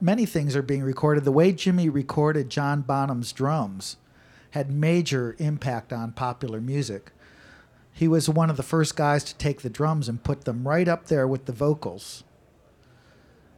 many 0.00 0.24
things 0.24 0.54
are 0.54 0.62
being 0.62 0.84
recorded. 0.84 1.24
The 1.24 1.32
way 1.32 1.50
Jimmy 1.50 1.88
recorded 1.88 2.48
John 2.48 2.82
Bonham's 2.82 3.32
drums 3.32 3.96
had 4.52 4.70
major 4.70 5.34
impact 5.40 5.92
on 5.92 6.12
popular 6.12 6.60
music. 6.60 7.10
He 7.92 8.08
was 8.08 8.28
one 8.28 8.50
of 8.50 8.56
the 8.56 8.62
first 8.62 8.96
guys 8.96 9.24
to 9.24 9.34
take 9.36 9.62
the 9.62 9.70
drums 9.70 10.08
and 10.08 10.22
put 10.22 10.44
them 10.44 10.66
right 10.66 10.88
up 10.88 11.06
there 11.06 11.26
with 11.26 11.46
the 11.46 11.52
vocals. 11.52 12.24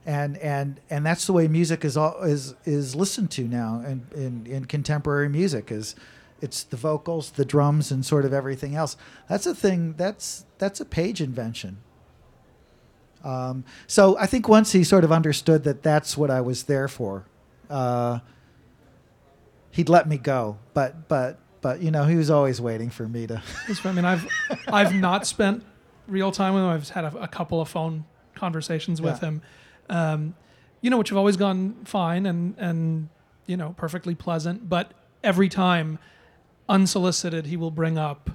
And 0.04 0.36
and 0.38 0.80
and 0.90 1.06
that's 1.06 1.26
the 1.26 1.32
way 1.32 1.46
music 1.46 1.84
is 1.84 1.96
all, 1.96 2.22
is 2.22 2.54
is 2.64 2.96
listened 2.96 3.30
to 3.32 3.46
now 3.46 3.82
in, 3.86 4.06
in, 4.14 4.46
in 4.46 4.64
contemporary 4.64 5.28
music 5.28 5.70
is 5.70 5.94
it's 6.40 6.64
the 6.64 6.76
vocals, 6.76 7.30
the 7.30 7.44
drums, 7.44 7.92
and 7.92 8.04
sort 8.04 8.24
of 8.24 8.32
everything 8.32 8.74
else. 8.74 8.96
That's 9.28 9.46
a 9.46 9.54
thing. 9.54 9.94
That's 9.96 10.44
that's 10.58 10.80
a 10.80 10.84
page 10.84 11.20
invention. 11.20 11.78
Um, 13.22 13.64
so 13.86 14.18
I 14.18 14.26
think 14.26 14.48
once 14.48 14.72
he 14.72 14.82
sort 14.82 15.04
of 15.04 15.12
understood 15.12 15.62
that 15.64 15.84
that's 15.84 16.16
what 16.16 16.30
I 16.30 16.40
was 16.40 16.64
there 16.64 16.88
for, 16.88 17.26
uh, 17.70 18.18
he'd 19.70 19.88
let 19.88 20.08
me 20.08 20.18
go. 20.18 20.58
But 20.74 21.08
but 21.08 21.38
but 21.62 21.80
you 21.80 21.90
know 21.90 22.04
he 22.04 22.16
was 22.16 22.28
always 22.30 22.60
waiting 22.60 22.90
for 22.90 23.08
me 23.08 23.26
to. 23.28 23.42
I 23.84 23.92
mean, 23.92 24.04
I've 24.04 24.26
I've 24.68 24.94
not 24.94 25.26
spent 25.26 25.64
real 26.06 26.30
time 26.32 26.52
with 26.54 26.62
him. 26.64 26.68
I've 26.68 26.88
had 26.90 27.04
a, 27.06 27.22
a 27.22 27.28
couple 27.28 27.60
of 27.60 27.68
phone 27.68 28.04
conversations 28.34 29.00
with 29.00 29.22
Yeah. 29.22 29.28
him, 29.28 29.42
um, 29.88 30.34
you 30.80 30.90
know, 30.90 30.98
which 30.98 31.08
have 31.08 31.18
always 31.18 31.36
gone 31.36 31.76
fine 31.84 32.26
and 32.26 32.54
and 32.58 33.08
you 33.46 33.56
know 33.56 33.74
perfectly 33.78 34.14
pleasant. 34.14 34.68
But 34.68 34.92
every 35.24 35.48
time, 35.48 35.98
unsolicited, 36.68 37.46
he 37.46 37.56
will 37.56 37.70
bring 37.70 37.98
up 37.98 38.30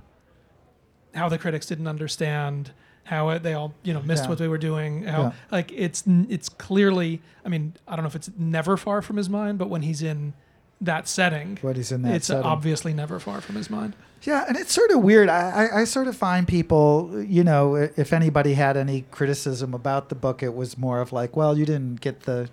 how 1.13 1.29
the 1.29 1.37
critics 1.37 1.65
didn't 1.65 1.87
understand. 1.87 2.71
How 3.05 3.29
it, 3.29 3.41
they 3.41 3.53
all, 3.53 3.73
you 3.83 3.93
know, 3.93 4.01
missed 4.01 4.23
Yeah. 4.25 4.29
what 4.29 4.37
they 4.37 4.49
were 4.49 4.57
doing. 4.57 5.03
How 5.03 5.21
Yeah. 5.21 5.31
like 5.49 5.71
it's 5.73 6.03
it's 6.07 6.49
clearly. 6.49 7.21
I 7.45 7.49
mean, 7.49 7.73
I 7.87 7.95
don't 7.95 8.03
know 8.03 8.07
if 8.09 8.15
it's 8.17 8.29
never 8.37 8.75
far 8.75 9.01
from 9.01 9.15
his 9.15 9.29
mind, 9.29 9.57
but 9.57 9.69
when 9.69 9.81
he's 9.81 10.01
in 10.01 10.33
that 10.81 11.07
setting, 11.07 11.57
What 11.61 11.75
he's 11.75 11.91
in 11.91 12.03
that 12.03 12.15
it's 12.15 12.27
setting. 12.27 12.43
obviously 12.43 12.93
never 12.93 13.19
far 13.19 13.41
from 13.41 13.55
his 13.55 13.69
mind. 13.69 13.95
Yeah, 14.23 14.45
and 14.47 14.57
it's 14.57 14.73
sort 14.73 14.91
of 14.91 15.01
weird. 15.03 15.29
I, 15.29 15.67
I, 15.67 15.81
I 15.81 15.83
sort 15.83 16.07
of 16.07 16.15
find 16.15 16.47
people, 16.47 17.23
you 17.25 17.43
know, 17.43 17.75
if 17.75 18.11
anybody 18.13 18.53
had 18.55 18.75
any 18.75 19.05
criticism 19.11 19.73
about 19.73 20.09
the 20.09 20.15
book, 20.15 20.41
it 20.41 20.53
was 20.55 20.77
more 20.77 21.01
of 21.01 21.13
like, 21.13 21.35
well, 21.35 21.57
you 21.57 21.65
didn't 21.65 22.01
get 22.01 22.21
the, 22.21 22.49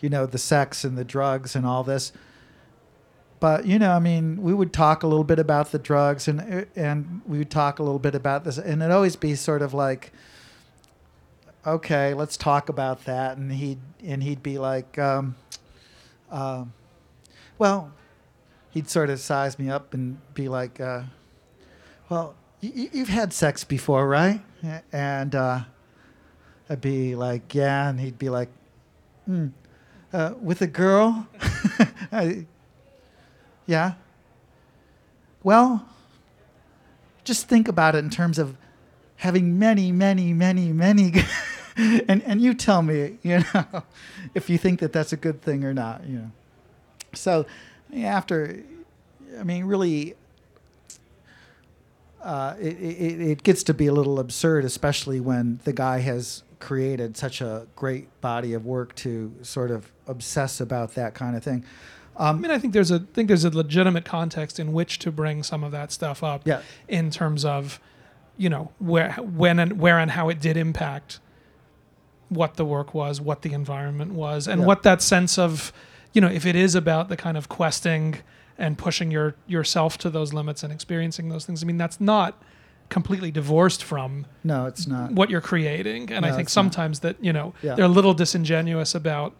you 0.00 0.08
know, 0.08 0.26
the 0.26 0.38
sex 0.38 0.84
and 0.84 0.96
the 0.96 1.04
drugs 1.04 1.56
and 1.56 1.66
all 1.66 1.82
this. 1.82 2.12
But 3.40 3.66
you 3.66 3.78
know, 3.78 3.92
I 3.92 3.98
mean, 3.98 4.42
we 4.42 4.54
would 4.54 4.72
talk 4.72 5.02
a 5.02 5.06
little 5.06 5.24
bit 5.24 5.38
about 5.38 5.70
the 5.72 5.78
drugs, 5.78 6.26
and 6.28 6.66
and 6.74 7.20
we 7.26 7.36
would 7.38 7.50
talk 7.50 7.78
a 7.78 7.82
little 7.82 7.98
bit 7.98 8.14
about 8.14 8.44
this, 8.44 8.56
and 8.56 8.82
it'd 8.82 8.90
always 8.94 9.14
be 9.16 9.34
sort 9.34 9.60
of 9.60 9.74
like, 9.74 10.12
okay, 11.66 12.14
let's 12.14 12.36
talk 12.36 12.68
about 12.70 13.04
that, 13.04 13.36
and 13.36 13.52
he'd 13.52 13.78
and 14.04 14.22
he'd 14.22 14.42
be 14.42 14.56
like, 14.58 14.98
um, 14.98 15.34
um, 16.30 16.72
well, 17.58 17.92
he'd 18.70 18.88
sort 18.88 19.10
of 19.10 19.20
size 19.20 19.58
me 19.58 19.70
up 19.70 19.94
and 19.94 20.18
be 20.34 20.48
like, 20.48 20.80
uh, 20.80 21.02
"Well, 22.08 22.34
y- 22.62 22.90
you've 22.92 23.08
had 23.08 23.32
sex 23.32 23.64
before, 23.64 24.06
right?" 24.08 24.40
And 24.92 25.34
uh, 25.34 25.60
I'd 26.68 26.80
be 26.80 27.14
like, 27.14 27.54
"Yeah," 27.54 27.88
and 27.88 28.00
he'd 28.00 28.18
be 28.18 28.28
like, 28.28 28.48
hmm, 29.24 29.48
uh, 30.12 30.34
"With 30.40 30.60
a 30.62 30.66
girl?" 30.66 31.26
I, 32.12 32.46
yeah. 33.66 33.94
Well, 35.42 35.86
just 37.24 37.48
think 37.48 37.68
about 37.68 37.94
it 37.94 37.98
in 37.98 38.10
terms 38.10 38.38
of 38.38 38.56
having 39.16 39.58
many, 39.58 39.92
many, 39.92 40.32
many, 40.32 40.72
many. 40.72 41.12
and 41.76 42.22
and 42.22 42.40
you 42.40 42.54
tell 42.54 42.82
me, 42.82 43.18
you 43.22 43.44
know, 43.54 43.82
if 44.34 44.48
you 44.50 44.58
think 44.58 44.80
that 44.80 44.92
that's 44.92 45.12
a 45.12 45.16
good 45.16 45.42
thing 45.42 45.64
or 45.64 45.72
not, 45.74 46.06
you 46.06 46.18
know. 46.18 46.30
So 47.12 47.46
after, 47.94 48.62
I 49.38 49.42
mean, 49.42 49.64
really, 49.64 50.14
uh, 52.22 52.54
it, 52.60 52.76
it, 52.80 53.20
it 53.20 53.42
gets 53.42 53.62
to 53.64 53.74
be 53.74 53.86
a 53.86 53.92
little 53.92 54.18
absurd, 54.18 54.64
especially 54.64 55.20
when 55.20 55.60
the 55.64 55.72
guy 55.72 56.00
has 56.00 56.42
created 56.58 57.16
such 57.16 57.40
a 57.40 57.66
great 57.76 58.08
body 58.20 58.52
of 58.54 58.64
work 58.64 58.94
to 58.96 59.32
sort 59.42 59.70
of 59.70 59.92
obsess 60.06 60.60
about 60.60 60.94
that 60.94 61.14
kind 61.14 61.36
of 61.36 61.44
thing. 61.44 61.64
I 62.16 62.30
Um, 62.30 62.40
mean, 62.40 62.50
I 62.50 62.58
think 62.58 62.72
there's 62.72 62.90
a 62.90 62.98
think 63.00 63.28
there's 63.28 63.44
a 63.44 63.50
legitimate 63.50 64.04
context 64.06 64.58
in 64.58 64.72
which 64.72 64.98
to 65.00 65.12
bring 65.12 65.42
some 65.42 65.62
of 65.62 65.70
that 65.72 65.92
stuff 65.92 66.24
up. 66.24 66.42
Yeah. 66.46 66.62
In 66.88 67.10
terms 67.10 67.44
of, 67.44 67.78
you 68.38 68.48
know, 68.48 68.70
where 68.78 69.12
when 69.12 69.58
and 69.58 69.78
where 69.78 69.98
and 69.98 70.10
how 70.10 70.30
it 70.30 70.40
did 70.40 70.56
impact 70.56 71.20
what 72.30 72.54
the 72.56 72.64
work 72.64 72.94
was, 72.94 73.20
what 73.20 73.42
the 73.42 73.52
environment 73.52 74.12
was, 74.14 74.48
and 74.48 74.62
Yeah. 74.62 74.66
what 74.66 74.82
that 74.82 75.02
sense 75.02 75.38
of, 75.38 75.72
you 76.16 76.22
know, 76.22 76.28
if 76.28 76.46
it 76.46 76.56
is 76.56 76.74
about 76.74 77.10
the 77.10 77.16
kind 77.16 77.36
of 77.36 77.46
questing 77.48 78.16
and 78.58 78.78
pushing 78.78 79.10
your 79.10 79.34
yourself 79.46 79.98
to 79.98 80.08
those 80.08 80.32
limits 80.32 80.62
and 80.62 80.72
experiencing 80.72 81.28
those 81.28 81.44
things. 81.44 81.62
I 81.62 81.66
mean, 81.66 81.76
that's 81.76 82.00
not 82.00 82.42
completely 82.88 83.30
divorced 83.30 83.84
from 83.84 84.24
No, 84.42 84.64
it's 84.64 84.86
not. 84.86 85.12
what 85.12 85.28
you're 85.28 85.42
creating. 85.42 86.10
And 86.10 86.24
I 86.24 86.30
think 86.30 86.44
it's 86.46 86.56
not. 86.56 86.62
sometimes 86.62 87.00
that, 87.00 87.16
you 87.22 87.32
know, 87.34 87.52
Yeah. 87.62 87.74
they're 87.74 87.84
a 87.84 87.88
little 87.88 88.14
disingenuous 88.14 88.94
about, 88.94 89.34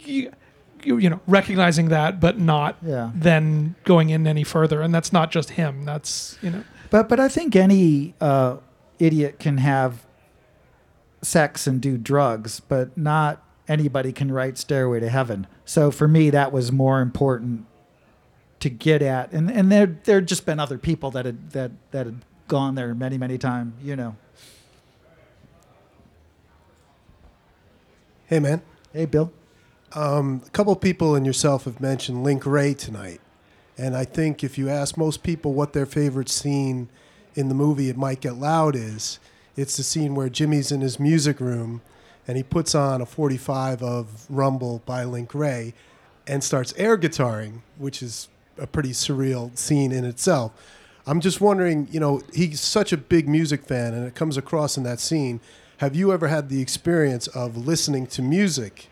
you, 0.00 0.30
you, 0.84 0.98
you 0.98 1.10
know, 1.10 1.20
recognizing 1.26 1.88
that, 1.88 2.20
but 2.20 2.38
not 2.38 2.76
Yeah. 2.82 3.10
then 3.14 3.74
going 3.84 4.10
in 4.10 4.26
any 4.26 4.44
further. 4.44 4.80
And 4.82 4.94
that's 4.94 5.12
not 5.12 5.30
just 5.32 5.50
him. 5.50 5.84
That's, 5.84 6.38
you 6.42 6.50
know, 6.50 6.64
But 6.90 7.08
but 7.08 7.18
I 7.18 7.28
think 7.28 7.56
any 7.56 8.14
uh, 8.20 8.58
idiot 9.00 9.38
can 9.40 9.58
have 9.58 10.04
sex 11.22 11.66
and 11.66 11.80
do 11.80 11.96
drugs, 11.98 12.60
but 12.60 12.96
not 12.96 13.42
anybody 13.68 14.12
can 14.12 14.30
write 14.30 14.58
Stairway 14.58 15.00
to 15.00 15.08
Heaven. 15.08 15.46
So 15.64 15.90
for 15.90 16.08
me, 16.08 16.30
that 16.30 16.52
was 16.52 16.70
more 16.72 17.00
important 17.00 17.66
to 18.60 18.70
get 18.70 19.02
at. 19.02 19.32
And 19.32 19.50
and 19.50 19.70
there 19.70 19.98
there 20.04 20.16
had 20.16 20.28
just 20.28 20.46
been 20.46 20.58
other 20.58 20.78
people 20.78 21.10
that 21.12 21.26
had 21.26 21.50
that 21.50 21.72
that 21.90 22.06
had 22.06 22.24
gone 22.48 22.74
there 22.74 22.94
many 22.94 23.18
many 23.18 23.38
times. 23.38 23.74
You 23.82 23.96
know. 23.96 24.16
Hey, 28.26 28.40
man. 28.40 28.62
Hey, 28.92 29.04
Bill. 29.04 29.30
Um, 29.92 30.42
a 30.46 30.50
couple 30.50 30.74
people 30.76 31.14
and 31.14 31.26
yourself 31.26 31.64
have 31.64 31.78
mentioned 31.78 32.24
Link 32.24 32.46
Wray 32.46 32.72
tonight. 32.72 33.20
And 33.76 33.94
I 33.94 34.04
think 34.04 34.42
if 34.42 34.56
you 34.56 34.68
ask 34.70 34.96
most 34.96 35.22
people 35.22 35.52
what 35.52 35.72
their 35.72 35.84
favorite 35.84 36.30
scene 36.30 36.88
in 37.34 37.48
the 37.48 37.54
movie 37.54 37.90
It 37.90 37.96
Might 37.98 38.20
Get 38.20 38.36
Loud 38.36 38.74
is, 38.76 39.18
it's 39.56 39.76
the 39.76 39.82
scene 39.82 40.14
where 40.14 40.28
Jimmy's 40.28 40.72
in 40.72 40.80
his 40.80 40.98
music 40.98 41.38
room 41.38 41.82
and 42.26 42.36
he 42.36 42.42
puts 42.42 42.74
on 42.74 43.00
a 43.00 43.06
45 43.06 43.82
of 43.82 44.26
Rumble 44.28 44.82
by 44.86 45.04
Link 45.04 45.34
Wray 45.34 45.74
and 46.26 46.42
starts 46.42 46.72
air 46.76 46.96
guitaring, 46.96 47.60
which 47.78 48.02
is 48.02 48.28
a 48.58 48.66
pretty 48.66 48.90
surreal 48.90 49.56
scene 49.56 49.92
in 49.92 50.04
itself. 50.04 50.52
I'm 51.06 51.20
just 51.20 51.40
wondering, 51.40 51.88
you 51.90 52.00
know, 52.00 52.22
he's 52.32 52.60
such 52.60 52.92
a 52.92 52.96
big 52.96 53.28
music 53.28 53.66
fan 53.66 53.92
and 53.92 54.06
it 54.06 54.14
comes 54.14 54.36
across 54.36 54.76
in 54.76 54.84
that 54.84 55.00
scene. 55.00 55.40
Have 55.78 55.94
you 55.94 56.12
ever 56.12 56.28
had 56.28 56.48
the 56.48 56.62
experience 56.62 57.26
of 57.28 57.56
listening 57.56 58.06
to 58.08 58.22
music 58.22 58.88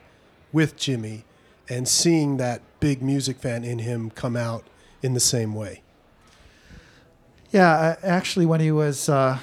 with 0.52 0.76
Jimmy 0.76 1.24
and 1.68 1.88
seeing 1.88 2.36
that 2.36 2.60
big 2.80 3.00
music 3.02 3.38
fan 3.38 3.64
in 3.64 3.78
him 3.78 4.10
come 4.10 4.36
out 4.36 4.64
in 5.02 5.14
the 5.14 5.20
same 5.20 5.54
way? 5.54 5.82
Yeah, 7.50 7.96
actually, 8.02 8.46
when 8.46 8.60
he 8.60 8.72
was 8.72 9.08
uh, 9.08 9.38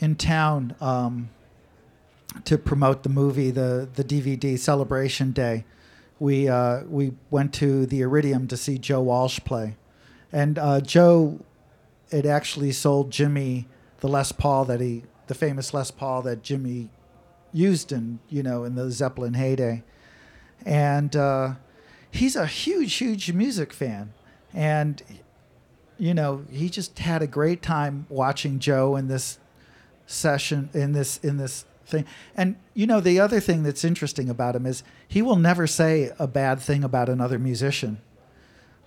in 0.00 0.16
town 0.16 0.74
um, 0.80 1.30
to 2.44 2.58
promote 2.58 3.02
the 3.02 3.08
movie, 3.08 3.50
the 3.50 3.88
the 3.94 4.04
DVD 4.04 4.58
Celebration 4.58 5.32
Day, 5.32 5.64
we 6.18 6.48
uh, 6.48 6.82
we 6.84 7.12
went 7.30 7.52
to 7.54 7.86
the 7.86 8.00
Iridium 8.00 8.46
to 8.48 8.56
see 8.56 8.78
Joe 8.78 9.00
Walsh 9.00 9.40
play, 9.40 9.76
and 10.32 10.58
uh, 10.58 10.80
Joe 10.80 11.40
had 12.10 12.26
actually 12.26 12.72
sold 12.72 13.10
Jimmy 13.10 13.68
the 14.00 14.08
Les 14.08 14.32
Paul 14.32 14.64
that 14.66 14.80
he, 14.80 15.04
the 15.26 15.34
famous 15.34 15.72
Les 15.72 15.90
Paul 15.90 16.22
that 16.22 16.42
Jimmy 16.42 16.90
used 17.52 17.92
in 17.92 18.20
you 18.28 18.42
know 18.42 18.64
in 18.64 18.74
the 18.74 18.90
Zeppelin 18.90 19.34
heyday, 19.34 19.82
and 20.64 21.14
uh, 21.16 21.54
he's 22.10 22.36
a 22.36 22.46
huge 22.46 22.94
huge 22.94 23.32
music 23.32 23.72
fan, 23.72 24.12
and 24.52 25.02
you 26.00 26.14
know, 26.14 26.46
he 26.50 26.70
just 26.70 26.98
had 26.98 27.20
a 27.20 27.26
great 27.26 27.60
time 27.60 28.06
watching 28.08 28.58
Joe 28.58 28.96
in 28.96 29.08
this 29.08 29.38
session 30.06 30.70
in 30.72 30.92
this 30.92 31.18
in 31.18 31.36
this 31.36 31.66
thing. 31.90 32.06
And 32.36 32.56
you 32.74 32.86
know, 32.86 33.00
the 33.00 33.20
other 33.20 33.40
thing 33.40 33.62
that's 33.62 33.84
interesting 33.84 34.28
about 34.28 34.56
him 34.56 34.66
is 34.66 34.82
he 35.06 35.22
will 35.22 35.36
never 35.36 35.66
say 35.66 36.12
a 36.18 36.26
bad 36.26 36.60
thing 36.60 36.84
about 36.84 37.08
another 37.08 37.38
musician. 37.38 38.00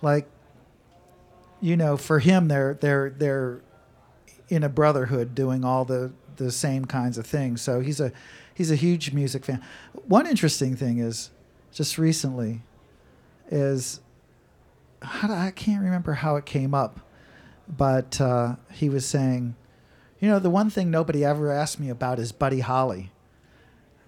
Like 0.01 0.27
you 1.61 1.77
know, 1.77 1.95
for 1.97 2.19
him 2.19 2.47
they're 2.47 2.73
they're 2.75 3.09
they're 3.09 3.61
in 4.49 4.63
a 4.63 4.69
brotherhood 4.69 5.33
doing 5.33 5.63
all 5.63 5.85
the 5.85 6.11
the 6.35 6.51
same 6.51 6.85
kinds 6.85 7.17
of 7.17 7.25
things. 7.25 7.61
So 7.61 7.79
he's 7.79 7.99
a 7.99 8.11
he's 8.53 8.71
a 8.71 8.75
huge 8.75 9.13
music 9.13 9.45
fan. 9.45 9.61
One 10.07 10.27
interesting 10.27 10.75
thing 10.75 10.99
is 10.99 11.29
just 11.71 11.97
recently 11.97 12.61
is 13.49 14.01
I 15.01 15.51
can't 15.55 15.83
remember 15.83 16.13
how 16.13 16.35
it 16.37 16.45
came 16.45 16.73
up, 16.73 16.99
but 17.67 18.19
uh, 18.21 18.55
he 18.71 18.89
was 18.89 19.05
saying, 19.05 19.55
you 20.23 20.29
know, 20.29 20.39
the 20.39 20.49
one 20.49 20.69
thing 20.69 20.89
nobody 20.89 21.25
ever 21.25 21.51
asked 21.51 21.81
me 21.81 21.89
about 21.89 22.17
is 22.17 22.31
Buddy 22.31 22.61
Holly, 22.61 23.11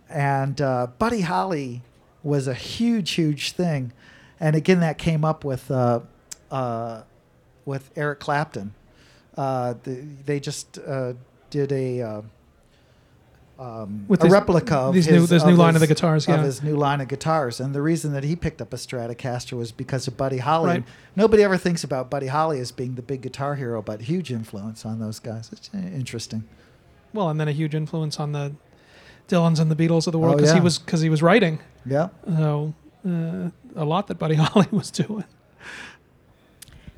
and 0.09 0.61
uh, 0.61 0.87
Buddy 0.97 1.19
Holly 1.19 1.81
was 2.23 2.47
a 2.47 2.53
huge, 2.53 3.11
huge 3.11 3.51
thing, 3.51 3.91
and 4.39 4.55
again 4.55 4.79
that 4.79 4.97
came 4.97 5.25
up 5.25 5.43
with 5.43 5.69
uh, 5.69 5.99
uh, 6.49 7.01
with 7.65 7.91
Eric 7.97 8.21
Clapton. 8.21 8.73
Uh, 9.35 9.73
the, 9.83 10.07
they 10.25 10.39
just 10.39 10.79
uh, 10.79 11.15
did 11.49 11.73
a. 11.73 12.23
Um, 13.57 14.05
With 14.09 14.19
a 14.19 14.23
this- 14.23 14.33
replica 14.33 14.75
of 14.75 14.95
his, 14.95 15.07
new- 15.07 15.25
this 15.25 15.41
of 15.43 15.49
new 15.49 15.55
line 15.55 15.75
of 15.75 15.81
the 15.81 15.87
guitars, 15.87 16.27
of 16.27 16.35
yeah. 16.35 16.43
his 16.43 16.61
new 16.61 16.75
line 16.75 16.99
of 16.99 17.07
guitars, 17.07 17.61
and 17.61 17.73
the 17.73 17.81
reason 17.81 18.11
that 18.11 18.25
he 18.25 18.35
picked 18.35 18.61
up 18.61 18.73
a 18.73 18.75
Stratocaster 18.75 19.53
was 19.53 19.71
because 19.71 20.07
of 20.09 20.17
Buddy 20.17 20.39
Holly. 20.39 20.67
Right. 20.67 20.75
And 20.77 20.85
Nobody 21.15 21.41
ever 21.41 21.55
thinks 21.57 21.81
about 21.83 22.09
Buddy 22.09 22.27
Holly 22.27 22.59
as 22.59 22.73
being 22.73 22.95
the 22.95 23.01
big 23.01 23.21
guitar 23.21 23.55
hero, 23.55 23.81
but 23.81 24.01
huge 24.01 24.29
influence 24.29 24.85
on 24.85 24.99
those 24.99 25.19
guys. 25.19 25.49
It's 25.53 25.69
uh, 25.73 25.77
interesting. 25.77 26.43
well, 27.13 27.29
and 27.29 27.39
then 27.39 27.47
a 27.47 27.53
huge 27.53 27.73
influence 27.73 28.19
on 28.19 28.33
the 28.33 28.53
Dylans 29.29 29.61
and 29.61 29.71
the 29.71 29.75
Beatles 29.75 30.05
of 30.05 30.11
the 30.11 30.19
world 30.19 30.35
Oh, 30.35 30.37
because 30.37 30.53
he 30.53 30.59
was, 30.59 30.77
because 30.77 30.99
he 30.99 31.09
was 31.09 31.23
writing. 31.23 31.59
Yeah. 31.85 32.09
So 32.27 32.73
uh, 33.07 33.49
a 33.75 33.85
lot 33.85 34.07
that 34.07 34.15
Buddy 34.19 34.35
Holly 34.43 34.67
was 34.71 34.91
doing. 34.91 35.23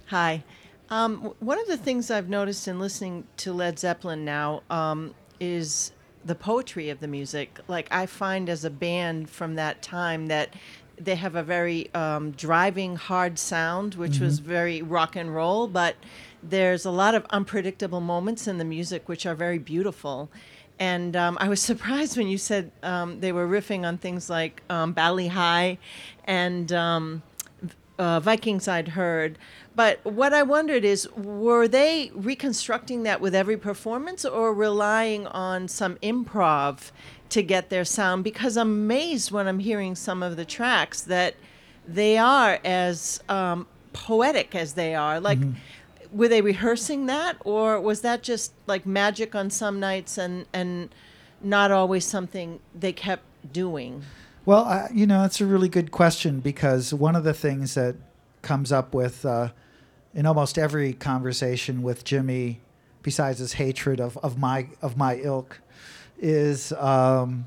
Hi. 0.08 0.44
Um, 0.90 1.34
one 1.40 1.60
of 1.60 1.68
the 1.68 1.78
things 1.78 2.10
I've 2.10 2.30
noticed 2.30 2.68
in 2.68 2.80
listening 2.80 3.26
to 3.38 3.54
Led 3.54 3.78
Zeppelin 3.78 4.24
now 4.26 4.64
um, 4.70 5.14
is 5.40 5.92
the 6.28 6.36
poetry 6.36 6.90
of 6.90 7.00
the 7.00 7.08
music. 7.08 7.60
Like, 7.68 7.88
I 7.92 8.06
find 8.06 8.50
as 8.50 8.64
a 8.64 8.70
band 8.70 9.30
from 9.30 9.56
that 9.56 9.82
time 9.82 10.28
that 10.28 10.54
they 11.00 11.16
have 11.16 11.36
a 11.36 11.44
very 11.44 11.94
um, 11.94 12.32
driving, 12.32 12.96
hard 12.96 13.38
sound, 13.38 13.96
which 13.96 14.20
was 14.20 14.40
very 14.40 14.82
rock 14.82 15.16
and 15.16 15.34
roll, 15.34 15.68
but 15.68 15.96
there's 16.42 16.86
a 16.86 16.92
lot 16.92 17.14
of 17.16 17.26
unpredictable 17.30 18.02
moments 18.02 18.48
in 18.48 18.58
the 18.58 18.66
music 18.66 19.08
which 19.08 19.26
are 19.26 19.36
very 19.36 19.60
beautiful. 19.60 20.30
And 20.80 21.16
um, 21.16 21.38
I 21.40 21.50
was 21.50 21.62
surprised 21.72 22.18
when 22.18 22.28
you 22.28 22.38
said 22.38 22.72
um, 22.84 23.20
they 23.20 23.32
were 23.32 23.48
riffing 23.48 23.86
on 23.86 23.98
things 23.98 24.30
like 24.30 24.64
um, 24.70 24.94
Bali 24.94 25.28
Ha'i 25.28 25.78
and 26.26 26.72
um, 26.72 27.22
uh, 28.00 28.20
Vikings 28.20 28.68
I'd 28.68 28.90
heard. 28.90 29.38
But 29.78 30.04
what 30.04 30.34
I 30.34 30.42
wondered 30.42 30.84
is, 30.84 31.08
were 31.12 31.68
they 31.68 32.10
reconstructing 32.16 33.04
that 33.04 33.22
with 33.22 33.36
every 33.36 33.58
performance 33.58 34.26
or 34.26 34.52
relying 34.52 35.28
on 35.28 35.68
some 35.68 35.98
improv 35.98 36.90
to 37.30 37.44
get 37.44 37.70
their 37.70 37.86
sound? 37.86 38.24
Because 38.24 38.58
I'm 38.58 38.72
amazed 38.72 39.30
when 39.30 39.48
I'm 39.48 39.60
hearing 39.60 39.94
some 39.94 40.24
of 40.24 40.36
the 40.36 40.46
tracks 40.46 41.02
that 41.02 41.36
they 41.88 42.18
are 42.18 42.60
as 42.66 43.22
um, 43.30 43.68
poetic 43.94 44.56
as 44.56 44.74
they 44.74 44.96
are. 44.96 45.20
Like, 45.20 45.38
were 46.12 46.28
they 46.28 46.42
rehearsing 46.42 47.06
that 47.06 47.38
or 47.46 47.80
was 47.80 48.02
that 48.02 48.24
just 48.24 48.54
like 48.66 48.88
magic 48.88 49.36
on 49.36 49.52
some 49.52 49.80
nights 49.80 50.18
and, 50.18 50.48
and 50.54 50.90
not 51.40 51.70
always 51.70 52.04
something 52.04 52.62
they 52.74 52.94
kept 52.94 53.26
doing? 53.54 54.02
Well, 54.44 54.64
I, 54.64 54.90
you 54.92 55.06
know, 55.06 55.22
that's 55.22 55.40
a 55.40 55.46
really 55.46 55.70
good 55.70 55.92
question 55.92 56.40
because 56.40 56.96
one 56.96 57.16
of 57.16 57.24
the 57.24 57.34
things 57.36 57.76
that 57.76 57.96
comes 58.42 58.72
up 58.72 58.96
with 58.96 59.24
uh, 59.24 59.50
in 60.18 60.26
almost 60.26 60.58
every 60.58 60.94
conversation 60.94 61.84
with 61.84 62.04
Jimmy, 62.04 62.60
besides 63.04 63.38
his 63.38 63.54
hatred 63.54 64.02
of, 64.02 64.18
of 64.18 64.36
my 64.38 64.68
of 64.82 64.98
my 64.98 65.18
ilk, 65.18 65.62
is 66.18 66.74
um, 66.74 67.46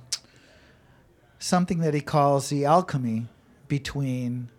something 1.41 1.81
that 1.81 1.95
he 1.95 2.01
calls 2.01 2.49
the 2.49 2.65
alchemy 2.65 3.27
between, 3.67 4.51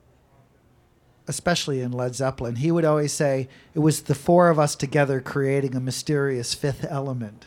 especially 1.25 1.79
in 1.79 1.93
Led 1.93 2.13
Zeppelin. 2.13 2.57
He 2.57 2.69
would 2.69 2.83
always 2.83 3.13
say 3.13 3.47
it 3.73 3.79
was 3.79 4.01
the 4.01 4.15
four 4.15 4.49
of 4.49 4.59
us 4.59 4.75
together 4.75 5.21
creating 5.21 5.73
a 5.73 5.79
mysterious 5.79 6.53
fifth 6.53 6.85
element, 6.89 7.45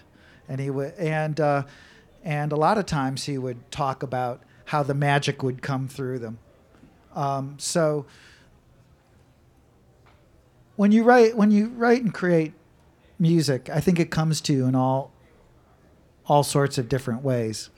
and 0.48 0.62
he 0.62 0.70
would 0.70 0.94
and 0.94 1.38
uh, 1.40 1.64
and 2.24 2.52
a 2.52 2.56
lot 2.56 2.78
of 2.78 2.86
times 2.86 3.24
he 3.24 3.36
would 3.36 3.70
talk 3.70 4.02
about 4.02 4.42
how 4.64 4.82
the 4.82 4.94
magic 4.94 5.42
would 5.42 5.60
come 5.60 5.88
through 5.88 6.20
them. 6.20 6.38
Um, 7.14 7.56
so 7.58 8.06
when 10.76 10.92
you 10.92 11.04
write 11.04 11.36
when 11.36 11.50
you 11.50 11.68
write 11.68 12.02
and 12.02 12.12
create 12.12 12.52
music, 13.18 13.70
I 13.70 13.80
think 13.80 13.98
it 14.00 14.10
comes 14.10 14.40
to 14.42 14.52
you 14.52 14.66
in 14.66 14.74
all 14.74 15.12
all 16.26 16.42
sorts 16.42 16.78
of 16.78 16.88
different 16.88 17.22
ways. 17.22 17.70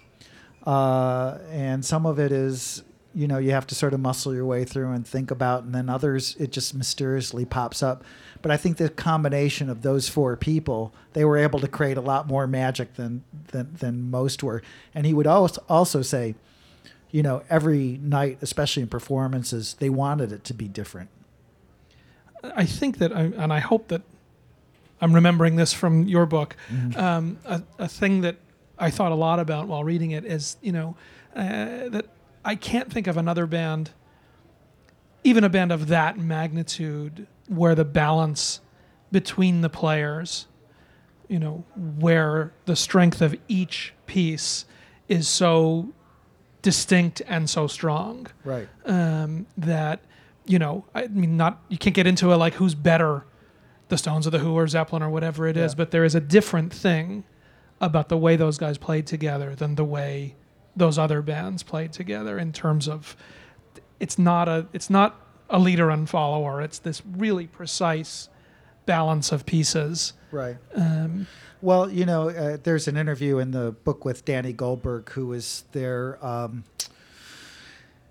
Uh, 0.65 1.39
and 1.51 1.85
some 1.85 2.07
of 2.07 2.19
it 2.19 2.33
is, 2.33 2.83
you 3.15 3.29
know, 3.29 3.39
you 3.39 3.53
have 3.53 3.67
to 3.69 3.75
sort 3.75 3.95
of 3.95 4.01
muscle 4.01 4.35
your 4.35 4.45
way 4.45 4.65
through 4.65 4.91
and 4.91 5.07
think 5.07 5.31
about, 5.31 5.63
and 5.63 5.75
then 5.75 5.89
others 5.89 6.37
it 6.39 6.51
just 6.53 6.75
mysteriously 6.75 7.45
pops 7.45 7.83
up. 7.83 8.05
But 8.43 8.51
I 8.51 8.57
think 8.57 8.77
the 8.77 8.89
combination 8.89 9.71
of 9.71 9.83
those 9.83 10.09
four 10.09 10.37
people, 10.37 10.93
they 11.13 11.25
were 11.25 11.37
able 11.37 11.61
to 11.61 11.69
create 11.69 11.97
a 11.97 12.01
lot 12.01 12.27
more 12.27 12.47
magic 12.47 12.95
than 12.95 13.25
than, 13.49 13.75
than 13.75 14.11
most 14.11 14.43
were. 14.43 14.63
And 14.95 15.07
he 15.07 15.15
would 15.15 15.27
also 15.27 15.63
also 15.69 16.03
say, 16.03 16.35
you 17.11 17.23
know, 17.23 17.43
every 17.51 17.99
night, 18.03 18.39
especially 18.43 18.83
in 18.83 18.89
performances, 18.89 19.77
they 19.79 19.91
wanted 19.91 20.33
it 20.33 20.45
to 20.45 20.55
be 20.55 20.69
different. 20.69 21.11
I 22.55 22.65
think 22.67 22.99
that, 22.99 23.13
I, 23.15 23.23
and 23.23 23.53
I 23.53 23.61
hope 23.61 23.89
that 23.89 24.03
I'm 25.01 25.13
remembering 25.15 25.57
this 25.57 25.73
from 25.73 26.05
your 26.09 26.27
book. 26.27 26.57
Um, 26.97 27.39
a, 27.45 27.63
a 27.79 27.89
thing 27.89 28.23
that 28.23 28.37
I 28.79 28.91
thought 28.91 29.13
a 29.13 29.17
lot 29.17 29.39
about 29.39 29.69
while 29.69 29.85
reading 29.85 30.11
it 30.13 30.25
is, 30.25 30.57
you 30.63 30.73
know, 30.73 30.97
uh, 31.35 31.89
that 31.89 32.07
I 32.45 32.55
can't 32.55 32.93
think 32.93 33.07
of 33.07 33.17
another 33.17 33.47
band, 33.47 33.91
even 35.25 35.45
a 35.45 35.49
band 35.49 35.73
of 35.73 35.89
that 35.89 36.19
magnitude, 36.19 37.27
where 37.49 37.75
the 37.75 37.85
balance 37.85 38.61
between 39.13 39.61
the 39.61 39.69
players, 39.69 40.47
you 41.29 41.39
know, 41.39 41.65
where 41.77 42.53
the 42.67 42.77
strength 42.77 43.21
of 43.21 43.37
each 43.49 43.93
piece 44.07 44.65
is 45.09 45.29
so 45.29 45.89
distinct 46.63 47.23
and 47.29 47.49
so 47.49 47.67
strong 47.69 48.27
Right. 48.45 48.69
um, 48.85 49.47
that 49.57 50.01
you 50.47 50.59
know 50.59 50.85
I 50.95 51.07
mean 51.09 51.37
not 51.37 51.63
you 51.69 51.79
can't 51.79 51.95
get 51.95 52.07
into 52.07 52.31
it 52.33 52.37
like 52.37 52.55
who's 52.55 52.75
better 52.75 53.25
the 53.89 53.97
Stones 53.99 54.27
or 54.27 54.31
the 54.31 54.39
Who 54.39 54.55
or 54.55 54.67
Zeppelin 54.67 55.03
or 55.03 55.11
whatever 55.11 55.47
it 55.47 55.57
is 55.57 55.73
Yeah. 55.73 55.77
but 55.77 55.91
there 55.91 56.05
is 56.05 56.15
a 56.15 56.21
different 56.21 56.73
thing 56.73 57.25
about 57.81 58.09
the 58.09 58.17
way 58.17 58.37
those 58.37 58.59
guys 58.59 58.79
played 58.79 59.07
together 59.07 59.55
than 59.55 59.75
the 59.75 59.85
way 59.85 60.35
those 60.75 60.99
other 60.99 61.23
bands 61.23 61.63
played 61.63 61.93
together 61.93 62.39
in 62.39 62.53
terms 62.53 62.89
of 62.89 63.17
it's 64.01 64.19
not 64.19 64.49
a 64.49 64.67
it's 64.73 64.91
not 64.91 65.21
a 65.51 65.59
leader 65.59 65.91
and 65.91 66.09
follower 66.09 66.61
it's 66.61 66.79
this 66.81 67.03
really 67.07 67.47
precise 67.47 68.29
balance 68.87 69.33
of 69.33 69.45
pieces 69.47 70.13
Right. 70.33 70.57
um, 70.75 71.27
Well, 71.63 71.91
you 71.91 72.05
know, 72.05 72.29
uh, 72.29 72.59
there's 72.63 72.87
an 72.89 72.97
interview 72.97 73.39
in 73.39 73.53
the 73.53 73.73
book 73.73 74.05
with 74.05 74.25
Danny 74.25 74.53
Goldberg, 74.53 75.09
who 75.11 75.27
was 75.29 75.65
their. 75.73 76.23
Um, 76.25 76.65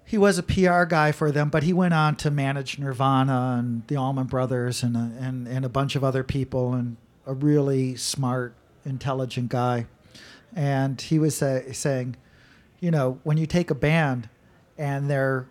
he 0.06 0.18
was 0.18 0.38
a 0.38 0.44
PR 0.44 0.84
guy 0.84 1.12
for 1.12 1.32
them, 1.32 1.50
but 1.50 1.64
he 1.64 1.74
went 1.74 1.94
on 1.94 2.16
to 2.18 2.32
manage 2.32 2.78
Nirvana 2.78 3.58
and 3.60 3.86
the 3.88 3.98
Allman 3.98 4.28
Brothers 4.28 4.84
and 4.84 4.96
a, 4.96 5.12
and 5.20 5.48
and 5.48 5.66
a 5.66 5.70
bunch 5.70 5.96
of 5.96 6.04
other 6.04 6.24
people, 6.24 6.74
and 6.74 6.98
a 7.26 7.34
really 7.34 7.96
smart, 7.96 8.54
intelligent 8.86 9.50
guy. 9.50 9.88
And 10.56 11.02
he 11.02 11.20
was 11.20 11.42
uh, 11.42 11.74
saying, 11.74 12.16
you 12.80 12.92
know, 12.92 13.20
when 13.24 13.38
you 13.38 13.46
take 13.46 13.72
a 13.72 13.76
band 13.76 14.30
and 14.78 15.10
their 15.10 15.48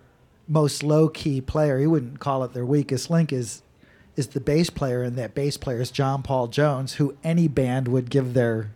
most 0.47 0.83
low 0.83 1.09
key 1.09 1.41
player, 1.41 1.79
he 1.79 1.87
wouldn't 1.87 2.21
call 2.21 2.45
it 2.45 2.53
their 2.53 2.65
weakest 2.65 3.11
link, 3.11 3.33
is 3.33 3.63
is 4.17 4.29
the 4.29 4.41
bass 4.41 4.71
player, 4.71 5.03
and 5.03 5.17
that 5.17 5.35
bass 5.35 5.57
player 5.57 5.81
is 5.81 5.91
John 5.91 6.23
Paul 6.23 6.47
Jones, 6.47 6.95
who 6.95 7.17
any 7.25 7.49
band 7.49 7.89
would 7.89 8.11
give 8.11 8.35
their, 8.35 8.71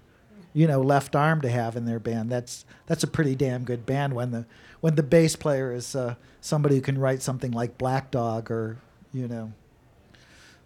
you 0.55 0.67
know, 0.67 0.81
left 0.81 1.15
arm 1.15 1.41
to 1.43 1.49
have 1.49 1.77
in 1.77 1.85
their 1.85 1.99
band. 1.99 2.31
That's 2.31 2.65
that's 2.87 3.03
a 3.03 3.07
pretty 3.07 3.35
damn 3.35 3.65
good 3.65 3.87
band 3.87 4.15
when 4.15 4.31
the 4.31 4.47
when 4.81 4.95
the 4.95 5.03
bass 5.03 5.37
player 5.37 5.73
is 5.73 5.95
uh, 5.95 6.15
somebody 6.41 6.77
who 6.77 6.81
can 6.81 6.99
write 6.99 7.23
something 7.23 7.53
like 7.53 7.79
Black 7.79 8.11
Dog 8.11 8.51
or 8.51 8.79
you 9.13 9.29
know, 9.29 9.53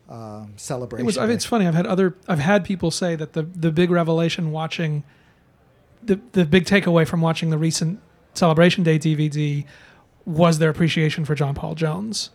um, 0.08 0.54
Celebration. 0.56 1.04
It 1.04 1.06
was. 1.06 1.16
It's 1.16 1.44
funny. 1.44 1.66
I've 1.66 1.74
had 1.74 1.86
other. 1.86 2.16
I've 2.28 2.38
had 2.38 2.64
people 2.64 2.90
say 2.90 3.16
that 3.16 3.32
the 3.32 3.42
the 3.42 3.72
big 3.72 3.90
revelation 3.90 4.50
watching, 4.52 5.04
the 6.02 6.20
the 6.32 6.44
big 6.44 6.64
takeaway 6.64 7.06
from 7.06 7.20
watching 7.20 7.50
the 7.50 7.58
recent 7.58 8.00
Celebration 8.34 8.84
Day 8.84 8.98
DVD 8.98 9.64
was 10.24 10.58
their 10.58 10.70
appreciation 10.70 11.24
for 11.24 11.34
John 11.34 11.54
Paul 11.54 11.74
Jones. 11.74 12.30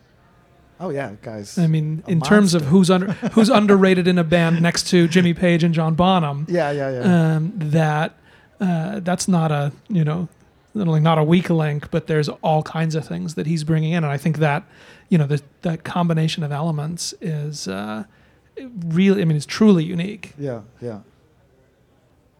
Oh 0.79 0.89
yeah, 0.89 1.13
guys. 1.21 1.57
I 1.57 1.67
mean, 1.67 2.03
A 2.07 2.11
in 2.11 2.21
terms 2.21 2.53
of 2.53 2.65
who's 2.65 2.89
under 2.89 3.11
who's 3.33 3.49
underrated 3.49 4.07
in 4.07 4.17
a 4.17 4.23
band 4.23 4.61
next 4.61 4.87
to 4.89 5.07
Jimmy 5.07 5.33
Page 5.33 5.63
and 5.63 5.73
John 5.73 5.95
Bonham, 5.95 6.45
yeah, 6.49 6.71
yeah, 6.71 6.91
yeah. 6.91 7.35
um, 7.35 7.53
that 7.55 8.15
uh, 8.59 8.99
that's 8.99 9.27
not 9.27 9.51
a 9.51 9.71
you 9.89 10.03
know 10.03 10.27
not 10.73 10.87
only 10.87 10.99
not 10.99 11.17
a 11.17 11.23
weak 11.23 11.49
link, 11.49 11.89
but 11.91 12.07
there's 12.07 12.29
all 12.29 12.63
kinds 12.63 12.95
of 12.95 13.07
things 13.07 13.35
that 13.35 13.47
he's 13.47 13.63
bringing 13.63 13.91
in, 13.91 14.03
and 14.03 14.13
I 14.13 14.17
think 14.17 14.37
that 14.37 14.63
you 15.09 15.17
know 15.17 15.25
the, 15.25 15.41
that 15.63 15.83
combination 15.83 16.43
of 16.43 16.51
elements 16.51 17.13
is 17.21 17.67
uh, 17.67 18.03
really, 18.85 19.21
I 19.21 19.25
mean, 19.25 19.37
it's 19.37 19.45
truly 19.45 19.83
unique. 19.83 20.33
yeah, 20.37 20.61
yeah. 20.81 20.99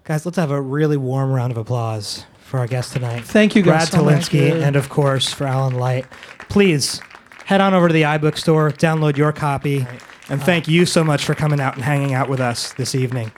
Guys, 0.04 0.26
let's 0.26 0.38
have 0.38 0.52
a 0.52 0.62
really 0.62 0.96
warm 0.96 1.32
round 1.34 1.52
of 1.52 1.58
applause 1.58 2.26
for 2.40 2.60
our 2.60 2.68
guest 2.68 2.94
tonight. 2.94 3.26
Thank 3.26 3.58
you 3.58 3.64
Brad 3.64 3.80
guys 3.80 3.90
so 3.90 4.06
much. 4.06 4.30
Tolinski, 4.30 4.62
and 4.64 4.78
of 4.78 4.88
course 4.88 5.34
for 5.34 5.46
Alan 5.46 5.76
Light. 5.76 6.06
Please 6.48 7.02
head 7.48 7.62
on 7.62 7.74
over 7.74 7.88
to 7.88 7.94
the 7.94 8.02
iBook 8.02 8.38
store, 8.38 8.72
download 8.72 9.16
your 9.16 9.32
copy, 9.32 9.88
and 10.30 10.42
uh, 10.42 10.44
thank 10.44 10.68
you 10.68 10.86
so 10.86 11.02
much 11.02 11.24
for 11.24 11.34
coming 11.34 11.62
out 11.62 11.76
and 11.76 11.84
hanging 11.84 12.14
out 12.14 12.28
with 12.28 12.42
us 12.42 12.74
this 12.74 12.94
evening. 12.94 13.32